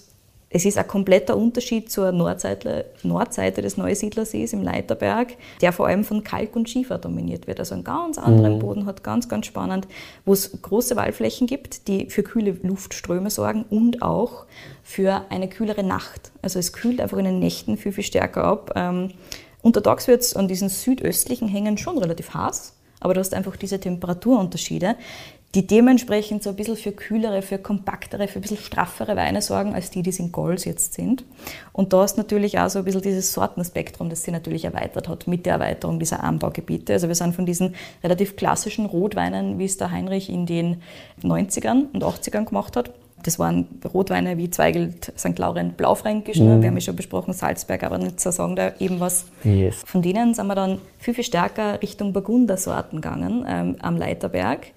es 0.55 0.63
ist 0.63 0.77
ein 0.77 0.87
kompletter 0.87 1.35
Unterschied 1.35 1.91
zur 1.91 2.13
Nordseite, 2.13 2.85
Nordseite 3.03 3.61
des 3.61 3.75
Neusiedlersees 3.75 4.53
im 4.53 4.63
Leiterberg, 4.63 5.33
der 5.59 5.73
vor 5.73 5.87
allem 5.87 6.05
von 6.05 6.23
Kalk 6.23 6.55
und 6.55 6.69
Schiefer 6.69 6.97
dominiert 6.97 7.45
wird. 7.45 7.59
Also 7.59 7.75
einen 7.75 7.83
ganz 7.83 8.17
anderen 8.17 8.55
mhm. 8.55 8.59
Boden 8.59 8.85
hat, 8.85 9.03
ganz, 9.03 9.27
ganz 9.27 9.47
spannend, 9.47 9.85
wo 10.23 10.31
es 10.31 10.61
große 10.61 10.95
Waldflächen 10.95 11.45
gibt, 11.45 11.89
die 11.89 12.09
für 12.09 12.23
kühle 12.23 12.57
Luftströme 12.63 13.29
sorgen 13.31 13.65
und 13.69 14.01
auch 14.01 14.45
für 14.81 15.25
eine 15.29 15.49
kühlere 15.49 15.83
Nacht. 15.83 16.31
Also 16.41 16.57
es 16.57 16.71
kühlt 16.71 17.01
einfach 17.01 17.17
in 17.17 17.25
den 17.25 17.39
Nächten 17.39 17.75
viel, 17.75 17.91
viel 17.91 18.05
stärker 18.05 18.45
ab. 18.45 18.71
Ähm, 18.77 19.11
untertags 19.61 20.07
wird 20.07 20.21
es 20.21 20.37
an 20.37 20.47
diesen 20.47 20.69
südöstlichen 20.69 21.49
Hängen 21.49 21.77
schon 21.77 21.97
relativ 21.97 22.33
heiß, 22.33 22.75
aber 23.01 23.13
du 23.13 23.19
hast 23.19 23.33
einfach 23.33 23.57
diese 23.57 23.79
Temperaturunterschiede, 23.79 24.95
die 25.55 25.65
dementsprechend 25.65 26.43
so 26.43 26.49
ein 26.49 26.55
bisschen 26.57 26.75
für 26.75 26.91
kühlere, 26.91 27.41
für 27.41 27.57
kompaktere, 27.57 28.27
für 28.27 28.39
ein 28.39 28.41
bisschen 28.41 28.57
straffere 28.57 29.15
Weine 29.15 29.41
sorgen, 29.41 29.73
als 29.73 29.89
die, 29.89 30.01
die 30.01 30.09
es 30.09 30.19
in 30.19 30.31
Golds 30.31 30.65
jetzt 30.65 30.93
sind. 30.93 31.23
Und 31.71 31.93
da 31.93 32.03
ist 32.03 32.17
natürlich 32.17 32.59
auch 32.59 32.69
so 32.69 32.79
ein 32.79 32.85
bisschen 32.85 33.01
dieses 33.01 33.31
Sortenspektrum, 33.31 34.09
das 34.09 34.23
sie 34.23 34.31
natürlich 34.31 34.65
erweitert 34.65 35.07
hat 35.07 35.27
mit 35.27 35.45
der 35.45 35.53
Erweiterung 35.53 35.97
dieser 35.97 36.23
Anbaugebiete. 36.23 36.93
Also 36.93 37.07
wir 37.07 37.15
sind 37.15 37.33
von 37.33 37.45
diesen 37.45 37.73
relativ 38.03 38.35
klassischen 38.35 38.85
Rotweinen, 38.85 39.57
wie 39.57 39.65
es 39.65 39.77
der 39.77 39.91
Heinrich 39.91 40.29
in 40.29 40.45
den 40.45 40.81
90ern 41.23 41.85
und 41.93 42.03
80ern 42.03 42.45
gemacht 42.45 42.75
hat, 42.75 42.91
das 43.25 43.39
waren 43.39 43.67
Rotweine 43.91 44.37
wie 44.37 44.51
Zweigelt, 44.51 45.11
St. 45.17 45.39
Laurent, 45.39 45.77
Blaufränkisch, 45.77 46.37
mhm. 46.37 46.61
wir 46.61 46.67
haben 46.67 46.75
ja 46.75 46.81
schon 46.81 46.95
besprochen, 46.95 47.33
Salzberg, 47.33 47.83
aber 47.83 47.97
nicht 47.97 48.19
so 48.19 48.29
sagen 48.29 48.55
da 48.55 48.73
eben 48.77 48.99
was. 48.99 49.25
Yes. 49.43 49.81
Von 49.83 50.03
denen 50.03 50.35
sind 50.35 50.45
wir 50.45 50.53
dann 50.53 50.79
viel, 50.99 51.15
viel 51.15 51.23
stärker 51.23 51.81
Richtung 51.81 52.13
Burgundersorten 52.13 53.01
gegangen 53.01 53.43
ähm, 53.47 53.77
am 53.81 53.97
Leiterberg. 53.97 54.67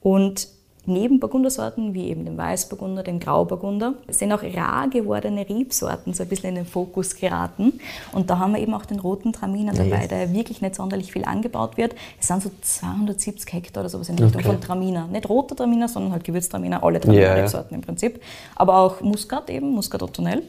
Und 0.00 0.48
neben 0.88 1.20
Burgundersorten 1.20 1.94
wie 1.94 2.08
eben 2.08 2.24
dem 2.24 2.36
Weißburgunder, 2.36 3.02
dem 3.02 3.20
Grauburgunder, 3.20 3.94
sind 4.08 4.32
auch 4.32 4.42
rar 4.42 4.88
gewordene 4.88 5.48
Rebsorten 5.48 6.14
so 6.14 6.22
ein 6.22 6.28
bisschen 6.28 6.48
in 6.50 6.54
den 6.56 6.66
Fokus 6.66 7.14
geraten. 7.14 7.78
Und 8.12 8.30
da 8.30 8.38
haben 8.38 8.54
wir 8.54 8.60
eben 8.60 8.74
auch 8.74 8.86
den 8.86 8.98
roten 8.98 9.32
Traminer 9.32 9.74
dabei, 9.74 10.00
yes. 10.00 10.08
der 10.08 10.32
wirklich 10.32 10.62
nicht 10.62 10.74
sonderlich 10.74 11.12
viel 11.12 11.24
angebaut 11.24 11.76
wird. 11.76 11.94
Es 12.18 12.28
sind 12.28 12.42
so 12.42 12.50
270 12.60 13.52
Hektar 13.52 13.82
oder 13.82 13.90
sowas 13.90 14.08
in 14.08 14.18
Richtung 14.18 14.40
okay. 14.40 14.50
von 14.50 14.60
Traminer. 14.60 15.06
Nicht 15.06 15.28
roter 15.28 15.54
Traminer, 15.54 15.88
sondern 15.88 16.12
halt 16.12 16.24
Gewürztraminer, 16.24 16.82
alle 16.82 17.00
Traminer-Rebsorten 17.00 17.70
yeah. 17.70 17.78
im 17.78 17.82
Prinzip. 17.82 18.22
Aber 18.56 18.78
auch 18.78 19.00
Muscat 19.02 19.50
eben, 19.50 19.70
Muscat 19.72 20.02
Ottonel. 20.02 20.42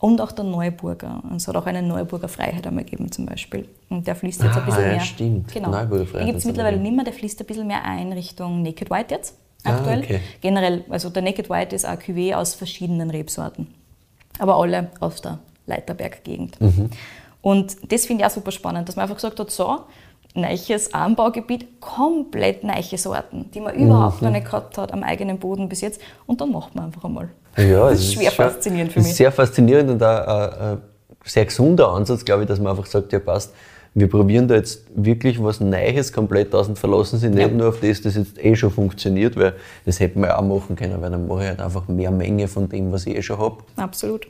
Und 0.00 0.20
auch 0.20 0.30
der 0.30 0.44
Neuburger. 0.44 1.22
Es 1.34 1.48
hat 1.48 1.56
auch 1.56 1.66
eine 1.66 1.82
Neuburger 1.82 2.28
Freiheit 2.28 2.66
einmal 2.66 2.84
gegeben 2.84 3.10
zum 3.10 3.26
Beispiel. 3.26 3.68
Und 3.88 4.06
der 4.06 4.14
fließt 4.14 4.42
jetzt 4.42 4.56
ah, 4.56 4.60
ein 4.60 4.66
bisschen 4.66 4.82
ja, 4.82 4.88
mehr. 4.90 5.00
stimmt. 5.00 5.52
Genau. 5.52 5.70
Neuburger 5.70 6.06
Freiheit. 6.06 6.20
Den 6.20 6.26
gibt 6.28 6.38
es 6.38 6.44
mittlerweile 6.44 6.76
nicht 6.78 6.94
mehr, 6.94 7.04
der 7.04 7.12
fließt 7.12 7.40
ein 7.40 7.46
bisschen 7.46 7.66
mehr 7.66 7.84
ein 7.84 8.12
Richtung 8.12 8.62
Naked 8.62 8.90
White 8.90 9.14
jetzt. 9.14 9.36
Ah, 9.64 9.76
aktuell. 9.76 10.00
Ah, 10.00 10.04
okay. 10.04 10.20
Generell, 10.40 10.84
also 10.88 11.10
der 11.10 11.22
Naked 11.22 11.50
White 11.50 11.74
ist 11.74 11.84
ein 11.84 11.98
Cuvée 11.98 12.34
aus 12.34 12.54
verschiedenen 12.54 13.10
Rebsorten. 13.10 13.74
Aber 14.38 14.56
alle 14.56 14.90
aus 15.00 15.20
der 15.20 15.40
Leiterberg-Gegend. 15.66 16.60
Mhm. 16.60 16.90
Und 17.42 17.92
das 17.92 18.06
finde 18.06 18.22
ich 18.22 18.30
auch 18.30 18.34
super 18.34 18.52
spannend, 18.52 18.88
dass 18.88 18.96
man 18.96 19.04
einfach 19.04 19.16
gesagt 19.16 19.40
hat, 19.40 19.50
so, 19.50 19.80
neues 20.34 20.94
Anbaugebiet, 20.94 21.80
komplett 21.80 22.64
neue 22.64 22.98
Sorten, 22.98 23.50
die 23.52 23.60
man 23.60 23.74
überhaupt 23.74 24.20
mhm. 24.20 24.28
noch 24.28 24.32
nicht 24.34 24.46
gehabt 24.46 24.78
hat 24.78 24.92
am 24.92 25.02
eigenen 25.02 25.38
Boden 25.38 25.68
bis 25.68 25.80
jetzt. 25.80 26.00
Und 26.26 26.40
dann 26.40 26.52
macht 26.52 26.74
man 26.74 26.86
einfach 26.86 27.04
einmal. 27.04 27.30
Ja, 27.56 27.90
das 27.90 28.00
ist 28.00 28.14
schwer 28.14 28.30
faszinierend 28.30 28.92
für 28.92 29.00
mich. 29.00 29.14
Sehr 29.14 29.32
faszinierend 29.32 29.90
und 29.90 30.02
auch 30.02 30.26
ein 30.26 30.80
sehr 31.24 31.44
gesunder 31.44 31.88
Ansatz, 31.88 32.24
glaube 32.24 32.42
ich, 32.42 32.48
dass 32.48 32.60
man 32.60 32.70
einfach 32.70 32.86
sagt, 32.86 33.12
ja 33.12 33.18
passt, 33.18 33.52
wir 33.94 34.08
probieren 34.08 34.48
da 34.48 34.54
jetzt 34.54 34.84
wirklich 34.94 35.42
was 35.42 35.60
Neues 35.60 36.12
komplett 36.12 36.54
aus 36.54 36.68
und 36.68 36.78
verlassen 36.78 37.18
sich 37.18 37.30
nicht 37.30 37.40
ja. 37.40 37.48
nur 37.48 37.68
auf 37.68 37.80
das, 37.80 38.02
das 38.02 38.16
jetzt 38.16 38.42
eh 38.42 38.54
schon 38.54 38.70
funktioniert, 38.70 39.36
weil 39.36 39.54
das 39.84 40.00
hätten 40.00 40.20
wir 40.20 40.28
ja 40.28 40.38
auch 40.38 40.42
machen 40.42 40.76
können, 40.76 41.00
weil 41.00 41.10
dann 41.10 41.26
mache 41.26 41.42
ich 41.42 41.48
halt 41.48 41.60
einfach 41.60 41.88
mehr 41.88 42.10
Menge 42.10 42.48
von 42.48 42.68
dem, 42.68 42.92
was 42.92 43.06
ich 43.06 43.16
eh 43.16 43.22
schon 43.22 43.38
habe. 43.38 43.58
Absolut. 43.76 44.26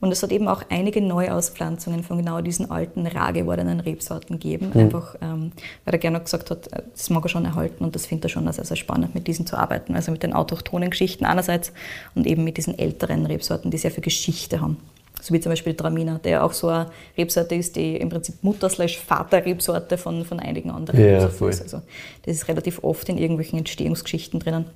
Und 0.00 0.12
es 0.12 0.22
hat 0.22 0.30
eben 0.30 0.46
auch 0.46 0.62
einige 0.68 1.00
Neuauspflanzungen 1.00 2.04
von 2.04 2.18
genau 2.18 2.40
diesen 2.40 2.70
alten, 2.70 3.06
rar 3.06 3.32
gewordenen 3.32 3.80
Rebsorten 3.80 4.38
gegeben. 4.38 4.70
Mhm. 4.72 4.80
Einfach, 4.80 5.16
ähm, 5.20 5.50
weil 5.84 5.94
er 5.94 5.98
gerne 5.98 6.20
gesagt 6.20 6.50
hat, 6.50 6.72
äh, 6.72 6.82
das 6.92 7.10
mag 7.10 7.24
er 7.24 7.28
schon 7.28 7.44
erhalten 7.44 7.84
und 7.84 7.94
das 7.94 8.06
findet 8.06 8.26
er 8.26 8.28
schon 8.28 8.52
sehr, 8.52 8.64
sehr 8.64 8.76
spannend, 8.76 9.14
mit 9.14 9.26
diesen 9.26 9.46
zu 9.46 9.56
arbeiten. 9.56 9.96
Also 9.96 10.12
mit 10.12 10.22
den 10.22 10.34
autochthonen 10.34 10.90
Geschichten 10.90 11.24
einerseits 11.24 11.72
und 12.14 12.26
eben 12.26 12.44
mit 12.44 12.56
diesen 12.58 12.78
älteren 12.78 13.26
Rebsorten, 13.26 13.70
die 13.72 13.78
sehr 13.78 13.90
viel 13.90 14.04
Geschichte 14.04 14.60
haben. 14.60 14.76
So 15.20 15.34
wie 15.34 15.40
zum 15.40 15.50
Beispiel 15.50 15.74
Traminer, 15.74 16.18
der 16.18 16.44
auch 16.44 16.52
so 16.52 16.68
eine 16.68 16.90
Rebsorte 17.16 17.54
ist, 17.54 17.76
die 17.76 17.96
im 17.96 18.08
Prinzip 18.08 18.36
Mutter-Vater-Rebsorte 18.42 19.98
von, 19.98 20.24
von 20.24 20.40
einigen 20.40 20.70
anderen 20.70 21.00
ja, 21.00 21.28
voll. 21.28 21.50
ist. 21.50 21.62
Also 21.62 21.82
das 22.22 22.36
ist 22.36 22.48
relativ 22.48 22.82
oft 22.84 23.08
in 23.08 23.18
irgendwelchen 23.18 23.58
Entstehungsgeschichten 23.58 24.40
drinnen. 24.40 24.66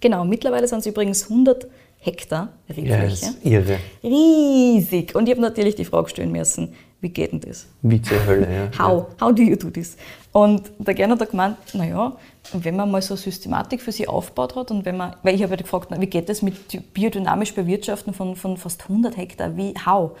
Genau, 0.00 0.24
mittlerweile 0.24 0.68
sind 0.68 0.80
es 0.80 0.86
übrigens 0.86 1.24
100 1.24 1.66
Hektar 1.98 2.50
Rebfläche. 2.68 3.34
Ja, 3.42 3.58
irre. 3.58 3.78
Riesig. 4.02 5.14
Und 5.14 5.26
ich 5.26 5.32
habe 5.32 5.40
natürlich 5.40 5.74
die 5.74 5.86
Frage 5.86 6.10
stellen 6.10 6.32
müssen, 6.32 6.74
wie 7.00 7.08
geht 7.08 7.32
denn 7.32 7.40
das? 7.40 7.66
Wie 7.82 8.00
zur 8.00 8.24
Hölle, 8.26 8.48
ja. 8.50 8.78
How, 8.78 9.06
how 9.20 9.34
do 9.34 9.42
you 9.42 9.56
do 9.56 9.70
this? 9.70 9.96
Und 10.32 10.72
der 10.78 10.94
Gernot 10.94 11.20
hat 11.20 11.30
gemeint, 11.30 11.56
naja, 11.72 12.16
wenn 12.52 12.76
man 12.76 12.90
mal 12.90 13.02
so 13.02 13.16
Systematik 13.16 13.80
für 13.80 13.92
sich 13.92 14.08
aufgebaut 14.08 14.54
hat 14.54 14.70
und 14.70 14.84
wenn 14.84 14.96
man, 14.96 15.16
weil 15.22 15.34
ich 15.34 15.42
habe 15.42 15.52
ja 15.54 15.62
gefragt, 15.62 15.88
wie 15.98 16.06
geht 16.06 16.28
das 16.28 16.42
mit 16.42 16.92
biodynamisch 16.92 17.54
Bewirtschaften 17.54 18.12
von, 18.12 18.36
von 18.36 18.56
fast 18.56 18.82
100 18.82 19.16
Hektar, 19.16 19.56
wie, 19.56 19.74
how? 19.86 20.12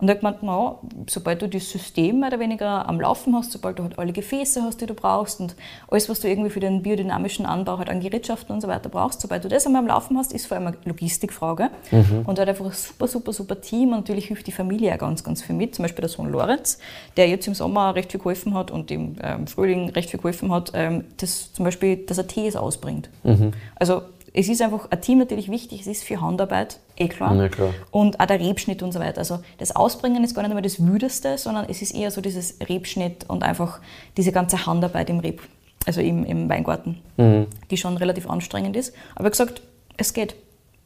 Und 0.00 0.08
er 0.08 0.14
hat 0.14 0.20
gemeint, 0.20 0.38
na, 0.42 0.78
sobald 1.08 1.42
du 1.42 1.48
das 1.48 1.68
System 1.70 2.20
mehr 2.20 2.28
oder 2.28 2.38
weniger 2.38 2.88
am 2.88 3.00
Laufen 3.00 3.34
hast, 3.34 3.50
sobald 3.50 3.78
du 3.78 3.82
halt 3.82 3.98
alle 3.98 4.12
Gefäße 4.12 4.62
hast, 4.62 4.80
die 4.80 4.86
du 4.86 4.94
brauchst 4.94 5.40
und 5.40 5.56
alles, 5.90 6.08
was 6.08 6.20
du 6.20 6.28
irgendwie 6.28 6.50
für 6.50 6.60
den 6.60 6.82
biodynamischen 6.82 7.46
Anbau 7.46 7.78
halt 7.78 7.90
an 7.90 8.00
Gerätschaften 8.00 8.54
und 8.54 8.60
so 8.60 8.68
weiter 8.68 8.88
brauchst, 8.88 9.20
sobald 9.20 9.44
du 9.44 9.48
das 9.48 9.66
einmal 9.66 9.82
am 9.82 9.88
Laufen 9.88 10.16
hast, 10.16 10.32
ist 10.32 10.46
vor 10.46 10.56
allem 10.56 10.68
eine 10.68 10.76
Logistikfrage. 10.84 11.70
Mhm. 11.90 12.22
Und 12.26 12.38
er 12.38 12.42
hat 12.42 12.48
einfach 12.50 12.66
ein 12.66 12.72
super, 12.72 13.08
super, 13.08 13.32
super 13.32 13.60
Team 13.60 13.88
und 13.88 13.98
natürlich 13.98 14.26
hilft 14.26 14.46
die 14.46 14.52
Familie 14.52 14.94
auch 14.94 14.98
ganz, 14.98 15.24
ganz 15.24 15.42
viel 15.42 15.56
mit. 15.56 15.74
Zum 15.74 15.82
Beispiel 15.82 16.02
der 16.02 16.10
Sohn 16.10 16.30
Lorenz, 16.30 16.78
der 17.16 17.28
jetzt 17.28 17.48
im 17.48 17.54
Sommer 17.54 17.96
recht 17.96 18.12
viel 18.12 18.18
geholfen 18.18 18.54
hat 18.54 18.70
und 18.70 18.92
im 18.92 19.16
ähm, 19.20 19.48
Frühling 19.48 19.90
recht 19.90 20.10
viel 20.10 20.18
geholfen 20.18 20.52
hat, 20.52 20.70
ähm, 20.74 21.06
das 21.16 21.52
zum 21.52 21.64
Beispiel, 21.64 21.96
dass 21.96 22.18
er 22.18 22.28
Tees 22.28 22.54
ausbringt. 22.54 23.10
Mhm. 23.24 23.50
Also 23.74 24.02
es 24.32 24.48
ist 24.48 24.62
einfach 24.62 24.88
ein 24.90 25.00
Team 25.00 25.18
natürlich 25.18 25.50
wichtig, 25.50 25.80
es 25.80 25.86
ist 25.86 26.04
für 26.04 26.20
Handarbeit, 26.20 26.78
eh 27.00 27.08
klar. 27.08 27.34
Ja, 27.34 27.48
klar. 27.48 27.74
Und 27.90 28.20
auch 28.20 28.26
der 28.26 28.40
Rebschnitt 28.40 28.82
und 28.82 28.92
so 28.92 29.00
weiter. 29.00 29.18
Also 29.18 29.40
das 29.58 29.74
Ausbringen 29.74 30.24
ist 30.24 30.34
gar 30.34 30.42
nicht 30.42 30.50
einmal 30.50 30.62
das 30.62 30.84
Wüdeste, 30.84 31.38
sondern 31.38 31.66
es 31.68 31.82
ist 31.82 31.94
eher 31.94 32.10
so 32.10 32.20
dieses 32.20 32.56
Rebschnitt 32.68 33.28
und 33.28 33.42
einfach 33.42 33.80
diese 34.16 34.32
ganze 34.32 34.66
Handarbeit 34.66 35.10
im 35.10 35.20
Reb, 35.20 35.42
also 35.86 36.00
im, 36.00 36.24
im 36.24 36.48
Weingarten, 36.48 36.98
mhm. 37.16 37.46
die 37.70 37.76
schon 37.76 37.96
relativ 37.96 38.28
anstrengend 38.28 38.76
ist. 38.76 38.94
Aber 39.14 39.30
gesagt, 39.30 39.62
es 39.96 40.12
geht. 40.12 40.34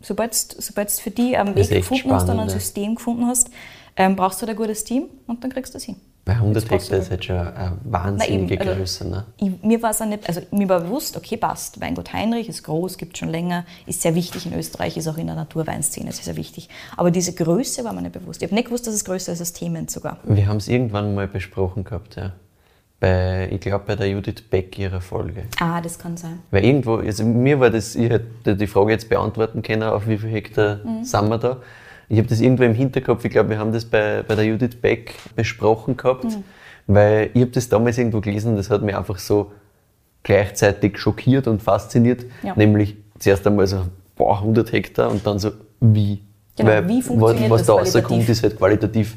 Sobald 0.05 0.35
du 0.35 0.87
für 1.01 1.11
die 1.13 1.37
einen 1.37 1.55
Weg 1.55 1.69
gefunden 1.69 2.01
spannend, 2.01 2.23
hast 2.23 2.29
und 2.29 2.41
ein 2.41 2.49
System 2.49 2.97
gefunden 2.97 3.27
hast, 3.27 3.51
ähm, 3.97 4.17
brauchst 4.17 4.43
du 4.43 4.47
halt 4.47 4.57
ein 4.57 4.61
gutes 4.61 4.83
Team 4.83 5.05
und 5.29 5.45
dann 5.45 5.53
kriegst 5.53 5.75
du 5.75 5.79
es 5.79 5.85
hin. 5.85 5.97
Bei 6.25 6.35
100 6.35 6.63
It's 6.63 6.71
Hektar 6.71 6.99
ist 7.01 7.11
halt 7.11 7.25
schon 7.25 7.37
eine 7.37 7.73
wahnsinnige 7.83 8.55
Na 8.55 8.61
eben, 8.61 8.69
also- 8.69 8.79
Größe. 8.81 9.09
Ne? 9.09 9.25
Ich, 9.39 9.51
mir 9.63 9.83
war 9.83 9.91
es 9.91 9.99
nicht, 10.01 10.29
also 10.29 10.41
mir 10.53 10.69
war 10.69 10.81
bewusst, 10.81 11.17
okay, 11.17 11.37
passt, 11.37 11.81
Weingut 11.81 12.13
Heinrich 12.13 12.49
ist 12.49 12.63
groß, 12.63 12.97
gibt 12.97 13.19
schon 13.19 13.29
länger, 13.29 13.65
ist 13.87 14.03
sehr 14.03 14.15
wichtig 14.15 14.47
in 14.47 14.55
Österreich, 14.57 14.97
ist 14.97 15.09
auch 15.09 15.17
in 15.19 15.27
der 15.27 15.35
Naturweinszene 15.35 16.13
sehr, 16.13 16.25
sehr 16.25 16.37
wichtig. 16.37 16.69
Aber 16.97 17.11
diese 17.11 17.33
Größe 17.35 17.83
war 17.85 17.93
mir 17.93 18.03
nicht 18.03 18.13
bewusst. 18.13 18.41
Ich 18.41 18.47
habe 18.47 18.55
nicht 18.55 18.67
gewusst, 18.67 18.87
dass 18.87 18.95
es 18.95 19.05
größer 19.05 19.33
ist 19.33 19.41
als 19.41 19.53
Themen 19.53 19.89
sogar. 19.89 20.19
Wir 20.23 20.47
haben 20.47 20.59
es 20.59 20.69
irgendwann 20.69 21.13
mal 21.17 21.27
besprochen 21.27 21.83
gehabt, 21.83 22.15
ja. 22.15 22.33
Bei, 23.01 23.49
ich 23.51 23.59
glaube, 23.61 23.83
bei 23.85 23.97
der 23.97 24.09
Judith 24.09 24.43
Beck 24.49 24.79
ihrer 24.79 25.01
Folge. 25.01 25.43
Ah, 25.59 25.81
das 25.81 25.99
kann 25.99 26.17
sein. 26.17 26.39
Weil 26.53 26.65
irgendwo, 26.65 26.99
also 26.99 27.25
mir 27.25 27.59
war 27.59 27.69
das, 27.71 27.97
ich 27.97 28.09
hätte 28.09 28.55
die 28.55 28.69
Frage 28.69 28.93
jetzt 28.93 29.09
beantworten 29.09 29.61
können, 29.63 29.83
auf 29.83 30.07
wie 30.07 30.17
viel 30.19 30.31
Hektar 30.31 30.77
Mhm. 30.85 31.03
sind 31.03 31.29
wir 31.29 31.39
da. 31.39 31.57
Ich 32.13 32.19
habe 32.19 32.29
das 32.29 32.43
irgendwo 32.43 32.65
im 32.65 32.75
Hinterkopf, 32.75 33.25
ich 33.25 33.31
glaube, 33.31 33.49
wir 33.49 33.59
haben 33.59 33.73
das 33.73 33.87
bei, 33.87 34.23
bei 34.23 34.35
der 34.35 34.45
Judith 34.45 34.77
Beck 34.77 35.15
besprochen 35.35 35.97
gehabt, 35.97 36.25
Mhm. 36.25 36.45
weil 36.87 37.31
ich 37.33 37.41
habe 37.41 37.53
das 37.53 37.71
damals 37.71 37.97
irgendwo 37.97 38.21
gelesen 38.21 38.51
und 38.51 38.57
das 38.59 38.69
hat 38.69 38.83
mich 38.83 38.95
einfach 38.95 39.19
so 39.19 39.51
gleichzeitig 40.23 40.99
schockiert 40.99 41.47
und 41.47 41.63
fasziniert. 41.63 42.27
Ja. 42.43 42.53
Nämlich 42.55 42.97
zuerst 43.19 43.47
einmal 43.47 43.67
so, 43.67 43.87
boah, 44.15 44.41
100 44.43 44.73
Hektar 44.73 45.11
und 45.11 45.27
dann 45.27 45.39
so, 45.39 45.53
wie? 45.81 46.21
Genau, 46.59 46.69
weil 46.69 46.87
wie 46.87 47.01
funktioniert 47.01 47.51
was 47.51 47.61
das 47.65 47.67
da 47.69 47.73
rauskommt, 48.01 48.29
ist 48.29 48.43
halt 48.43 48.59
qualitativ 48.59 49.17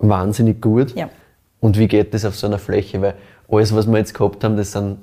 wahnsinnig 0.00 0.60
gut. 0.60 0.96
Ja. 0.96 1.08
Und 1.60 1.78
wie 1.78 1.86
geht 1.86 2.12
das 2.12 2.24
auf 2.24 2.34
so 2.34 2.48
einer 2.48 2.58
Fläche? 2.58 3.00
Weil 3.02 3.14
alles, 3.48 3.72
was 3.72 3.86
wir 3.86 3.98
jetzt 3.98 4.14
gehabt 4.14 4.42
haben, 4.42 4.56
das 4.56 4.72
sind 4.72 4.98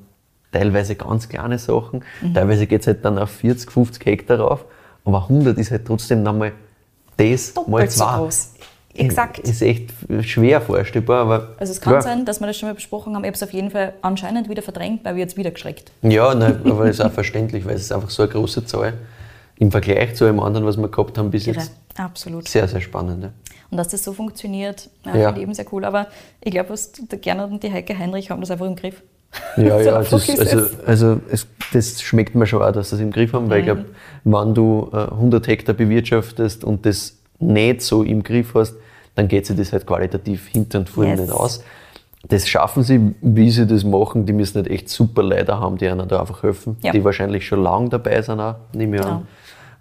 teilweise 0.51 0.95
ganz 0.95 1.29
kleine 1.29 1.57
Sachen. 1.57 2.03
Mhm. 2.21 2.33
Teilweise 2.33 2.67
geht 2.67 2.81
es 2.81 2.87
halt 2.87 3.05
dann 3.05 3.17
auf 3.17 3.29
40, 3.29 3.71
50 3.71 4.05
Hektar 4.05 4.41
rauf. 4.41 4.65
Aber 5.05 5.21
100 5.29 5.57
ist 5.57 5.71
halt 5.71 5.85
trotzdem 5.85 6.21
nochmal 6.21 6.51
das 7.17 7.53
Doppelt 7.53 7.71
mal 7.71 7.89
so 7.89 8.03
zwei. 8.03 8.17
groß. 8.17 8.49
Exakt. 8.95 9.39
Ist 9.39 9.61
echt 9.63 9.89
schwer 10.21 10.61
vorstellbar, 10.61 11.21
aber. 11.21 11.55
Also 11.57 11.71
es 11.73 11.81
kann 11.81 11.93
klar. 11.93 12.01
sein, 12.03 12.25
dass 12.25 12.39
wir 12.39 12.47
das 12.47 12.57
schon 12.57 12.69
mal 12.69 12.75
besprochen 12.75 13.15
haben. 13.15 13.23
Ich 13.23 13.27
habe 13.27 13.35
es 13.35 13.41
auf 13.43 13.51
jeden 13.53 13.71
Fall 13.71 13.93
anscheinend 14.03 14.49
wieder 14.49 14.61
verdrängt, 14.61 15.03
weil 15.03 15.15
wir 15.15 15.21
jetzt 15.21 15.35
wieder 15.35 15.49
geschreckt. 15.51 15.91
Ja, 16.03 16.35
nein, 16.35 16.61
aber 16.65 16.85
es 16.85 16.99
ist 16.99 17.01
auch 17.05 17.11
verständlich, 17.11 17.65
weil 17.65 17.75
es 17.75 17.81
ist 17.83 17.91
einfach 17.91 18.11
so 18.11 18.21
eine 18.23 18.31
große 18.31 18.65
Zahl. 18.65 18.93
Im 19.57 19.71
Vergleich 19.71 20.15
zu 20.15 20.25
allem 20.25 20.39
anderen, 20.39 20.65
was 20.65 20.77
wir 20.77 20.87
gehabt 20.89 21.17
haben, 21.17 21.31
bis 21.31 21.47
Irre. 21.47 21.57
jetzt 21.59 21.71
Absolut. 21.97 22.47
sehr, 22.47 22.67
sehr 22.67 22.81
spannend. 22.81 23.23
Ja. 23.23 23.29
Und 23.71 23.77
dass 23.77 23.87
das 23.87 24.03
so 24.03 24.13
funktioniert, 24.13 24.89
ja, 25.05 25.15
Ja. 25.15 25.25
finde 25.27 25.39
ich 25.39 25.43
eben 25.43 25.53
sehr 25.55 25.65
cool. 25.71 25.85
Aber 25.85 26.07
ich 26.41 26.51
glaube, 26.51 26.69
was 26.69 26.91
der 26.91 27.17
Gernot 27.17 27.49
und 27.51 27.63
die 27.63 27.71
Heike 27.71 27.97
Heinrich 27.97 28.29
haben 28.29 28.41
das 28.41 28.51
einfach 28.51 28.65
im 28.67 28.75
Griff. 28.75 29.01
Ja, 29.57 29.77
So 29.79 29.89
ja, 29.89 29.99
ist 29.99 30.39
also, 30.39 30.65
also 30.85 31.19
es, 31.29 31.47
das 31.73 32.01
schmeckt 32.01 32.35
mir 32.35 32.45
schon 32.45 32.61
auch, 32.61 32.71
dass 32.71 32.89
sie 32.89 32.95
es 32.95 33.01
im 33.01 33.11
Griff 33.11 33.33
haben, 33.33 33.49
weil 33.49 33.59
ich 33.59 33.65
glaube, 33.65 33.85
wenn 34.23 34.53
du 34.53 34.89
äh, 34.93 34.97
100 34.97 35.47
Hektar 35.47 35.75
bewirtschaftest 35.75 36.63
und 36.63 36.85
das 36.85 37.17
nicht 37.39 37.81
so 37.81 38.03
im 38.03 38.23
Griff 38.23 38.53
hast, 38.55 38.75
dann 39.15 39.27
geht 39.27 39.45
sich 39.45 39.57
das 39.57 39.73
halt 39.73 39.85
qualitativ 39.85 40.47
hinter 40.47 40.79
und 40.79 40.89
vorne 40.89 41.11
Yes. 41.11 41.19
nicht 41.21 41.31
aus. 41.31 41.63
Das 42.27 42.47
schaffen 42.47 42.83
sie, 42.83 43.13
wie 43.21 43.51
sie 43.51 43.67
das 43.67 43.83
machen. 43.83 44.25
Die 44.25 44.33
müssen 44.33 44.59
nicht 44.61 44.71
echt 44.71 44.89
super 44.89 45.23
Leiter 45.23 45.59
haben, 45.59 45.77
die 45.77 45.87
einer 45.87 46.05
da 46.05 46.21
einfach 46.21 46.41
helfen, 46.43 46.77
Ja. 46.81 46.91
die 46.91 47.03
wahrscheinlich 47.03 47.45
schon 47.45 47.61
lange 47.61 47.89
dabei 47.89 48.21
sind, 48.21 48.39
auch, 48.39 48.55
nehme 48.73 48.95
ich 48.95 49.01
Genau. 49.01 49.15
an. 49.15 49.27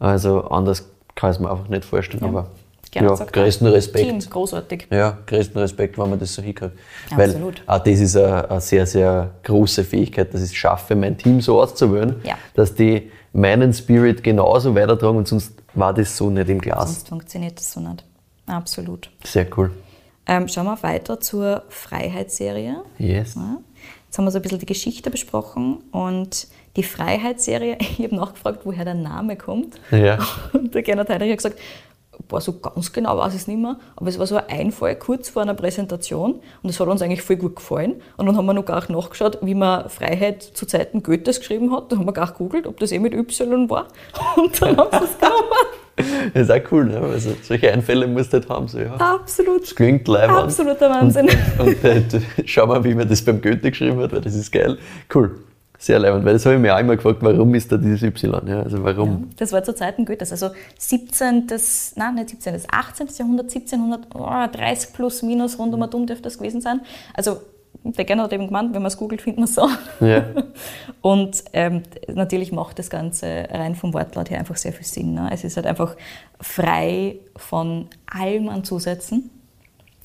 Also 0.00 0.42
anders 0.48 0.88
kann 1.14 1.30
ich 1.30 1.36
es 1.36 1.40
mir 1.40 1.50
einfach 1.50 1.68
nicht 1.68 1.84
vorstellen. 1.84 2.24
Aber 2.24 2.48
Gernot 2.92 3.18
ja, 3.20 3.24
größten 3.24 3.66
Respekt. 3.68 4.04
Team, 4.06 4.18
großartig. 4.20 4.86
Ja, 4.90 5.18
größten 5.26 5.58
Respekt, 5.60 5.98
wenn 5.98 6.10
man 6.10 6.18
das 6.18 6.34
so 6.34 6.42
hinkriegt. 6.42 6.72
Absolut. 7.10 7.62
Weil 7.66 7.78
auch 7.78 7.82
das 7.82 8.00
ist 8.00 8.16
eine, 8.16 8.50
eine 8.50 8.60
sehr, 8.60 8.86
sehr 8.86 9.30
große 9.42 9.82
Fähigkeit, 9.82 10.32
dass 10.32 10.42
ich 10.42 10.50
es 10.50 10.54
schaffe, 10.54 10.94
mein 10.94 11.16
Team 11.16 11.40
so 11.40 11.60
auszuwählen, 11.60 12.16
Ja. 12.22 12.34
dass 12.54 12.74
die 12.74 13.10
meinen 13.32 13.72
Spirit 13.72 14.22
genauso 14.22 14.74
weitertragen 14.74 15.16
und 15.16 15.26
sonst 15.26 15.54
war 15.74 15.94
das 15.94 16.14
so 16.14 16.28
nicht 16.28 16.50
im 16.50 16.60
Glas. 16.60 16.92
Sonst 16.92 17.08
funktioniert 17.08 17.58
das 17.58 17.72
so 17.72 17.80
nicht. 17.80 18.04
Absolut. 18.46 19.10
Sehr 19.24 19.46
cool. 19.56 19.70
Ähm, 20.26 20.46
schauen 20.48 20.66
wir 20.66 20.82
weiter 20.82 21.18
zur 21.18 21.62
Freiheitsserie. 21.70 22.76
Yes. 22.98 23.34
Ja. 23.34 23.58
Jetzt 24.06 24.18
haben 24.18 24.26
wir 24.26 24.30
so 24.30 24.38
ein 24.38 24.42
bisschen 24.42 24.58
die 24.58 24.66
Geschichte 24.66 25.10
besprochen 25.10 25.78
und 25.92 26.46
die 26.76 26.82
Freiheitsserie, 26.82 27.78
ich 27.80 28.00
habe 28.04 28.14
nachgefragt, 28.16 28.60
woher 28.64 28.84
der 28.84 28.94
Name 28.94 29.36
kommt. 29.36 29.80
Ja. 29.90 30.18
Und 30.52 30.74
der 30.74 30.82
Gernot 30.82 31.08
Heinrich 31.08 31.30
hat 31.30 31.38
gesagt, 31.38 31.58
boah, 32.28 32.40
so 32.40 32.58
ganz 32.58 32.92
genau 32.92 33.18
weiß 33.18 33.34
ich 33.34 33.40
es 33.42 33.46
nicht 33.46 33.60
mehr, 33.60 33.76
aber 33.96 34.08
es 34.08 34.18
war 34.18 34.26
so 34.26 34.36
ein 34.36 34.44
Einfall 34.48 34.96
kurz 34.96 35.28
vor 35.28 35.42
einer 35.42 35.54
Präsentation 35.54 36.32
und 36.34 36.42
das 36.64 36.78
hat 36.80 36.88
uns 36.88 37.02
eigentlich 37.02 37.22
voll 37.22 37.36
gut 37.36 37.56
gefallen. 37.56 37.96
Und 38.16 38.26
dann 38.26 38.36
haben 38.36 38.46
wir 38.46 38.54
noch 38.54 38.64
gar 38.64 38.76
nicht 38.80 38.90
nachgeschaut, 38.90 39.38
wie 39.42 39.54
man 39.54 39.88
Freiheit 39.88 40.42
zu 40.42 40.66
Zeiten 40.66 41.02
Goethes 41.02 41.40
geschrieben 41.40 41.72
hat. 41.74 41.90
Da 41.92 41.96
haben 41.96 42.06
wir 42.06 42.12
gar 42.12 42.32
gegoogelt, 42.32 42.66
ob 42.66 42.78
das 42.80 42.92
eh 42.92 42.98
mit 42.98 43.14
Y 43.14 43.68
war. 43.70 43.88
Und 44.36 44.60
dann 44.62 44.76
haben 44.76 44.90
sie 44.98 45.04
es 45.04 45.18
genommen. 45.18 46.32
Das 46.32 46.42
ist 46.48 46.50
auch 46.50 46.72
cool, 46.72 46.86
ne? 46.86 47.00
also 47.00 47.32
solche 47.42 47.70
Einfälle 47.70 48.06
musst 48.06 48.32
du 48.32 48.38
halt 48.38 48.48
haben. 48.48 48.66
So, 48.66 48.78
ja. 48.78 48.94
Absolut. 48.94 49.62
Das 49.62 49.74
klingt 49.74 50.08
leibend. 50.08 50.38
Absoluter 50.38 50.88
Wahnsinn. 50.88 51.28
Und, 51.58 51.66
und 51.68 51.84
äh, 51.84 52.00
du- 52.00 52.22
schau 52.46 52.66
mal, 52.66 52.82
wie 52.84 52.94
man 52.94 53.08
das 53.08 53.22
beim 53.22 53.42
Goethe 53.42 53.70
geschrieben 53.70 54.00
hat, 54.00 54.12
weil 54.12 54.22
das 54.22 54.34
ist 54.34 54.50
geil. 54.50 54.78
Cool. 55.14 55.38
Sehr 55.82 55.98
leibend, 55.98 56.24
weil 56.24 56.34
das 56.34 56.46
habe 56.46 56.54
ich 56.54 56.60
mir 56.60 56.76
auch 56.76 56.78
immer 56.78 56.94
gefragt, 56.94 57.18
warum 57.22 57.52
ist 57.56 57.72
da 57.72 57.76
dieses 57.76 58.04
Y? 58.04 58.46
Ja, 58.46 58.62
also 58.62 58.84
warum? 58.84 59.30
Das 59.36 59.50
war 59.50 59.64
zu 59.64 59.74
Zeiten 59.74 60.04
Goethes, 60.04 60.30
also 60.30 60.50
17., 60.78 61.48
nein, 61.96 62.14
nicht 62.14 62.28
17., 62.30 62.52
das 62.52 62.68
18. 62.70 63.08
Jahrhundert, 63.18 63.52
1730 63.52 64.92
plus 64.92 65.22
minus 65.22 65.58
rund 65.58 65.74
um 65.74 65.82
und 65.82 65.92
um 65.92 66.06
dürfte 66.06 66.22
das 66.22 66.38
gewesen 66.38 66.60
sein. 66.60 66.82
Also 67.14 67.38
der 67.82 68.04
Gernot 68.04 68.26
hat 68.26 68.32
eben 68.32 68.46
gemeint, 68.46 68.72
wenn 68.74 68.82
man 68.82 68.92
es 68.92 68.96
googelt, 68.96 69.22
findet 69.22 69.38
man 69.38 69.44
es 69.46 69.56
so. 69.56 69.68
Ja. 70.06 70.24
Und 71.00 71.42
ähm, 71.52 71.82
natürlich 72.06 72.52
macht 72.52 72.78
das 72.78 72.88
Ganze 72.88 73.48
rein 73.50 73.74
vom 73.74 73.92
Wortlaut 73.92 74.30
her 74.30 74.38
einfach 74.38 74.56
sehr 74.56 74.72
viel 74.72 74.86
Sinn. 74.86 75.14
Ne? 75.14 75.30
Es 75.32 75.42
ist 75.42 75.56
halt 75.56 75.66
einfach 75.66 75.96
frei 76.40 77.16
von 77.34 77.88
allem 78.06 78.50
an 78.50 78.62
Zusätzen. 78.62 79.30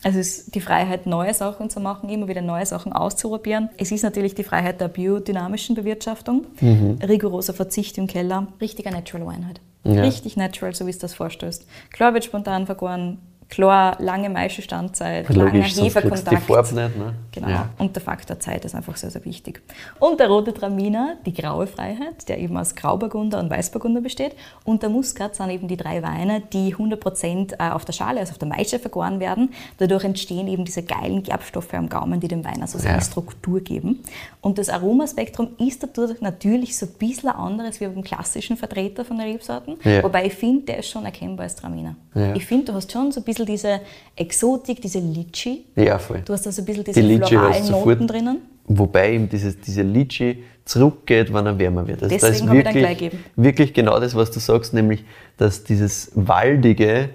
Es 0.04 0.16
ist 0.16 0.56
die 0.56 0.62
Freiheit, 0.62 1.06
neue 1.06 1.34
Sachen 1.34 1.70
zu 1.70 1.80
machen, 1.80 2.10
immer 2.10 2.28
wieder 2.28 2.42
neue 2.42 2.66
Sachen 2.66 2.94
auszuprobieren. 2.94 3.70
Es 3.78 3.92
ist 3.92 4.04
natürlich 4.04 4.36
die 4.36 4.44
Freiheit 4.44 4.80
der 4.80 4.88
biodynamischen 4.88 5.76
Bewirtschaftung, 5.76 6.46
rigoroser 6.62 7.54
Verzicht 7.54 7.98
im 7.98 8.08
Keller, 8.08 8.48
richtiger 8.62 8.92
Natural 8.92 9.28
Wine 9.28 9.48
halt. 9.48 9.62
Ja. 9.84 10.02
Richtig 10.02 10.38
natural, 10.38 10.76
so 10.76 10.86
wie 10.86 10.92
es 10.92 11.00
das 11.00 11.14
vorstößt. 11.14 11.66
Klar 11.92 12.14
wird 12.14 12.26
spontan 12.26 12.66
vergoren, 12.66 13.20
klar 13.50 13.96
lange 14.00 14.30
Maischestandzeit, 14.30 15.30
langer 15.30 15.46
Logisch, 15.46 15.62
kriegst 15.76 15.78
du 15.78 15.82
die 15.82 15.88
Hefekontakt. 15.88 16.44
Farbe 16.44 16.76
nicht. 16.76 16.98
Ne? 16.98 17.14
Genau. 17.32 17.48
Ja. 17.50 17.70
Und 17.78 17.96
der 17.96 18.04
Faktor 18.04 18.40
Zeit 18.40 18.66
ist 18.66 18.76
einfach 18.76 18.98
sehr, 18.98 19.10
sehr 19.10 19.24
wichtig. 19.26 19.62
Und 20.00 20.20
der 20.20 20.28
rote 20.28 20.54
Traminer, 20.54 21.16
die 21.26 21.34
graue 21.34 21.68
Freiheit, 21.68 22.28
der 22.28 22.40
eben 22.40 22.58
aus 22.58 22.76
Grauburgunder 22.76 23.40
und 23.40 23.50
Weißburgunder 23.50 24.02
besteht. 24.02 24.34
Und 24.66 24.82
der 24.84 24.90
Muskat 24.90 25.36
sind 25.36 25.50
eben 25.50 25.68
die 25.68 25.78
drei 25.78 26.02
Weine, 26.04 26.42
die 26.42 26.76
100% 26.76 27.54
äh, 27.60 27.72
auf 27.72 27.86
der 27.86 27.94
Schale, 27.94 28.20
also 28.20 28.32
auf 28.32 28.38
der 28.38 28.48
Maische 28.48 28.80
vergoren 28.80 29.20
werden. 29.20 29.54
Dadurch 29.78 30.04
entstehen 30.04 30.48
eben 30.48 30.66
diese 30.66 30.84
geilen 30.84 31.24
Gerbstoffe 31.24 31.74
am 31.74 31.90
Gaumen, 31.90 32.20
die 32.20 32.28
dem 32.28 32.44
Wein 32.44 32.62
also 32.62 32.78
seine 32.78 32.96
Ja. 32.96 33.02
Struktur 33.02 33.62
geben. 33.62 34.04
Und 34.42 34.58
das 34.58 34.70
Aromaspektrum 34.70 35.50
ist 35.60 35.84
dadurch 35.84 36.22
natürlich 36.22 36.78
so 36.78 36.86
ein 36.86 36.94
bisschen 36.94 37.30
anderes 37.30 37.80
wie 37.80 37.88
beim 37.88 38.04
klassischen 38.04 38.58
Vertreter 38.58 39.06
von 39.06 39.18
den 39.18 39.28
Rebsorten. 39.32 39.78
Ja. 39.84 40.04
Wobei 40.04 40.26
ich 40.26 40.34
finde, 40.34 40.66
der 40.66 40.80
ist 40.80 40.90
schon 40.90 41.06
erkennbar 41.06 41.44
als 41.44 41.56
Traminer. 41.56 41.96
Ich 42.34 42.48
finde, 42.48 42.66
du 42.66 42.74
hast 42.74 42.92
schon 42.92 43.12
so 43.12 43.20
ein 43.20 43.24
bisschen 43.24 43.37
diese 43.46 43.82
Exotik, 44.16 44.82
diese 44.82 45.00
Litchi. 45.00 45.66
ja, 45.76 45.98
voll. 46.00 46.22
Du 46.26 46.34
hast 46.34 46.46
da 46.46 46.52
so 46.52 46.62
ein 46.62 46.66
bisschen 46.66 46.84
diese 46.84 47.02
Die 47.02 47.08
Litschi 47.08 47.36
floralen 47.36 47.68
Noten 47.72 47.90
sofort. 47.92 48.10
drinnen. 48.12 48.38
Wobei 48.70 49.14
ihm 49.14 49.30
dieses, 49.30 49.60
diese 49.62 49.82
Litschi 49.82 50.44
zurückgeht, 50.66 51.34
wenn 51.34 51.46
er 51.46 51.58
wärmer 51.58 51.88
wird. 51.88 52.04
Also 52.04 52.14
Deswegen 52.14 52.34
ist 52.36 52.48
habe 52.48 52.58
ich 52.58 52.64
dann 52.66 52.74
gleich 52.74 52.98
gegeben. 52.98 53.24
wirklich 53.38 53.74
genau 53.74 54.00
das, 54.00 54.14
was 54.16 54.30
du 54.32 54.40
sagst, 54.40 54.74
nämlich, 54.74 55.06
dass 55.38 55.64
dieses 55.64 56.12
Waldige, 56.16 57.10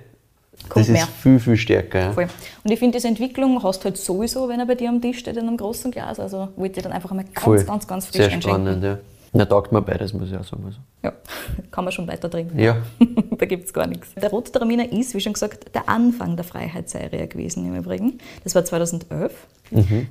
Kommt 0.69 0.77
das 0.85 0.89
ist 0.89 0.93
mehr. 0.95 1.09
viel, 1.23 1.39
viel 1.39 1.57
stärker. 1.57 2.13
Voll. 2.13 2.29
Und 2.65 2.71
ich 2.71 2.79
finde, 2.79 2.97
diese 2.97 3.09
Entwicklung 3.09 3.63
hast 3.63 3.81
du 3.81 3.85
halt 3.87 3.97
sowieso, 3.99 4.49
wenn 4.49 4.61
er 4.61 4.67
bei 4.67 4.75
dir 4.77 4.89
am 4.89 5.03
Tisch 5.03 5.19
steht 5.19 5.37
in 5.37 5.47
einem 5.47 5.57
großen 5.59 5.91
Glas. 5.91 6.19
Also 6.21 6.49
wollte 6.57 6.79
ich 6.79 6.83
dann 6.85 6.93
einfach 6.93 7.11
einmal 7.11 7.27
ganz, 7.27 7.45
Voll. 7.45 7.63
ganz, 7.65 7.87
ganz 7.87 8.07
frisch 8.07 8.17
Sehr 8.17 8.25
einschenken. 8.27 8.51
spannend, 8.51 8.85
ja. 8.85 8.99
Na, 9.35 9.47
taugt 9.47 9.73
mir 9.73 9.81
beides, 9.81 10.13
muss 10.13 10.31
ich 10.31 10.37
auch 10.37 10.45
sagen. 10.45 10.65
Also. 10.67 10.79
Ja, 11.03 11.13
kann 11.71 11.85
man 11.85 11.93
schon 11.93 12.07
weiter 12.07 12.31
trinken. 12.31 12.59
Ja, 12.59 12.77
da 13.31 13.47
gibt 13.47 13.65
es 13.65 13.73
gar 13.73 13.87
nichts. 13.87 14.15
Der 14.15 14.31
Rote 14.31 14.53
Traminer 14.53 14.93
ist, 14.93 15.15
wie 15.15 15.21
schon 15.21 15.33
gesagt, 15.33 15.75
der 15.75 15.89
Anfang 15.89 16.37
der 16.37 16.45
Freiheitsserie 16.45 17.27
gewesen 17.29 17.67
im 17.67 17.77
Übrigen. 17.77 18.19
Das 18.45 18.55
war 18.55 18.65
2011. 18.65 19.33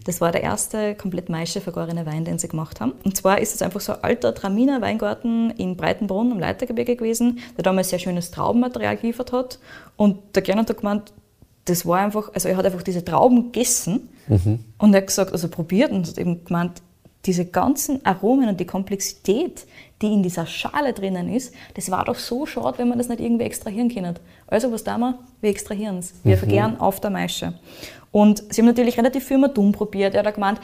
Das 0.06 0.22
war 0.22 0.32
der 0.32 0.42
erste 0.42 0.96
komplett 0.96 1.30
maische 1.30 1.62
vergorene 1.62 2.08
Wein, 2.08 2.26
den 2.26 2.40
sie 2.40 2.48
gemacht 2.48 2.82
haben. 2.82 2.94
Und 3.04 3.16
zwar 3.16 3.40
ist 3.40 3.54
es 3.54 3.62
einfach 3.62 3.80
so 3.80 3.94
ein 3.94 4.04
alter 4.04 4.34
Traminer 4.34 4.82
Weingarten 4.82 5.52
in 5.52 5.78
Breitenbrunn 5.78 6.32
am 6.32 6.40
Leitergebirge 6.40 6.96
gewesen, 6.96 7.40
der 7.58 7.64
damals 7.64 7.90
sehr 7.90 8.00
schönes 8.00 8.32
Traubenmaterial 8.32 8.98
geliefert 8.98 9.32
hat. 9.32 9.60
Und 9.98 10.18
der 10.34 10.42
Gernot 10.42 10.70
hat 10.70 10.78
gemeint, 10.78 11.14
das 11.66 11.86
war 11.86 12.00
einfach, 12.00 12.34
also 12.34 12.50
er 12.50 12.58
hat 12.58 12.66
einfach 12.66 12.82
diese 12.82 13.06
Trauben 13.06 13.52
gegessen 13.52 14.10
und 14.80 14.94
er 14.94 15.02
hat 15.02 15.08
gesagt, 15.08 15.32
also 15.32 15.48
probiert 15.48 15.92
und 15.92 16.08
hat 16.08 16.18
eben 16.18 16.44
gemeint, 16.44 16.82
diese 17.26 17.46
ganzen 17.46 18.06
Aromen 18.06 18.50
und 18.50 18.60
die 18.60 18.66
Komplexität, 18.66 19.66
die 20.02 20.12
in 20.12 20.24
dieser 20.24 20.46
Schale 20.46 20.94
drinnen 20.94 21.32
ist, 21.34 21.54
das 21.76 21.92
war 21.92 22.06
doch 22.06 22.16
so 22.16 22.46
schade, 22.46 22.80
wenn 22.80 22.90
man 22.90 22.98
das 22.98 23.10
nicht 23.10 23.22
irgendwie 23.22 23.46
extrahieren 23.46 23.94
kann. 23.94 24.16
Also 24.48 24.72
was 24.72 24.84
tun 24.84 25.00
wir? 25.00 25.20
Wir 25.42 25.52
extrahieren 25.52 26.00
es. 26.00 26.14
Wir 26.24 26.38
vergären 26.38 26.80
auf 26.80 27.00
der 27.00 27.12
Maische. 27.12 27.54
Und 28.12 28.44
sie 28.54 28.62
haben 28.62 28.68
natürlich 28.68 28.98
relativ 28.98 29.26
viel 29.26 29.38
Matum 29.38 29.72
probiert. 29.72 30.16
Er 30.16 30.24
hat 30.24 30.34
gemeint, 30.34 30.60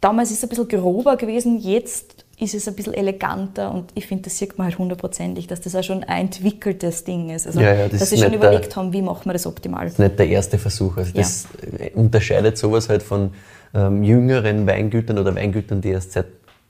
damals 0.00 0.30
ist 0.30 0.38
es 0.38 0.44
ein 0.44 0.48
bisschen 0.48 0.68
grober 0.68 1.16
gewesen, 1.16 1.58
jetzt 1.58 2.15
ist 2.38 2.54
es 2.54 2.68
ein 2.68 2.74
bisschen 2.74 2.92
eleganter 2.94 3.72
und 3.72 3.90
ich 3.94 4.06
finde, 4.06 4.24
das 4.24 4.36
sieht 4.36 4.58
man 4.58 4.66
halt 4.66 4.78
hundertprozentig, 4.78 5.46
dass 5.46 5.60
das 5.62 5.74
auch 5.74 5.82
schon 5.82 6.04
ein 6.04 6.26
entwickeltes 6.26 7.04
Ding 7.04 7.30
ist. 7.30 7.46
Also, 7.46 7.60
Ja, 7.60 7.72
ja, 7.74 7.88
das 7.88 8.00
dass 8.00 8.10
sie 8.10 8.18
schon 8.18 8.32
überlegt 8.34 8.66
der- 8.66 8.76
haben, 8.76 8.92
wie 8.92 9.00
machen 9.02 9.24
wir 9.24 9.32
das 9.32 9.46
optimal. 9.46 9.84
Das 9.84 9.94
ist 9.94 9.98
nicht 9.98 10.18
der 10.18 10.28
erste 10.28 10.58
Versuch. 10.58 10.96
Also 10.98 11.12
das 11.14 11.46
äh, 11.78 11.90
unterscheidet 11.94 12.58
sowas 12.58 12.88
halt 12.90 13.02
von 13.02 13.30
ähm, 13.74 14.02
jüngeren 14.02 14.66
Weingütern 14.66 15.18
oder 15.18 15.34
Weingütern, 15.34 15.80
die 15.80 15.90
erst 15.90 16.12
seit 16.12 16.26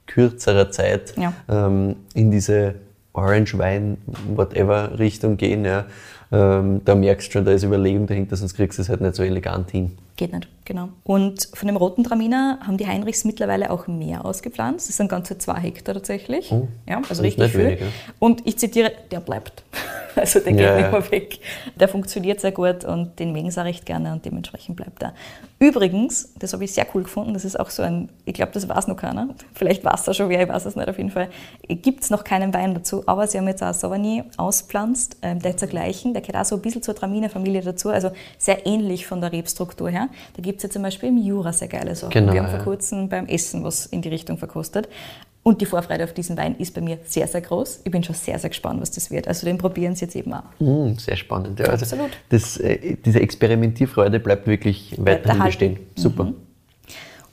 kürzerer 0.07 0.71
Zeit 0.71 1.15
Ja. 1.17 1.33
ähm, 1.49 1.97
in 2.15 2.31
diese 2.31 2.77
Orange 3.13 3.59
Wein, 3.59 3.97
whatever 4.35 4.97
Richtung 4.99 5.37
gehen. 5.37 5.65
Ja. 5.65 5.87
Ähm, 6.33 6.81
da 6.85 6.95
merkst 6.95 7.29
du 7.29 7.33
schon, 7.33 7.45
da 7.45 7.53
ist 7.53 7.63
Überlegung 7.63 8.07
dahinter, 8.07 8.37
sonst 8.37 8.55
kriegst 8.55 8.79
du 8.79 8.83
es 8.83 8.89
halt 8.89 9.01
nicht 9.01 9.15
so 9.15 9.23
elegant 9.23 9.71
hin. 9.71 9.97
Geht 10.17 10.33
nicht, 10.33 10.49
genau. 10.65 10.89
Und 11.05 11.49
von 11.53 11.67
dem 11.67 11.77
roten 11.77 12.03
Traminer 12.03 12.59
haben 12.67 12.79
die 12.79 12.87
Heinrichs 12.87 13.25
mittlerweile 13.25 13.71
auch 13.71 13.87
mehr 13.87 14.25
ausgepflanzt. 14.25 14.89
Das 14.89 14.97
sind 14.97 15.09
ganze 15.09 15.37
zwei 15.37 15.61
Hektar 15.61 15.95
tatsächlich. 15.95 16.51
Oh, 16.51 16.69
ja, 16.89 17.03
also 17.07 17.23
richtig 17.23 17.53
viel. 17.53 17.61
wenig, 17.61 17.81
ja. 17.81 17.87
Und 18.19 18.47
ich 18.47 18.59
zitiere, 18.59 18.93
der 19.11 19.21
bleibt. 19.21 19.63
Also 20.17 20.41
der 20.41 20.55
geht 20.55 20.63
Ja, 20.63 20.77
nicht 20.79 20.93
mehr 20.93 21.11
weg. 21.11 21.41
Der 21.79 21.89
funktioniert 21.89 22.41
sehr 22.41 22.53
gut 22.53 22.87
und 22.87 23.19
den 23.19 23.33
mögen 23.33 23.51
sie 23.51 23.61
auch 23.61 23.67
recht 23.67 23.85
gerne 23.85 24.13
und 24.15 24.25
dementsprechend 24.25 24.75
bleibt 24.75 25.03
er. 25.03 25.13
Übrigens, 25.59 26.33
das 26.39 26.55
habe 26.55 26.65
ich 26.65 26.73
sehr 26.73 26.87
cool 26.95 27.03
gefunden, 27.03 27.35
das 27.35 27.45
ist 27.45 27.61
auch 27.61 27.69
so 27.69 27.83
ein, 27.83 28.09
ich 28.25 28.33
glaube, 28.33 28.53
das 28.53 28.67
weiß 28.67 28.89
noch 28.89 28.97
keiner. 28.97 29.29
Vielleicht 29.53 29.85
weiß 29.85 30.05
da 30.05 30.15
schon 30.15 30.31
wer, 30.31 30.43
ich 30.43 30.49
weiß 30.49 30.65
es 30.65 30.75
nicht 30.75 30.89
auf 30.89 30.97
jeden 30.97 31.11
Fall. 31.11 31.29
Gibt 31.69 32.03
es 32.03 32.09
noch 32.09 32.25
keinen 32.25 32.55
Wein 32.55 32.75
dazu, 32.75 33.03
aber 33.05 33.27
sie 33.27 33.37
haben 33.37 33.47
jetzt 33.47 33.63
auch 33.63 33.75
Sauvigny 33.75 34.25
auspflanzt, 34.39 35.19
ähm, 35.21 35.41
der 35.41 35.59
zur 35.59 35.69
gleichen, 35.69 36.15
der 36.15 36.23
gehört 36.27 36.45
auch 36.45 36.49
so 36.49 36.57
ein 36.57 36.63
bisschen 36.63 36.83
zur 36.83 36.95
Traminer-Familie 36.95 37.63
dazu, 37.63 37.91
also 37.91 38.11
sehr 38.39 38.67
ähnlich 38.67 39.07
von 39.07 39.21
der 39.21 39.33
Rebstruktur 39.33 39.91
her. 39.91 40.09
Da 40.35 40.43
gibt 40.43 40.59
es 40.59 40.65
ja 40.65 40.71
zum 40.71 40.83
Beispiel 40.83 41.09
im 41.09 41.19
Jura 41.19 41.53
sehr 41.53 41.69
geile 41.69 41.95
Sachen. 41.95 42.11
Genau, 42.11 42.33
Wir 42.33 42.43
haben 42.43 42.51
ja. 42.51 42.57
vor 42.57 42.65
kurzem 42.65 43.09
beim 43.09 43.27
Essen 43.27 43.65
was 43.65 43.87
in 43.87 44.03
die 44.03 44.09
Richtung 44.09 44.39
verkostet. 44.39 44.89
Und 45.43 45.61
die 45.61 45.67
Vorfreude 45.67 46.03
auf 46.03 46.13
diesen 46.13 46.37
Wein 46.37 46.57
ist 46.57 46.75
bei 46.75 46.81
mir 46.81 46.99
sehr, 47.05 47.29
sehr 47.29 47.41
groß. 47.41 47.83
Ich 47.85 47.93
bin 47.93 48.03
schon 48.03 48.17
sehr, 48.17 48.37
sehr 48.37 48.51
gespannt, 48.51 48.81
was 48.81 48.91
das 48.91 49.13
wird. 49.13 49.29
Also 49.29 49.47
den 49.47 49.59
probieren 49.59 49.95
sie 49.95 50.07
jetzt 50.07 50.17
eben 50.17 50.33
auch. 50.33 50.43
Mm, 50.59 50.95
sehr 50.95 51.15
spannend. 51.17 51.61
Ja. 51.61 51.67
Also 51.67 51.85
Absolut. 51.85 52.11
Das, 52.31 52.57
äh, 52.57 52.97
diese 53.05 53.21
Experimentierfreude 53.21 54.19
bleibt 54.19 54.49
wirklich 54.49 54.97
weiterhin 54.99 55.45
bestehen. 55.45 55.79
Super. 55.95 56.33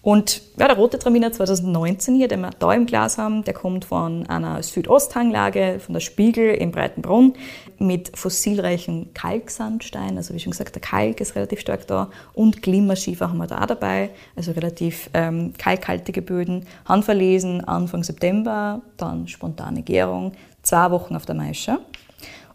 Und 0.04 0.41
ja, 0.60 0.68
der 0.68 0.76
rote 0.76 0.99
Traminer 0.99 1.32
2019 1.32 2.16
hier, 2.16 2.28
den 2.28 2.41
wir 2.41 2.49
da 2.60 2.74
im 2.74 2.86
Glas 2.86 3.18
haben, 3.18 3.45
der 3.45 3.54
kommt 3.54 3.86
von 3.86 4.28
einer 4.28 4.62
Südosthanglage, 4.62 5.80
von 5.80 5.93
der 5.93 6.01
Spiegel 6.01 6.56
im 6.56 6.72
Breitenbrunn, 6.72 7.36
mit 7.80 8.12
fossilreichen 8.14 9.14
Kalksandstein. 9.14 10.18
Also 10.18 10.34
wie 10.34 10.41
schon 10.41 10.51
gesagt, 10.51 10.76
der 10.76 10.82
Kalk 10.82 11.22
ist 11.22 11.36
relativ 11.38 11.62
stark 11.62 11.88
da. 11.88 12.10
Und 12.34 12.62
Glimmerschiefer 12.62 13.30
haben 13.30 13.38
wir 13.38 13.47
da 13.47 13.62
auch 13.62 13.66
dabei, 13.66 14.10
also 14.36 14.51
relativ 14.51 15.10
ähm, 15.14 15.54
kalkhaltige 15.58 16.22
Böden. 16.22 16.66
Handverlesen 16.84 17.64
Anfang 17.64 18.04
September, 18.04 18.82
dann 18.97 19.30
spontane 19.30 19.84
Gärung, 19.84 20.34
zwei 20.64 20.91
Wochen 20.91 21.16
auf 21.16 21.26
der 21.26 21.36
Maische. 21.36 21.80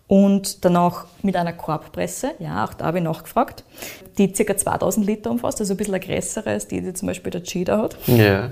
Und 0.08 0.64
danach 0.64 1.04
mit 1.22 1.36
einer 1.36 1.52
Korbpresse, 1.52 2.32
ja, 2.38 2.64
auch 2.64 2.72
da 2.74 2.86
habe 2.86 2.98
ich 2.98 3.04
nachgefragt, 3.04 3.62
die 4.16 4.32
ca. 4.32 4.56
2000 4.56 5.06
Liter 5.06 5.30
umfasst, 5.30 5.60
also 5.60 5.74
ein 5.74 5.76
bisschen 5.76 6.00
größere 6.00 6.48
als 6.50 6.66
die, 6.66 6.80
die 6.80 6.94
zum 6.94 7.06
Beispiel 7.08 7.30
der 7.30 7.42
Cheetah 7.42 7.78
hat, 7.78 7.96
Ja. 8.06 8.50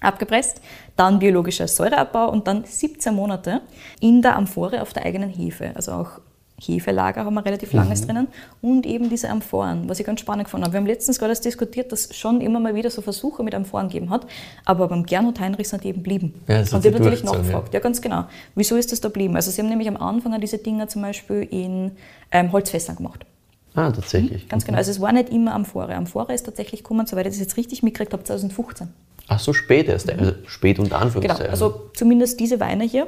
abgepresst. 0.00 0.60
Dann 0.96 1.18
biologischer 1.18 1.66
Säureabbau 1.66 2.30
und 2.30 2.46
dann 2.46 2.64
17 2.64 3.14
Monate 3.14 3.62
in 4.00 4.22
der 4.22 4.36
Amphore 4.36 4.80
auf 4.80 4.92
der 4.92 5.04
eigenen 5.04 5.28
Hefe. 5.28 5.72
Also 5.74 5.92
auch 5.92 6.20
Hefelager 6.66 7.24
haben 7.24 7.34
wir 7.34 7.44
relativ 7.44 7.72
langes 7.72 8.06
drinnen 8.06 8.28
und 8.60 8.86
eben 8.86 9.08
diese 9.10 9.28
Amphoren, 9.28 9.88
was 9.88 9.98
ich 10.00 10.06
ganz 10.06 10.20
spannend 10.20 10.44
gefunden 10.44 10.64
habe. 10.64 10.74
Wir 10.74 10.80
haben 10.80 10.86
letztens 10.86 11.18
gerade 11.18 11.32
das 11.32 11.40
diskutiert, 11.40 11.92
dass 11.92 12.06
es 12.06 12.16
schon 12.16 12.40
immer 12.40 12.60
mal 12.60 12.74
wieder 12.74 12.90
so 12.90 13.02
Versuche 13.02 13.42
mit 13.42 13.54
Amphoren 13.54 13.88
gegeben 13.88 14.10
hat, 14.10 14.26
aber 14.64 14.88
beim 14.88 15.04
Gernot 15.04 15.40
Heinrich 15.40 15.68
sind 15.68 15.84
die 15.84 15.88
eben 15.88 16.02
blieben. 16.02 16.34
Ja, 16.48 16.58
und 16.60 16.66
ich 16.66 16.72
habe 16.74 16.90
natürlich 16.90 17.24
nachgefragt. 17.24 17.74
Ja, 17.74 17.80
ganz 17.80 18.00
genau. 18.00 18.24
Wieso 18.54 18.76
ist 18.76 18.92
das 18.92 19.00
da 19.00 19.08
blieben? 19.08 19.34
Also 19.36 19.50
sie 19.50 19.60
haben 19.60 19.68
nämlich 19.68 19.88
am 19.88 19.96
Anfang 19.96 20.40
diese 20.40 20.58
Dinger 20.58 20.88
zum 20.88 21.02
Beispiel 21.02 21.46
in 21.50 21.92
ähm, 22.30 22.52
Holzfässern 22.52 22.96
gemacht. 22.96 23.26
Ah, 23.74 23.90
tatsächlich. 23.90 24.48
Ganz 24.48 24.64
genau. 24.64 24.76
Also 24.78 24.90
es 24.90 25.00
war 25.00 25.12
nicht 25.12 25.30
immer 25.30 25.54
Amphore. 25.54 25.94
Amphore 25.94 26.34
ist 26.34 26.44
tatsächlich 26.44 26.82
gekommen, 26.82 27.06
soweit 27.06 27.26
ich 27.26 27.32
das 27.32 27.40
jetzt 27.40 27.56
richtig 27.56 27.82
mitgekriegt 27.82 28.12
habe, 28.12 28.22
2015. 28.22 28.88
Ach 29.28 29.38
so 29.38 29.52
spät 29.52 29.88
erst, 29.88 30.10
also 30.10 30.32
spät 30.46 30.78
unter 30.78 30.90
Genau. 30.90 31.02
Anführungszeichen. 31.04 31.50
Also 31.50 31.88
zumindest 31.94 32.38
diese 32.38 32.60
Weine 32.60 32.84
hier 32.84 33.06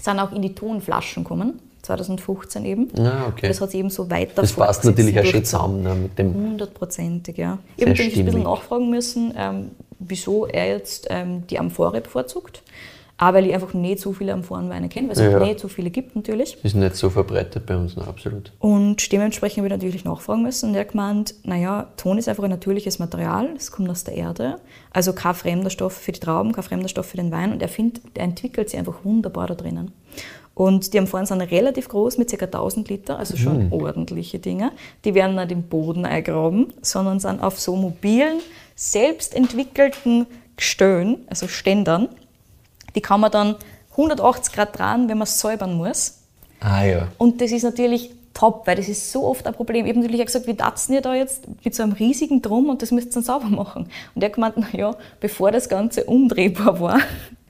sind 0.00 0.18
auch 0.20 0.32
in 0.32 0.42
die 0.42 0.54
Tonflaschen 0.54 1.24
gekommen, 1.24 1.58
2015 1.82 2.64
eben. 2.64 2.88
Ah, 2.98 3.26
okay. 3.28 3.48
Das 3.48 3.60
hat 3.60 3.70
sich 3.70 3.80
eben 3.80 3.90
so 3.90 4.10
weiter 4.10 4.42
das 4.42 4.52
passt 4.52 4.84
natürlich 4.84 5.18
auch 5.18 5.24
schön 5.24 5.44
zusammen 5.44 5.82
ne, 5.82 5.94
mit 5.94 6.18
dem. 6.18 6.34
Hundertprozentig, 6.34 7.36
ja. 7.38 7.58
Ich 7.76 7.82
habe 7.82 7.90
natürlich 7.90 8.18
ein 8.18 8.24
bisschen 8.24 8.42
nachfragen 8.42 8.90
müssen, 8.90 9.34
ähm, 9.36 9.70
wieso 9.98 10.46
er 10.46 10.68
jetzt 10.68 11.06
ähm, 11.10 11.46
die 11.48 11.58
Amphore 11.58 12.00
bevorzugt. 12.00 12.62
Auch 13.22 13.34
weil 13.34 13.44
ich 13.44 13.52
einfach 13.52 13.74
nicht 13.74 14.00
so 14.00 14.14
viele 14.14 14.32
Amphorenweine 14.32 14.88
kenne, 14.88 15.08
weil 15.08 15.12
es 15.12 15.20
Ja. 15.20 15.36
auch 15.38 15.44
nicht 15.44 15.60
so 15.60 15.68
viele 15.68 15.90
gibt 15.90 16.16
natürlich. 16.16 16.56
Ist 16.64 16.74
nicht 16.74 16.96
so 16.96 17.10
verbreitet 17.10 17.66
bei 17.66 17.76
uns, 17.76 17.94
ne, 17.94 18.06
absolut. 18.06 18.50
Und 18.60 19.12
dementsprechend 19.12 19.58
habe 19.58 19.66
ich 19.66 19.72
natürlich 19.72 20.04
nachfragen 20.06 20.42
müssen. 20.42 20.70
Und 20.70 20.74
er 20.74 20.80
hat 20.80 20.92
gemeint, 20.92 21.34
naja, 21.44 21.88
Ton 21.98 22.16
ist 22.16 22.30
einfach 22.30 22.44
ein 22.44 22.50
natürliches 22.50 22.98
Material, 22.98 23.50
es 23.58 23.70
kommt 23.70 23.90
aus 23.90 24.04
der 24.04 24.14
Erde. 24.14 24.56
Also 24.90 25.12
kein 25.12 25.34
fremder 25.34 25.68
Stoff 25.68 25.92
für 25.92 26.12
die 26.12 26.20
Trauben, 26.20 26.52
kein 26.52 26.64
fremder 26.64 26.88
Stoff 26.88 27.06
für 27.06 27.18
den 27.18 27.30
Wein. 27.30 27.52
Und 27.52 27.60
er 27.60 27.68
findet, 27.68 28.02
er 28.14 28.24
entwickelt 28.24 28.70
sich 28.70 28.78
einfach 28.78 29.04
wunderbar 29.04 29.48
da 29.48 29.54
drinnen. 29.54 29.92
Und 30.54 30.94
die 30.94 30.98
Amphoren 30.98 31.26
sind 31.26 31.42
relativ 31.42 31.88
groß, 31.90 32.16
mit 32.16 32.30
ca. 32.30 32.46
1000 32.46 32.88
Liter, 32.88 33.18
also 33.18 33.36
schon 33.36 33.70
ordentliche 33.70 34.38
Dinge. 34.38 34.72
Die 35.04 35.14
werden 35.14 35.36
nicht 35.36 35.52
im 35.52 35.62
Boden 35.64 36.06
eingraben, 36.06 36.72
sondern 36.80 37.20
sind 37.20 37.42
auf 37.42 37.60
so 37.60 37.76
mobilen, 37.76 38.38
selbstentwickelten 38.76 40.26
Gestön, 40.56 41.18
also 41.28 41.48
Ständern. 41.48 42.08
Die 42.94 43.00
kann 43.00 43.20
man 43.20 43.30
dann 43.30 43.56
180 43.92 44.54
Grad 44.54 44.78
dran, 44.78 45.08
wenn 45.08 45.18
man 45.18 45.24
es 45.24 45.38
säubern 45.38 45.74
muss. 45.74 46.18
Ah 46.60 46.84
ja. 46.84 47.08
Und 47.18 47.40
das 47.40 47.52
ist 47.52 47.62
natürlich 47.62 48.10
top, 48.34 48.66
weil 48.66 48.76
das 48.76 48.88
ist 48.88 49.10
so 49.10 49.24
oft 49.24 49.46
ein 49.46 49.54
Problem. 49.54 49.86
Ich 49.86 49.90
habe 49.90 50.00
natürlich 50.00 50.22
auch 50.22 50.26
gesagt, 50.26 50.46
wie 50.46 50.54
tatzen 50.54 50.94
ihr 50.94 51.00
da 51.00 51.14
jetzt 51.14 51.44
mit 51.64 51.74
so 51.74 51.82
einem 51.82 51.92
riesigen 51.92 52.42
Drum 52.42 52.68
und 52.68 52.82
das 52.82 52.90
müsst 52.90 53.08
ihr 53.08 53.14
dann 53.14 53.22
sauber 53.22 53.48
machen. 53.48 53.88
Und 54.14 54.22
er 54.22 54.28
hat 54.28 54.34
gemeint, 54.34 54.56
naja, 54.56 54.94
bevor 55.20 55.50
das 55.50 55.68
Ganze 55.68 56.04
umdrehbar 56.04 56.80
war, 56.80 57.00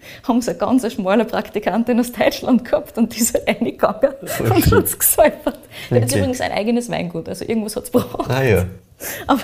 haben 0.28 0.40
sie 0.40 0.50
eine 0.50 0.58
ganz 0.58 0.92
schmale 0.92 1.24
Praktikantin 1.24 2.00
aus 2.00 2.12
Deutschland 2.12 2.64
gehabt 2.64 2.96
und 2.98 3.14
die 3.14 3.20
ist 3.20 3.34
halt 3.34 3.48
reingegangen 3.48 4.10
und 4.20 4.70
hat 4.72 4.84
es 4.84 4.98
gesäubert. 4.98 5.58
Das 5.90 5.98
ist 5.98 6.04
Okay. 6.10 6.18
übrigens 6.18 6.40
ein 6.40 6.52
eigenes 6.52 6.90
Weingut, 6.90 7.28
also 7.28 7.44
irgendwas 7.44 7.76
hat 7.76 7.84
es 7.84 7.92
gebraucht. 7.92 8.30
Ah 8.30 8.42
ja. 8.42 8.64
Aber 9.26 9.40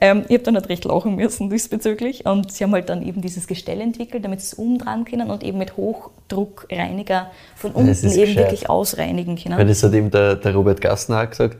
ähm, 0.00 0.24
ich 0.28 0.34
habe 0.36 0.44
dann 0.44 0.54
halt 0.54 0.70
recht 0.70 0.86
lachen 0.86 1.14
müssen 1.14 1.50
diesbezüglich. 1.50 2.24
Und 2.24 2.50
sie 2.50 2.64
haben 2.64 2.72
halt 2.72 2.88
dann 2.88 3.06
eben 3.06 3.20
dieses 3.20 3.46
Gestell 3.46 3.78
entwickelt, 3.78 4.24
damit 4.24 4.40
sie 4.40 4.46
es 4.46 4.54
umdrehen 4.54 5.04
können 5.04 5.30
und 5.30 5.42
eben 5.44 5.58
mit 5.58 5.76
Hochdruckreiniger 5.76 7.30
von 7.56 7.72
unten 7.72 7.90
eben 7.90 8.00
gescheit. 8.10 8.36
wirklich 8.36 8.70
ausreinigen 8.70 9.36
können. 9.36 9.58
Weil 9.58 9.66
das 9.66 9.82
hat 9.82 9.92
eben 9.92 10.10
der, 10.10 10.36
der 10.36 10.54
Robert 10.54 10.80
Gassner 10.80 11.22
auch 11.22 11.28
gesagt, 11.30 11.58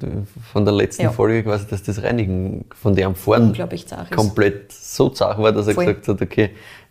von 0.52 0.64
der 0.64 0.72
letzten 0.72 1.02
Ja. 1.02 1.10
Folge 1.12 1.42
quasi, 1.42 1.66
dass 1.68 1.82
das 1.82 2.02
Reinigen 2.02 2.64
von 2.74 2.94
Unglaublich 2.98 3.86
zart 3.86 4.10
ist. 4.10 4.16
komplett 4.16 4.72
so 4.72 5.10
zart 5.10 5.38
war, 5.38 5.52
dass 5.52 5.66
er 5.66 5.74
Voll. 5.74 5.86
gesagt 5.86 6.08
hat, 6.08 6.22
okay, 6.22 6.50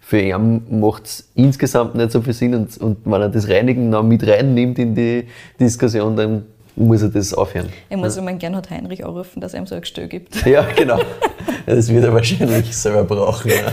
für 0.10 0.20
ihn 0.20 0.80
macht 0.80 1.06
es 1.06 1.30
insgesamt 1.36 1.94
nicht 1.94 2.12
so 2.12 2.20
viel 2.20 2.34
Sinn 2.34 2.56
und, 2.56 2.76
und 2.80 2.98
wenn 3.06 3.22
er 3.22 3.30
das 3.30 3.48
Reinigen 3.48 3.92
noch 3.92 4.02
mit 4.02 4.26
reinnimmt 4.26 4.80
in 4.80 4.96
die 4.96 5.28
Diskussion, 5.60 6.16
dann 6.16 6.46
muss 6.76 7.04
er 7.04 7.10
das 7.10 7.32
aufhören. 7.32 7.70
Ich 7.92 7.96
muss 7.96 8.18
immer 8.18 8.34
Gernot 8.34 8.72
Heinrich 8.72 9.06
anrufen, 9.06 9.40
dass 9.40 9.54
er 9.54 9.60
ihm 9.60 9.68
so 9.68 9.76
ein 9.76 9.82
Gestell 9.82 10.08
gibt. 10.08 10.44
Ja, 10.48 10.66
genau. 10.76 10.98
Ja, 10.98 11.76
Das 11.76 11.90
wird 11.90 12.06
er 12.06 12.12
wahrscheinlich 12.12 12.76
selber 12.76 13.04
brauchen. 13.04 13.52
Ja. 13.52 13.72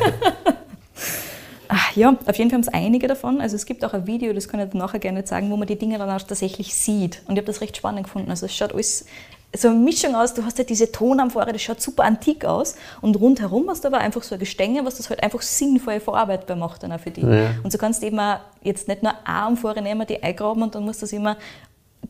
Ach 1.68 1.92
ja, 1.96 2.14
auf 2.26 2.36
jeden 2.36 2.50
Fall 2.50 2.58
haben 2.58 2.68
es 2.68 2.68
einige 2.68 3.08
davon. 3.08 3.40
Also 3.40 3.56
es 3.56 3.64
gibt 3.64 3.82
auch 3.82 3.94
ein 3.94 4.06
Video, 4.06 4.34
das 4.34 4.46
kann 4.46 4.60
ich 4.60 4.74
nachher 4.74 4.98
gerne 4.98 5.24
zeigen, 5.24 5.50
wo 5.50 5.56
man 5.56 5.66
die 5.66 5.78
Dinge 5.78 5.96
dann 5.96 6.10
auch 6.10 6.20
tatsächlich 6.20 6.74
sieht. 6.74 7.22
Und 7.28 7.36
ich 7.36 7.38
habe 7.38 7.46
das 7.46 7.62
recht 7.62 7.78
spannend 7.78 8.04
gefunden. 8.04 8.28
Also 8.28 8.44
es 8.44 8.54
schaut 8.54 8.74
alles 8.74 9.06
so 9.54 9.68
eine 9.68 9.78
Mischung 9.78 10.14
aus, 10.14 10.34
du 10.34 10.44
hast 10.44 10.58
ja 10.58 10.64
diese 10.64 10.92
Tonamphore, 10.92 11.52
das 11.52 11.62
schaut 11.62 11.80
super 11.80 12.04
antik 12.04 12.44
aus 12.44 12.74
und 13.00 13.16
rundherum 13.16 13.68
hast 13.70 13.84
du 13.84 13.88
aber 13.88 13.98
einfach 13.98 14.22
so 14.22 14.34
ein 14.34 14.38
Gestänge, 14.38 14.84
was 14.84 14.96
das 14.96 15.08
halt 15.08 15.22
einfach 15.22 15.42
sinnvoll 15.42 16.00
verarbeitbar 16.00 16.56
macht 16.56 16.82
dann 16.82 16.92
auch 16.92 17.00
für 17.00 17.10
dich. 17.10 17.24
Ja. 17.24 17.54
Und 17.62 17.70
so 17.70 17.78
kannst 17.78 18.02
du 18.02 18.06
eben 18.06 18.18
auch 18.18 18.38
jetzt 18.62 18.88
nicht 18.88 19.02
nur 19.02 19.12
eine 19.12 19.26
Amphore 19.26 19.80
nehmen, 19.82 20.06
die 20.06 20.22
eingraben 20.22 20.62
und 20.62 20.74
dann 20.74 20.84
musst 20.84 21.00
du 21.00 21.04
das 21.04 21.12
immer 21.12 21.36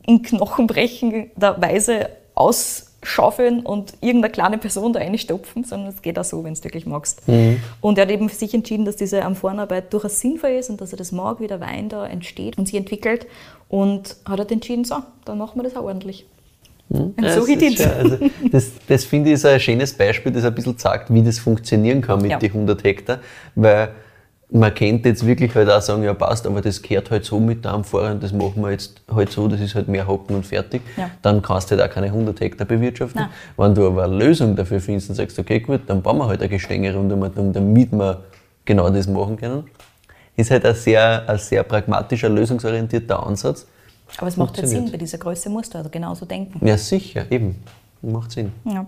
in 0.05 0.21
Knochenbrechen 0.21 1.31
der 1.35 1.61
Weise 1.61 2.09
ausschaufeln 2.35 3.61
und 3.61 3.93
irgendeine 4.01 4.31
kleine 4.31 4.57
Person 4.57 4.93
da 4.93 4.99
reinstopfen, 4.99 5.63
sondern 5.63 5.89
es 5.89 6.01
geht 6.01 6.19
auch 6.19 6.23
so, 6.23 6.43
wenn 6.43 6.53
du 6.53 6.59
es 6.59 6.63
wirklich 6.63 6.85
magst. 6.85 7.21
Und 7.81 7.97
er 7.97 8.03
hat 8.03 8.11
eben 8.11 8.29
für 8.29 8.35
sich 8.35 8.53
entschieden, 8.53 8.85
dass 8.85 8.95
diese 8.95 9.23
Amphorenarbeit 9.23 9.91
durchaus 9.93 10.19
sinnvoll 10.19 10.51
ist 10.51 10.69
und 10.69 10.81
dass 10.81 10.91
er 10.91 10.97
das 10.97 11.11
mag, 11.11 11.39
wie 11.39 11.47
der 11.47 11.59
Wein 11.61 11.89
da 11.89 12.05
entsteht 12.05 12.57
und 12.57 12.67
sich 12.67 12.75
entwickelt. 12.75 13.25
Und 13.69 14.17
hat 14.25 14.39
halt 14.39 14.51
entschieden, 14.51 14.85
so, 14.85 14.97
dann 15.25 15.37
machen 15.37 15.59
wir 15.59 15.63
das 15.63 15.75
auch 15.75 15.83
ordentlich. 15.83 16.25
Ja, 16.89 17.33
so 17.33 17.43
geht 17.45 17.61
es. 17.61 17.75
schon- 17.83 17.91
also, 17.91 18.17
das, 18.51 18.71
das 18.87 19.03
finde 19.03 19.29
ich 19.29 19.33
ist 19.35 19.45
ein 19.45 19.59
schönes 19.59 19.93
Beispiel, 19.93 20.31
das 20.31 20.43
ein 20.45 20.55
bisschen 20.55 20.77
zeigt, 20.77 21.13
wie 21.13 21.21
das 21.21 21.39
funktionieren 21.39 22.01
kann 22.01 22.21
mit 22.21 22.31
Ja. 22.31 22.39
den 22.39 22.51
100 22.53 22.83
Hektar, 22.83 23.19
weil 23.55 23.89
man 24.49 24.73
könnte 24.73 25.09
jetzt 25.09 25.27
wirklich 25.27 25.53
halt 25.55 25.69
auch 25.69 25.81
sagen, 25.81 26.03
ja 26.03 26.13
passt, 26.13 26.47
aber 26.47 26.61
das 26.61 26.81
gehört 26.81 27.11
halt 27.11 27.25
so 27.25 27.37
mit 27.37 27.65
Amphore 27.65 28.11
und 28.11 28.23
das 28.23 28.31
machen 28.31 28.61
wir 28.61 28.71
jetzt 28.71 29.01
halt 29.13 29.29
so, 29.29 29.49
das 29.49 29.59
ist 29.59 29.75
halt 29.75 29.89
mehr 29.89 30.07
Hocken 30.07 30.37
und 30.37 30.45
fertig. 30.45 30.81
Ja. 30.95 31.09
Dann 31.21 31.41
kannst 31.41 31.69
du 31.69 31.77
halt 31.77 31.89
auch 31.89 31.93
keine 31.93 32.07
100 32.07 32.39
Hektar 32.39 32.65
bewirtschaften. 32.65 33.23
Nein. 33.23 33.29
Wenn 33.57 33.75
du 33.75 33.85
aber 33.87 34.05
eine 34.05 34.15
Lösung 34.15 34.55
dafür 34.55 34.79
findest 34.79 35.09
und 35.09 35.15
sagst, 35.15 35.37
okay 35.37 35.59
gut, 35.59 35.81
dann 35.87 36.01
bauen 36.01 36.17
wir 36.19 36.27
halt 36.27 36.41
ein 36.41 36.49
Gestänge 36.49 36.93
rundum, 36.95 37.23
und 37.23 37.37
um, 37.37 37.51
damit 37.51 37.91
wir 37.91 38.23
genau 38.63 38.89
das 38.89 39.07
machen 39.07 39.35
können, 39.35 39.65
ist 40.37 40.49
halt 40.51 40.65
ein 40.65 40.75
sehr, 40.75 41.27
ein 41.27 41.37
sehr 41.39 41.63
pragmatischer, 41.63 42.29
lösungsorientierter 42.29 43.21
Ansatz. 43.27 43.67
Aber 44.17 44.27
es 44.27 44.37
macht 44.37 44.57
halt. 44.57 44.67
Sinn, 44.67 44.91
bei 44.91 44.97
dieser 44.97 45.17
Größe 45.17 45.49
musst 45.49 45.73
du 45.73 45.77
also 45.77 45.89
genauso 45.89 46.25
denken. 46.25 46.65
Ja, 46.65 46.77
sicher, 46.77 47.29
eben. 47.31 47.61
Macht 48.01 48.31
Sinn. 48.31 48.51
Ja. 48.63 48.85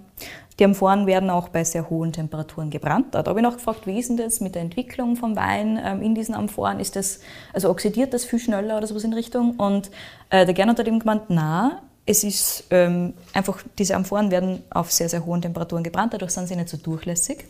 Die 0.59 0.65
Amphoren 0.65 1.07
werden 1.07 1.29
auch 1.29 1.49
bei 1.49 1.63
sehr 1.63 1.89
hohen 1.89 2.11
Temperaturen 2.11 2.69
gebrannt. 2.69 3.07
Da 3.15 3.23
habe 3.25 3.39
ich 3.39 3.43
noch 3.43 3.55
gefragt, 3.55 3.87
wie 3.87 3.97
ist 3.97 4.09
denn 4.09 4.17
das 4.17 4.41
mit 4.41 4.55
der 4.55 4.61
Entwicklung 4.61 5.15
vom 5.15 5.35
Wein 5.35 5.79
ähm, 5.83 6.01
in 6.01 6.15
diesen 6.15 6.35
Amphoren? 6.35 6.79
Ist 6.79 6.95
das, 6.95 7.21
also 7.53 7.69
oxidiert 7.69 8.13
das 8.13 8.25
viel 8.25 8.39
schneller 8.39 8.77
oder 8.77 8.85
sowas 8.85 9.03
in 9.03 9.13
Richtung? 9.13 9.55
Und 9.55 9.89
äh, 10.29 10.45
der 10.45 10.53
Gernot 10.53 10.77
hat 10.79 10.87
eben 10.87 10.99
gemeint, 10.99 11.23
na, 11.29 11.81
es 12.09 12.23
ist 12.23 12.63
ähm, 12.71 13.13
einfach, 13.33 13.61
diese 13.77 13.95
Amphoren 13.95 14.31
werden 14.31 14.63
auf 14.71 14.91
sehr, 14.91 15.07
sehr 15.09 15.23
hohen 15.27 15.43
Temperaturen 15.43 15.83
gebrannt, 15.83 16.11
dadurch 16.11 16.31
sind 16.31 16.47
sie 16.47 16.55
nicht 16.55 16.67
so 16.67 16.77
durchlässig. 16.77 17.45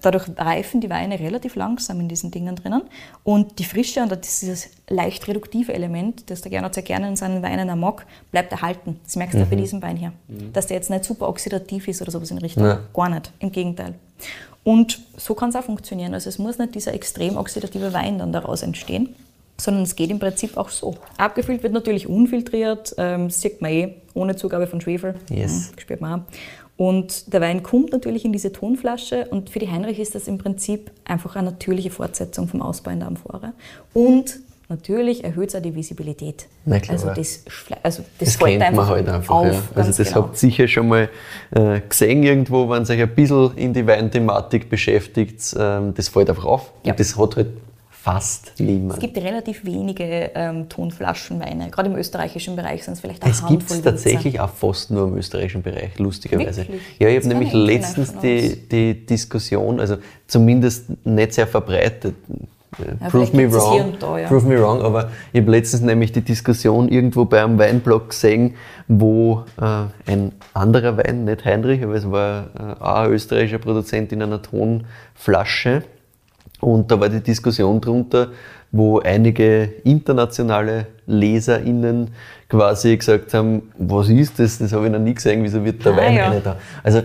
Dadurch 0.00 0.28
reifen 0.36 0.80
die 0.80 0.88
Weine 0.88 1.18
relativ 1.18 1.56
langsam 1.56 1.98
in 1.98 2.06
diesen 2.06 2.30
Dingen 2.30 2.54
drinnen. 2.54 2.82
Und 3.24 3.58
die 3.58 3.64
Frische 3.64 4.00
und 4.00 4.16
dieses 4.24 4.68
leicht 4.88 5.26
reduktive 5.26 5.74
Element, 5.74 6.30
das 6.30 6.40
der 6.40 6.52
Gernot 6.52 6.74
sehr 6.74 6.84
gerne 6.84 7.08
in 7.08 7.16
seinen 7.16 7.42
Weinen 7.42 7.80
mag, 7.80 8.06
bleibt 8.30 8.52
erhalten. 8.52 9.00
Das 9.02 9.16
merkst 9.16 9.36
du 9.36 9.42
auch 9.42 9.48
bei 9.48 9.56
diesem 9.56 9.82
Wein 9.82 9.96
hier. 9.96 10.12
Dass 10.52 10.68
der 10.68 10.76
jetzt 10.76 10.90
nicht 10.90 11.04
super 11.04 11.28
oxidativ 11.28 11.88
ist 11.88 12.00
oder 12.00 12.12
sowas 12.12 12.30
in 12.30 12.38
Richtung. 12.38 12.66
Ja. 12.66 12.78
Gar 12.94 13.08
nicht, 13.08 13.32
im 13.40 13.50
Gegenteil. 13.50 13.94
Und 14.62 15.00
so 15.16 15.34
kann 15.34 15.48
es 15.48 15.56
auch 15.56 15.64
funktionieren. 15.64 16.14
Also 16.14 16.28
es 16.28 16.38
muss 16.38 16.58
nicht 16.58 16.76
dieser 16.76 16.94
extrem 16.94 17.36
oxidative 17.36 17.92
Wein 17.92 18.20
dann 18.20 18.32
daraus 18.32 18.62
entstehen, 18.62 19.16
sondern 19.60 19.82
es 19.82 19.94
geht 19.96 20.10
im 20.10 20.18
Prinzip 20.18 20.56
auch 20.56 20.68
so. 20.70 20.96
Abgefüllt 21.16 21.62
wird 21.62 21.72
natürlich 21.72 22.08
unfiltriert, 22.08 22.94
ähm, 22.98 23.30
sieht 23.30 23.60
man 23.60 23.70
eh, 23.70 23.94
ohne 24.14 24.36
Zugabe 24.36 24.66
von 24.66 24.80
Schwefel. 24.80 25.14
Yes. 25.30 25.72
Mhm, 25.72 25.80
spürt 25.80 26.00
man 26.00 26.20
auch. 26.20 26.24
Und 26.76 27.34
der 27.34 27.42
Wein 27.42 27.62
kommt 27.62 27.92
natürlich 27.92 28.24
in 28.24 28.32
diese 28.32 28.52
Tonflasche 28.52 29.26
und 29.26 29.50
für 29.50 29.58
die 29.58 29.68
Heinrich 29.68 29.98
ist 29.98 30.14
das 30.14 30.26
im 30.26 30.38
Prinzip 30.38 30.90
einfach 31.04 31.36
eine 31.36 31.50
natürliche 31.50 31.90
Fortsetzung 31.90 32.48
vom 32.48 32.62
Ausbau 32.62 32.90
in 32.90 33.00
der 33.00 33.08
Amphore. 33.08 33.52
Und 33.92 34.40
natürlich 34.70 35.24
erhöht 35.24 35.50
es 35.50 35.56
auch 35.56 35.60
die 35.60 35.74
Visibilität. 35.74 36.46
Na 36.64 36.78
klar. 36.78 36.94
Also 36.94 37.08
das, 37.08 37.44
also 37.82 38.02
das, 38.18 38.30
Das 38.30 38.38
kennt 38.38 38.60
man 38.60 38.68
einfach 38.68 38.88
halt 38.88 39.08
einfach. 39.10 39.34
auf. 39.34 39.46
ja. 39.46 39.62
Also 39.74 39.92
das 39.92 40.08
genau. 40.08 40.22
habt 40.22 40.36
ihr 40.36 40.38
sicher 40.38 40.68
schon 40.68 40.88
mal 40.88 41.10
äh, 41.50 41.82
gesehen 41.86 42.22
irgendwo, 42.22 42.70
wenn 42.70 42.86
sich 42.86 42.98
ein 42.98 43.14
bisschen 43.14 43.58
in 43.58 43.74
die 43.74 43.86
Weinthematik 43.86 44.70
beschäftigt. 44.70 45.54
Ähm, 45.58 45.92
das 45.92 46.08
fällt 46.08 46.30
einfach 46.30 46.46
auf. 46.46 46.72
Ja. 46.84 46.92
Und 46.92 47.00
das 47.00 47.18
hat 47.18 47.36
halt 47.36 47.48
fast 48.02 48.58
niemand. 48.58 48.94
Es 48.94 49.00
gibt 49.00 49.16
relativ 49.18 49.64
wenige 49.64 50.30
ähm, 50.34 50.68
Tonflaschenweine. 50.70 51.68
Gerade 51.70 51.90
im 51.90 51.96
österreichischen 51.96 52.56
Bereich 52.56 52.84
sind 52.84 52.94
es 52.94 53.00
vielleicht 53.00 53.22
eine 53.22 53.32
Es 53.32 53.46
gibt 53.46 53.70
es 53.70 53.82
tatsächlich 53.82 54.40
auch 54.40 54.48
fast 54.48 54.90
nur 54.90 55.08
im 55.08 55.18
österreichischen 55.18 55.62
Bereich, 55.62 55.98
lustigerweise. 55.98 56.62
Wirklich? 56.62 56.80
Ja, 56.98 57.08
ich 57.08 57.16
habe 57.16 57.28
nämlich 57.28 57.52
letztens 57.52 58.14
die, 58.18 58.56
die 58.68 59.04
Diskussion, 59.04 59.80
also 59.80 59.96
zumindest 60.26 60.86
nicht 61.04 61.34
sehr 61.34 61.46
verbreitet, 61.46 62.14
äh, 62.78 62.84
Ja, 63.00 63.08
prove 63.10 63.36
me 63.36 63.52
wrong, 63.52 63.94
da, 64.00 64.18
ja. 64.18 64.28
prove 64.28 64.46
me 64.46 64.58
wrong, 64.58 64.80
aber 64.80 65.10
ich 65.32 65.40
habe 65.42 65.50
letztens 65.50 65.82
nämlich 65.82 66.12
die 66.12 66.22
Diskussion 66.22 66.88
irgendwo 66.88 67.26
bei 67.26 67.42
einem 67.44 67.58
Weinblog 67.58 68.10
gesehen, 68.10 68.54
wo 68.88 69.44
äh, 69.60 70.10
ein 70.10 70.32
anderer 70.54 70.96
Wein, 70.96 71.24
nicht 71.24 71.44
Heinrich, 71.44 71.82
aber 71.82 71.94
es 71.94 72.10
war 72.10 72.46
äh, 72.58 72.82
auch 72.82 73.04
ein 73.04 73.10
österreichischer 73.10 73.58
Produzent 73.58 74.12
in 74.12 74.22
einer 74.22 74.40
Tonflasche, 74.40 75.82
und 76.60 76.90
da 76.90 77.00
war 77.00 77.08
die 77.08 77.20
Diskussion 77.20 77.80
drunter, 77.80 78.28
wo 78.72 78.98
einige 79.00 79.64
internationale 79.84 80.86
LeserInnen 81.06 82.08
quasi 82.48 82.96
gesagt 82.96 83.34
haben, 83.34 83.70
was 83.78 84.08
ist 84.08 84.38
das? 84.38 84.58
Das 84.58 84.72
habe 84.72 84.86
ich 84.86 84.92
noch 84.92 84.98
nie 85.00 85.14
gesehen, 85.14 85.42
wieso 85.42 85.64
wird 85.64 85.84
der 85.84 85.92
Ah, 85.92 85.96
Wein 85.96 86.14
ja. 86.16 86.40
da? 86.42 86.56
Also 86.82 87.02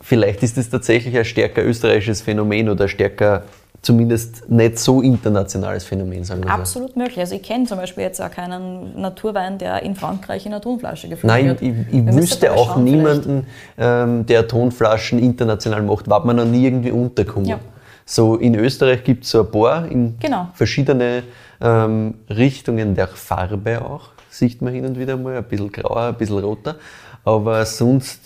vielleicht 0.00 0.42
ist 0.42 0.56
das 0.56 0.68
tatsächlich 0.70 1.16
ein 1.16 1.24
stärker 1.24 1.64
österreichisches 1.64 2.20
Phänomen 2.20 2.68
oder 2.68 2.88
stärker, 2.88 3.42
zumindest 3.82 4.48
nicht 4.50 4.78
so 4.78 5.02
internationales 5.02 5.84
Phänomen, 5.84 6.24
sagen 6.24 6.42
wir 6.42 6.48
so. 6.50 6.54
Absolut 6.54 6.96
möglich. 6.96 7.18
Also 7.20 7.34
ich 7.36 7.42
kenne 7.42 7.66
zum 7.66 7.76
Beispiel 7.78 8.04
jetzt 8.04 8.20
auch 8.20 8.30
keinen 8.30 9.00
Naturwein, 9.00 9.58
der 9.58 9.82
in 9.82 9.94
Frankreich 9.94 10.46
in 10.46 10.52
einer 10.52 10.62
Tonflasche 10.62 11.08
gefüllt 11.08 11.30
Nein, 11.32 11.46
wird. 11.48 11.62
ich, 11.62 11.74
ich 11.92 12.02
müssen 12.02 12.18
wüsste 12.22 12.46
mal 12.48 12.54
auch 12.56 12.76
niemanden, 12.76 13.46
ähm, 13.78 14.26
der 14.26 14.48
Tonflaschen 14.48 15.18
international 15.18 15.82
macht, 15.82 16.08
war 16.08 16.24
man 16.24 16.36
noch 16.36 16.44
nie 16.46 16.64
irgendwie 16.64 16.90
untergekommen. 16.92 17.48
Ja. 17.48 17.58
So 18.06 18.36
in 18.36 18.54
Österreich 18.54 19.02
gibt 19.04 19.24
es 19.24 19.30
so 19.30 19.40
ein 19.40 19.50
paar 19.50 19.86
in 19.86 20.18
Genau. 20.20 20.48
verschiedene 20.54 21.22
ähm, 21.60 22.14
Richtungen 22.28 22.94
der 22.94 23.08
Farbe 23.08 23.82
auch. 23.84 24.08
Sieht 24.30 24.60
man 24.62 24.74
hin 24.74 24.84
und 24.84 24.98
wieder 24.98 25.16
mal, 25.16 25.36
ein 25.36 25.44
bisschen 25.44 25.70
grauer, 25.72 26.08
ein 26.08 26.14
bisschen 26.16 26.38
roter. 26.38 26.76
Aber 27.24 27.64
sonst 27.64 28.20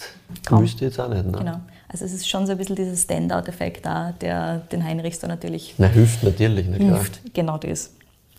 Kaum. 0.46 0.62
wüsste 0.62 0.86
ich 0.86 0.90
jetzt 0.90 1.00
auch 1.00 1.08
nicht. 1.08 1.24
Ne? 1.26 1.38
Genau. 1.38 1.60
Also 1.90 2.04
es 2.04 2.12
ist 2.12 2.28
schon 2.28 2.44
so 2.46 2.52
ein 2.52 2.58
bisschen 2.58 2.76
dieser 2.76 2.96
Standout-Effekt 2.96 3.86
da, 3.86 4.12
der 4.20 4.58
den 4.72 4.84
Heinrichs 4.84 5.20
da 5.20 5.28
natürlich 5.28 5.74
Na, 5.78 5.86
hilft 5.86 6.22
natürlich, 6.22 6.66
nicht 6.66 6.80
klar. 6.80 6.94
hilft. 6.96 7.20
Genau 7.34 7.56
das. 7.58 7.94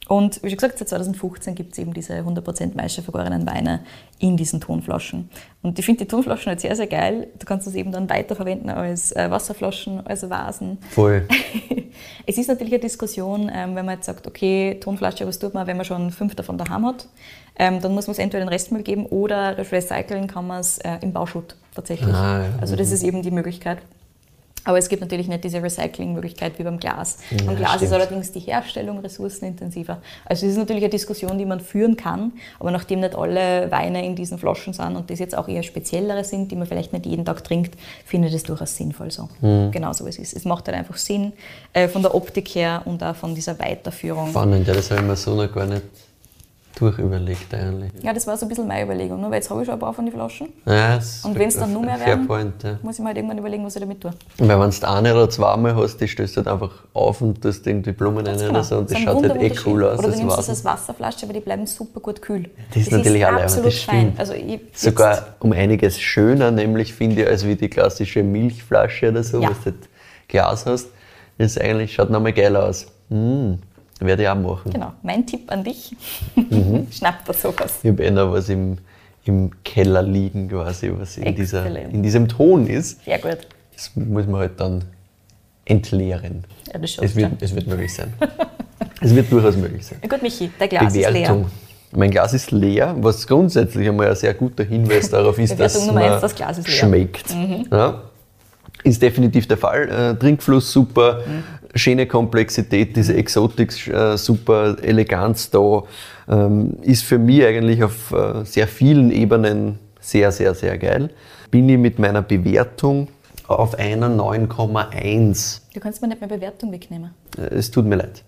Und 0.10 0.41
wie 0.41 0.49
schon 0.49 0.57
gesagt, 0.57 0.80
seit 0.80 0.89
2015 0.89 1.53
gibt 1.53 1.74
es 1.74 1.78
eben 1.78 1.93
diese 1.93 2.16
100% 2.16 2.76
Maische 2.76 3.03
vergorenen 3.03 3.45
Weine 3.45 3.82
in 4.18 4.38
diesen 4.38 4.60
Tonflaschen. 4.60 5.30
Und 5.62 5.78
ich 5.78 5.86
finde 5.86 6.03
die 6.03 6.07
Tonflaschen 6.07 6.47
halt 6.47 6.60
sehr, 6.60 6.76
sehr 6.76 6.88
geil. 6.88 7.28
Du 7.38 7.45
kannst 7.45 7.68
das 7.68 7.76
eben 7.76 7.91
dann 7.91 8.10
weiterverwenden 8.10 8.72
als 8.72 9.12
äh, 9.12 9.30
Wasserflaschen, 9.30 10.05
als 10.07 10.28
Vasen. 10.28 10.80
Voll. 10.89 11.28
Es 12.26 12.38
ist 12.38 12.47
natürlich 12.47 12.74
eine 12.74 12.82
Diskussion, 12.82 13.51
ähm, 13.53 13.76
wenn 13.76 13.86
man 13.86 13.95
jetzt 13.95 14.05
sagt, 14.05 14.26
okay, 14.26 14.78
Tonflasche, 14.80 15.28
was 15.28 15.38
tut 15.38 15.53
man, 15.53 15.68
wenn 15.68 15.76
man 15.76 15.86
schon 15.86 16.12
fünf 16.12 16.34
davon 16.36 16.57
daheim 16.57 16.86
hat? 16.86 17.07
Ähm, 17.57 17.82
dann 17.82 17.93
muss 17.93 18.07
man 18.07 18.14
es 18.14 18.20
entweder 18.20 18.43
in 18.43 18.47
den 18.47 18.53
Restmüll 18.53 18.84
geben 18.84 19.05
oder 19.07 19.57
recyceln 19.57 20.28
kann 20.28 20.47
man 20.47 20.62
es 20.62 20.78
äh, 20.78 20.97
im 21.01 21.12
Bauschutt 21.12 21.55
tatsächlich. 21.76 22.14
Ah, 22.14 22.43
ja. 22.43 22.49
Also 22.62 22.76
das 22.76 22.91
ist 22.91 23.03
eben 23.03 23.22
die 23.22 23.32
Möglichkeit. 23.32 23.80
Aber 24.70 24.78
es 24.78 24.88
gibt 24.88 25.01
natürlich 25.01 25.28
nicht 25.28 25.43
diese 25.43 25.63
Recycling-Möglichkeit 25.63 26.59
wie 26.59 26.63
beim 26.63 26.78
Glas. 26.78 27.17
beim 27.43 27.55
Glas 27.55 27.78
ist 27.78 27.88
stimmt. 27.88 27.93
allerdings 27.93 28.32
die 28.32 28.39
Herstellung 28.41 28.99
ressourcenintensiver. 28.99 29.99
Also 30.26 30.45
es 30.45 30.51
ist 30.51 30.59
natürlich 30.59 30.84
eine 30.84 30.91
Diskussion, 30.91 31.39
die 31.39 31.45
man 31.47 31.59
führen 31.59 31.97
kann, 31.97 32.34
aber 32.59 32.70
nachdem 32.70 32.99
nicht 32.99 33.15
alle 33.15 33.72
Weine 33.72 34.05
in 34.05 34.15
diesen 34.15 34.38
Flaschen 34.38 34.74
sind 34.74 34.95
und 34.95 35.09
das 35.09 35.17
jetzt 35.17 35.36
auch 35.36 35.47
eher 35.47 35.63
speziellere 35.63 36.24
sind, 36.24 36.51
die 36.51 36.55
man 36.55 36.67
vielleicht 36.67 36.93
nicht 36.93 37.07
jeden 37.07 37.26
Tag 37.26 37.43
trinkt, 37.43 37.80
finde 38.05 38.28
ich 38.28 38.34
das 38.36 38.43
durchaus 38.43 38.76
sinnvoll 38.76 39.09
so. 39.09 39.28
Mhm. 39.41 39.72
Genauso 39.72 40.05
wie 40.05 40.09
es 40.09 40.20
ist. 40.20 40.36
Es 40.36 40.45
macht 40.45 40.67
halt 40.67 40.78
einfach 40.78 40.97
Sinn 40.97 41.34
äh, 41.74 41.88
von 41.88 42.03
der 42.03 42.13
Optik 42.13 42.49
her 42.49 42.84
und 42.86 43.03
auch 43.03 43.15
von 43.15 43.34
dieser 43.34 43.57
Weiterführung. 43.57 44.30
Spannend, 44.30 44.67
ja, 44.67 44.76
das 44.76 44.91
habe 44.91 45.01
ich 45.01 45.07
mir 45.07 45.15
so 45.15 45.34
noch 45.34 45.51
gar 45.51 45.65
nicht 45.65 45.82
durchüberlegt 46.80 47.54
eigentlich. 47.54 47.92
Ja, 48.02 48.14
das 48.14 48.26
war 48.28 48.38
so 48.38 48.46
ein 48.46 48.50
bisschen 48.50 48.68
meine 48.68 48.86
Überlegung, 48.86 49.20
ne? 49.22 49.28
weil 49.28 49.36
jetzt 49.36 49.50
habe 49.50 49.62
ich 49.62 49.66
schon 49.66 49.74
ein 49.76 49.80
paar 49.80 49.94
von 49.94 50.06
den 50.06 50.14
Flaschen. 50.14 50.50
Ja, 50.66 50.96
das 50.96 51.24
Und 51.26 51.38
wenn 51.38 51.50
es 51.50 51.58
dann 51.58 51.74
nur 51.74 51.82
mehr 51.82 52.00
werden, 52.00 52.28
point, 52.28 52.64
ja. 52.64 52.80
muss 52.82 52.96
ich 52.96 53.00
mir 53.02 53.08
halt 53.08 53.18
irgendwann 53.18 53.38
überlegen, 53.38 53.66
was 53.66 53.76
ich 53.76 53.82
damit 53.82 54.02
tue. 54.02 54.12
Weil 54.38 54.60
wenn 54.60 54.70
du 54.72 54.88
eine 54.90 55.14
oder 55.14 55.30
zweimal 55.30 55.76
hast, 55.76 55.98
die 55.98 56.08
stößt 56.08 56.38
halt 56.38 56.48
einfach 56.48 56.72
auf 56.94 57.22
und 57.22 57.42
tust 57.42 57.68
irgendwie 57.68 57.92
Blumen 57.92 58.26
rein 58.26 58.50
oder 58.50 58.64
so 58.64 58.78
und 58.78 58.90
das 58.90 58.98
ein 58.98 59.04
schaut 59.04 59.24
halt 59.30 59.42
eh 59.42 59.52
cool 59.66 59.84
aus. 59.84 60.00
Oder 60.00 60.08
du 60.08 60.12
das 60.12 60.20
nimmst 60.20 60.38
das 60.38 60.50
als 60.50 60.66
Wasserflasche, 60.66 61.26
aber 61.26 61.34
die 61.34 61.40
bleiben 61.42 61.68
super 61.68 62.00
gut 62.00 62.22
kühl. 62.22 62.50
Das 62.74 62.84
ist 62.84 62.92
natürlich 62.92 63.26
auch 63.26 63.34
absolut 63.34 63.68
das 63.68 63.80
fein. 63.80 64.14
Also 64.18 64.34
Sogar 64.74 65.36
um 65.40 65.52
einiges 65.52 66.00
schöner, 66.00 66.52
nämlich 66.52 66.94
finde 66.94 67.24
ich, 67.24 67.28
als 67.28 67.46
wie 67.46 67.56
die 67.56 67.70
klassische 67.70 68.24
Milchflasche 68.24 69.10
oder 69.10 69.24
so, 69.24 69.42
Ja. 69.42 69.50
was 69.50 69.60
du 69.60 69.66
halt 69.66 69.76
Glas 70.28 70.66
hast. 70.66 70.88
Das 71.38 71.52
ist 71.56 71.62
eigentlich, 71.62 71.94
schaut 71.94 72.10
nochmal 72.10 72.34
geil 72.34 72.56
aus. 72.56 72.88
Mm, 73.10 73.54
werde 74.00 74.24
ich 74.24 74.30
auch 74.30 74.36
machen. 74.36 74.72
Genau, 74.72 74.93
mein 75.04 75.26
Tipp 75.26 75.52
an 75.52 75.64
dich. 75.64 75.95
Mhm. 76.36 76.88
Schnapp 76.91 77.26
dir 77.26 77.34
sowas. 77.34 77.80
Ich 77.84 77.89
habe 77.91 78.04
eh 78.04 78.12
noch 78.12 78.32
was 78.32 78.50
im, 78.50 78.78
im 79.26 79.52
Keller 79.64 80.02
liegen 80.04 80.47
quasi, 80.50 80.91
was 80.95 81.18
in, 81.18 81.36
dieser, 81.36 81.66
in 81.89 82.02
diesem 82.04 82.28
Ton 82.28 82.68
ist. 82.68 83.04
Sehr 83.06 83.20
gut. 83.20 83.39
Das 83.74 83.91
muss 83.95 84.26
man 84.26 84.41
halt 84.41 84.60
dann 84.60 84.84
entleeren. 85.66 86.43
Ja, 86.74 86.80
das 86.80 86.97
Es 86.97 87.16
wird, 87.16 87.41
es 87.41 87.54
wird 87.56 87.68
möglich 87.68 87.93
sein. 87.93 88.14
es 89.02 89.14
wird 89.16 89.32
durchaus 89.32 89.56
möglich 89.56 89.86
sein. 89.86 90.00
Gut, 90.08 90.22
Michi, 90.22 90.50
dein 90.58 90.70
Glas 90.70 90.93
ist 90.93 90.95
leer. 90.95 91.12
Bewertung. 91.12 91.45
Mein 91.91 92.12
Glas 92.12 92.34
ist 92.34 92.52
leer, 92.52 92.95
was 93.00 93.26
grundsätzlich 93.26 93.88
einmal 93.88 94.10
ein 94.10 94.16
sehr 94.16 94.34
guter 94.34 94.64
Hinweis 94.64 95.10
darauf 95.12 95.38
ist, 95.39 95.52
Bewertung 95.56 95.88
dass 95.88 95.95
eins, 95.95 96.22
das 96.22 96.36
Glas 96.36 96.58
ist 96.60 96.68
leer. 96.68 96.76
schmeckt. 96.78 97.26
Ja. 97.72 98.02
Ist 98.84 99.02
definitiv 99.02 99.48
der 99.48 99.58
Fall. 99.58 99.90
Äh, 99.90 100.20
Trinkfluss 100.20 100.72
super, 100.72 101.22
schöne 101.76 102.08
Komplexität, 102.08 102.96
diese 102.96 103.14
Exotik 103.16 103.88
äh, 103.88 104.18
super, 104.18 104.78
Eleganz 104.82 105.50
da. 105.50 105.84
Ähm, 106.30 106.78
ist 106.82 107.04
für 107.04 107.18
mich 107.18 107.44
eigentlich 107.44 107.84
auf 107.84 108.12
äh, 108.12 108.46
sehr 108.46 108.68
vielen 108.68 109.12
Ebenen 109.12 109.80
sehr, 110.00 110.32
sehr, 110.32 110.54
sehr 110.54 110.78
geil. 110.78 111.10
Bin 111.52 111.68
ich 111.68 111.78
mit 111.78 112.00
meiner 112.00 112.22
Bewertung 112.22 113.08
auf 113.48 113.76
einer 113.78 114.08
9,1. 114.10 115.62
Du 115.74 115.80
kannst 115.80 116.02
mir 116.02 116.08
nicht 116.08 116.22
mehr 116.22 116.30
Bewertung 116.30 116.72
wegnehmen. 116.72 117.12
Es 117.38 117.72
tut 117.72 117.86
mir 117.86 117.96
leid. 117.96 118.24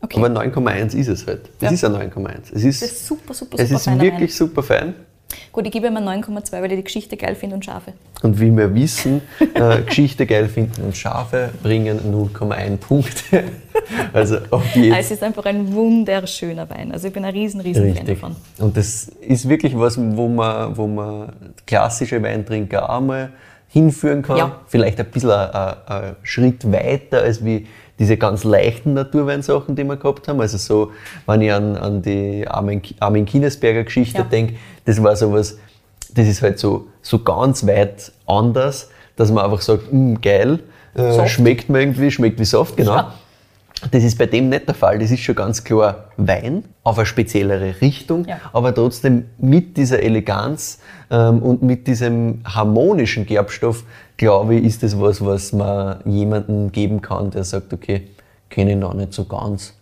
Okay. 0.00 0.18
Aber 0.18 0.28
9,1 0.28 0.94
ist 0.94 1.08
es 1.08 1.26
halt. 1.26 1.48
Es 1.60 1.62
Ja. 1.62 1.70
ist 1.70 1.84
ein 1.84 1.92
9,1. 1.94 2.52
Es 2.54 2.64
ist, 2.64 2.82
das 2.82 2.90
ist 2.92 3.06
super, 3.06 3.32
super, 3.32 3.56
es 3.58 3.68
super 3.68 3.76
ist 3.78 3.84
feiner 3.84 4.02
wirklich 4.02 4.30
Wein. 4.30 4.36
super 4.48 4.62
fein. 4.62 4.94
Gut, 5.52 5.66
ich 5.66 5.72
gebe 5.72 5.86
ihm 5.86 5.96
9,2, 5.96 6.52
weil 6.52 6.72
ich 6.72 6.78
die 6.78 6.84
Geschichte 6.84 7.16
geil 7.16 7.34
finde 7.34 7.56
und 7.56 7.64
Schafe. 7.64 7.92
Und 8.22 8.40
wie 8.40 8.50
wir 8.56 8.74
wissen, 8.74 9.20
äh, 9.54 9.82
Geschichte 9.82 10.26
geil 10.26 10.48
finden 10.48 10.82
und 10.82 10.96
Schafe 10.96 11.50
bringen 11.62 12.00
0,1 12.00 12.76
Punkte. 12.78 13.44
also 14.12 14.38
ob 14.50 14.62
die 14.72 14.90
Ah, 14.90 14.98
Es 14.98 15.10
ist 15.10 15.22
einfach 15.22 15.44
ein 15.44 15.72
wunderschöner 15.72 16.68
Wein. 16.70 16.92
Also 16.92 17.08
ich 17.08 17.12
bin 17.12 17.24
ein 17.24 17.32
riesen, 17.34 17.60
riesen 17.60 17.82
Fan 17.82 17.92
richtig. 17.92 18.20
davon. 18.20 18.36
Und 18.58 18.76
das 18.76 19.08
ist 19.20 19.48
wirklich 19.48 19.78
was, 19.78 19.98
wo 19.98 20.28
man, 20.28 20.76
wo 20.76 20.86
man 20.86 21.32
klassische 21.66 22.22
Weintrinker 22.22 22.88
auch 22.88 23.00
mal 23.00 23.30
hinführen 23.68 24.22
kann. 24.22 24.38
Ja. 24.38 24.60
Vielleicht 24.68 25.00
ein 25.00 25.06
bisschen 25.06 25.30
ein, 25.30 25.50
ein, 25.50 25.74
ein 25.86 26.16
Schritt 26.22 26.70
weiter 26.70 27.22
als 27.22 27.44
wie 27.44 27.66
diese 28.04 28.16
ganz 28.18 28.44
leichten 28.44 28.92
Naturweinsachen, 28.92 29.74
die 29.76 29.84
wir 29.84 29.96
gehabt 29.96 30.28
haben. 30.28 30.38
Also 30.40 30.58
so, 30.58 30.92
wenn 31.26 31.40
ich 31.40 31.50
an, 31.52 31.76
an 31.76 32.02
die 32.02 32.46
Armin, 32.46 32.82
Armin 33.00 33.24
Kinesberger 33.24 33.84
Geschichte 33.84 34.18
Ja. 34.18 34.24
denke, 34.24 34.54
das 34.84 35.02
war 35.02 35.16
sowas, 35.16 35.56
das 36.14 36.28
ist 36.28 36.42
halt 36.42 36.58
so, 36.58 36.86
so 37.00 37.18
ganz 37.20 37.66
weit 37.66 38.12
anders, 38.26 38.90
dass 39.16 39.32
man 39.32 39.44
einfach 39.44 39.62
sagt, 39.62 39.90
"Mm, 39.90 40.16
geil, 40.20 40.58
äh, 40.94 41.26
schmeckt 41.26 41.70
mir 41.70 41.80
irgendwie, 41.80 42.10
schmeckt 42.10 42.38
wie 42.38 42.44
Saft, 42.44 42.76
genau. 42.76 42.94
Ja. 42.96 43.14
Das 43.90 44.02
ist 44.02 44.16
bei 44.18 44.26
dem 44.26 44.48
nicht 44.48 44.66
der 44.66 44.74
Fall. 44.74 44.98
Das 44.98 45.10
ist 45.10 45.20
schon 45.20 45.34
ganz 45.34 45.62
klar 45.64 46.08
Wein 46.16 46.64
auf 46.82 46.98
eine 46.98 47.06
speziellere 47.06 47.80
Richtung, 47.80 48.24
Ja. 48.26 48.40
aber 48.52 48.74
trotzdem 48.74 49.26
mit 49.38 49.76
dieser 49.76 50.02
Eleganz 50.02 50.78
ähm, 51.10 51.40
und 51.42 51.62
mit 51.62 51.86
diesem 51.86 52.40
harmonischen 52.44 53.26
Gerbstoff, 53.26 53.84
glaube 54.16 54.54
ich, 54.56 54.64
ist 54.64 54.82
das 54.82 54.98
was, 55.00 55.24
was 55.24 55.52
man 55.52 55.98
jemandem 56.04 56.72
geben 56.72 57.02
kann, 57.02 57.30
der 57.30 57.44
sagt, 57.44 57.72
okay, 57.72 58.08
kenne 58.50 58.72
ich 58.72 58.76
noch 58.78 58.94
nicht 58.94 59.12
so 59.12 59.24
ganz. 59.24 59.74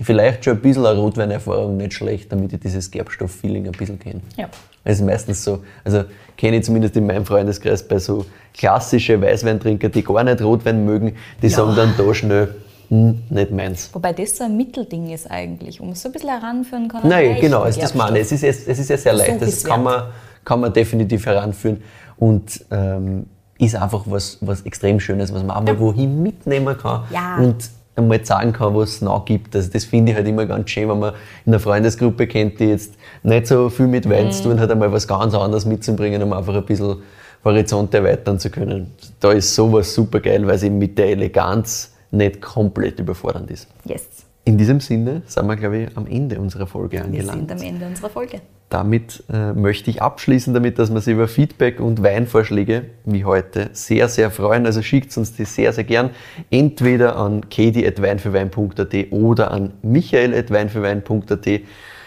Vielleicht 0.00 0.44
schon 0.44 0.54
ein 0.54 0.60
bisschen 0.62 0.86
eine 0.86 0.98
Rotweinerfahrung 0.98 1.76
nicht 1.76 1.94
schlecht, 1.94 2.30
damit 2.32 2.52
ich 2.52 2.60
dieses 2.60 2.90
Gerbstoff-Feeling 2.90 3.66
ein 3.66 3.72
bisschen 3.72 3.98
kenne. 3.98 4.20
Ja. 4.36 4.48
Das 4.84 4.98
ist 4.98 5.04
meistens 5.04 5.44
so, 5.44 5.62
also 5.84 6.04
kenne 6.38 6.56
ich 6.58 6.64
zumindest 6.64 6.96
in 6.96 7.06
meinem 7.06 7.26
Freundeskreis 7.26 7.86
bei 7.86 7.98
so 7.98 8.24
klassische 8.56 9.20
Weißweintrinker, 9.20 9.88
die 9.90 10.02
gar 10.02 10.24
nicht 10.24 10.40
Rotwein 10.40 10.84
mögen, 10.86 11.16
die 11.42 11.48
Ja. 11.48 11.56
sagen 11.56 11.74
dann 11.76 11.94
da 11.98 12.14
schnell, 12.14 12.54
hm, 12.90 13.22
nicht 13.30 13.50
meins. 13.52 13.88
Wobei 13.92 14.12
das 14.12 14.36
so 14.36 14.44
ein 14.44 14.56
Mittelding 14.56 15.10
ist 15.10 15.30
eigentlich, 15.30 15.80
um 15.80 15.90
es 15.90 16.02
so 16.02 16.08
ein 16.08 16.12
bisschen 16.12 16.28
heranführen 16.30 16.88
kann. 16.88 17.02
an 17.02 17.08
Nein, 17.08 17.36
genau, 17.40 17.60
also 17.62 17.80
das 17.80 17.94
meine. 17.94 18.18
Es 18.18 18.32
ist, 18.32 18.42
es 18.44 18.66
ist 18.66 18.90
ja 18.90 18.96
sehr 18.98 19.12
leicht, 19.14 19.40
das 19.40 19.64
kann 19.64 19.82
man, 19.82 20.04
kann 20.44 20.60
man 20.60 20.72
definitiv 20.72 21.24
heranführen 21.26 21.82
und 22.18 22.64
ähm, 22.70 23.26
ist 23.58 23.76
einfach 23.76 24.02
was, 24.06 24.38
was 24.40 24.62
extrem 24.62 24.98
Schönes, 25.00 25.32
was 25.32 25.42
man 25.42 25.56
auch 25.56 25.62
mal 25.62 25.78
wohin 25.78 26.22
mitnehmen 26.22 26.76
kann 26.76 27.04
Ja. 27.12 27.36
und 27.38 27.56
einmal 27.96 28.24
sagen 28.24 28.52
kann, 28.52 28.74
was 28.74 28.90
es 28.96 29.00
noch 29.02 29.24
gibt. 29.24 29.54
Also 29.54 29.70
das 29.70 29.84
finde 29.84 30.12
ich 30.12 30.16
halt 30.16 30.26
immer 30.26 30.46
ganz 30.46 30.70
schön, 30.70 30.88
wenn 30.88 30.98
man 30.98 31.12
in 31.44 31.52
einer 31.52 31.60
Freundesgruppe 31.60 32.26
kennt, 32.26 32.58
die 32.58 32.66
jetzt 32.66 32.94
nicht 33.22 33.46
so 33.46 33.68
viel 33.68 33.86
mit 33.86 34.08
Wein 34.08 34.26
Mhm. 34.26 34.30
zu 34.32 34.42
tun 34.44 34.58
hat, 34.60 34.70
einmal 34.70 34.90
was 34.90 35.06
ganz 35.06 35.34
anderes 35.34 35.64
mitzubringen, 35.66 36.22
um 36.22 36.32
einfach 36.32 36.54
ein 36.54 36.64
bisschen 36.64 36.96
Horizont 37.44 37.92
erweitern 37.94 38.38
zu 38.38 38.50
können. 38.50 38.92
Da 39.20 39.32
ist 39.32 39.54
sowas 39.54 39.94
super 39.94 40.20
geil, 40.20 40.46
weil 40.46 40.54
es 40.56 40.62
eben 40.62 40.78
mit 40.78 40.96
der 40.98 41.08
Eleganz 41.10 41.89
nicht 42.10 42.40
komplett 42.40 42.98
überfordernd 42.98 43.50
ist. 43.50 43.68
Yes, 43.84 44.08
In 44.44 44.58
diesem 44.58 44.80
Sinne 44.80 45.22
sind 45.26 45.46
wir, 45.46 45.56
glaube 45.56 45.78
ich, 45.78 45.96
am 45.96 46.06
Ende 46.06 46.40
unserer 46.40 46.66
Folge 46.66 46.96
wir 46.98 47.04
angelangt. 47.04 47.48
sind 47.48 47.52
am 47.52 47.66
Ende 47.66 47.86
unserer 47.86 48.10
Folge. 48.10 48.40
Damit 48.68 49.24
äh, 49.32 49.52
möchte 49.52 49.90
ich 49.90 50.00
abschließen, 50.00 50.54
damit, 50.54 50.78
dass 50.78 50.92
wir 50.92 51.00
sich 51.00 51.14
über 51.14 51.26
Feedback 51.26 51.80
und 51.80 52.02
Weinvorschläge 52.04 52.84
wie 53.04 53.24
heute 53.24 53.70
sehr, 53.72 54.08
sehr 54.08 54.30
freuen. 54.30 54.64
Also 54.64 54.80
schickt 54.80 55.16
uns 55.16 55.34
die 55.34 55.44
sehr, 55.44 55.72
sehr 55.72 55.84
gern 55.84 56.10
entweder 56.50 57.16
an 57.16 57.48
kedi.weinfürwein.at 57.50 58.94
oder 59.10 59.50
an 59.50 59.72
michael.weinfürwein.at. 59.82 61.48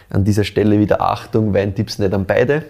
An 0.10 0.24
dieser 0.24 0.44
Stelle 0.44 0.80
wieder 0.80 1.02
Achtung, 1.02 1.54
Weintipps 1.54 2.00
nicht 2.00 2.14
an 2.14 2.26
beide. 2.26 2.64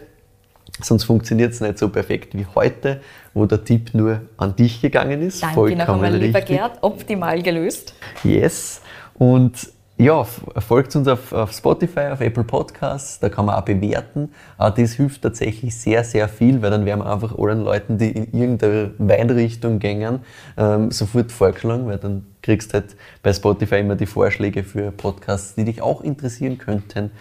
Sonst 0.82 1.04
funktioniert 1.04 1.54
es 1.54 1.62
nicht 1.62 1.78
so 1.78 1.90
perfekt 1.90 2.36
wie 2.36 2.46
heute, 2.56 3.02
wo 3.34 3.46
der 3.46 3.64
Tipp 3.64 3.94
nur 3.94 4.22
an 4.38 4.56
dich 4.56 4.82
gegangen 4.82 5.22
ist. 5.22 5.44
Danke 5.44 5.76
noch 5.76 5.88
einmal, 5.88 6.16
lieber 6.16 6.42
Gerd, 6.42 6.80
optimal 6.82 7.42
gelöst. 7.44 7.94
Yes. 8.24 8.82
Und 9.14 9.72
ja, 9.98 10.24
folgt 10.24 10.96
uns 10.96 11.08
auf, 11.08 11.32
auf 11.32 11.52
Spotify, 11.52 12.08
auf 12.12 12.20
Apple 12.20 12.44
Podcasts, 12.44 13.20
da 13.20 13.30
kann 13.30 13.46
man 13.46 13.56
auch 13.56 13.62
bewerten. 13.62 14.32
Das 14.58 14.94
hilft 14.94 15.22
tatsächlich 15.22 15.78
sehr, 15.78 16.04
sehr 16.04 16.28
viel, 16.28 16.64
weil 16.64 16.72
dann 16.72 16.86
werden 16.86 17.02
wir 17.02 17.14
einfach 17.14 17.38
allen 17.38 17.64
Leuten, 17.64 18.00
die 18.00 18.10
in 18.10 18.34
irgendeine 18.34 18.92
Weinrichtung 18.98 19.78
gängen, 19.78 20.22
ähm, 20.58 20.90
sofort 20.90 21.32
vorgeschlagen, 21.32 21.86
weil 21.86 22.00
dann 22.00 22.26
kriegst 22.42 22.74
du 22.74 22.80
halt 22.80 22.96
bei 23.22 23.32
Spotify 23.32 23.76
immer 23.76 23.96
die 23.96 24.08
Vorschläge 24.08 24.64
für 24.64 24.92
Podcasts, 24.92 25.54
die 25.54 25.64
dich 25.64 25.84
auch 25.84 26.02
interessieren 26.02 26.58
könnten. 26.58 27.12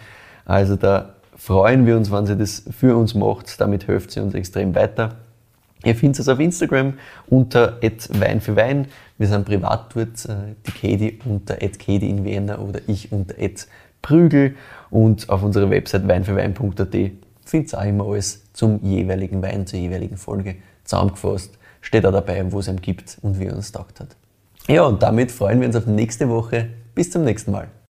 Also 0.43 0.75
da 0.75 1.13
freuen 1.43 1.85
wir 1.85 1.97
uns, 1.97 2.09
wenn 2.09 2.25
ihr 2.25 2.37
das 2.37 2.63
für 2.71 2.95
uns 2.95 3.15
macht. 3.15 3.59
Damit 3.59 3.83
hilft 3.83 4.11
sie 4.11 4.21
uns 4.21 4.33
extrem 4.33 4.75
weiter. 4.75 5.17
Ihr 5.83 5.93
findet 5.93 6.19
es 6.19 6.29
auf 6.29 6.39
Instagram 6.39 6.93
unter 7.27 7.79
Wein 7.81 8.39
für 8.39 8.55
Wein. 8.55 8.87
Wir 9.17 9.27
sind 9.27 9.45
privat 9.45 9.93
dort, 9.93 10.23
äh, 10.25 10.55
die 10.65 10.71
Kedi 10.71 11.19
unter 11.25 11.55
Kedi 11.55 12.09
in 12.09 12.23
Vienna 12.23 12.59
oder 12.59 12.79
ich 12.87 13.11
unter 13.11 13.35
Prügel. 14.01 14.55
Und 14.89 15.29
auf 15.29 15.43
unserer 15.43 15.69
Website 15.69 16.07
weinfürwein.at 16.07 16.95
findet 17.45 17.73
ihr 17.73 17.77
auch 17.77 17.83
immer 17.83 18.05
alles 18.05 18.43
zum 18.53 18.81
jeweiligen 18.81 19.41
Wein, 19.41 19.67
zur 19.67 19.79
jeweiligen 19.79 20.15
Folge 20.15 20.55
zusammengefasst. 20.85 21.57
Steht 21.81 22.05
auch 22.05 22.13
dabei, 22.13 22.49
wo 22.53 22.59
es 22.59 22.69
ihm 22.69 22.79
gibt 22.79 23.17
und 23.21 23.37
wie 23.41 23.47
er 23.47 23.55
uns 23.57 23.73
taugt 23.73 23.99
hat. 23.99 24.15
Ja, 24.69 24.83
und 24.83 25.03
damit 25.03 25.29
freuen 25.29 25.59
wir 25.59 25.67
uns 25.67 25.75
auf 25.75 25.87
nächste 25.87 26.29
Woche. 26.29 26.69
Bis 26.95 27.11
zum 27.11 27.25
nächsten 27.25 27.51
Mal. 27.51 27.67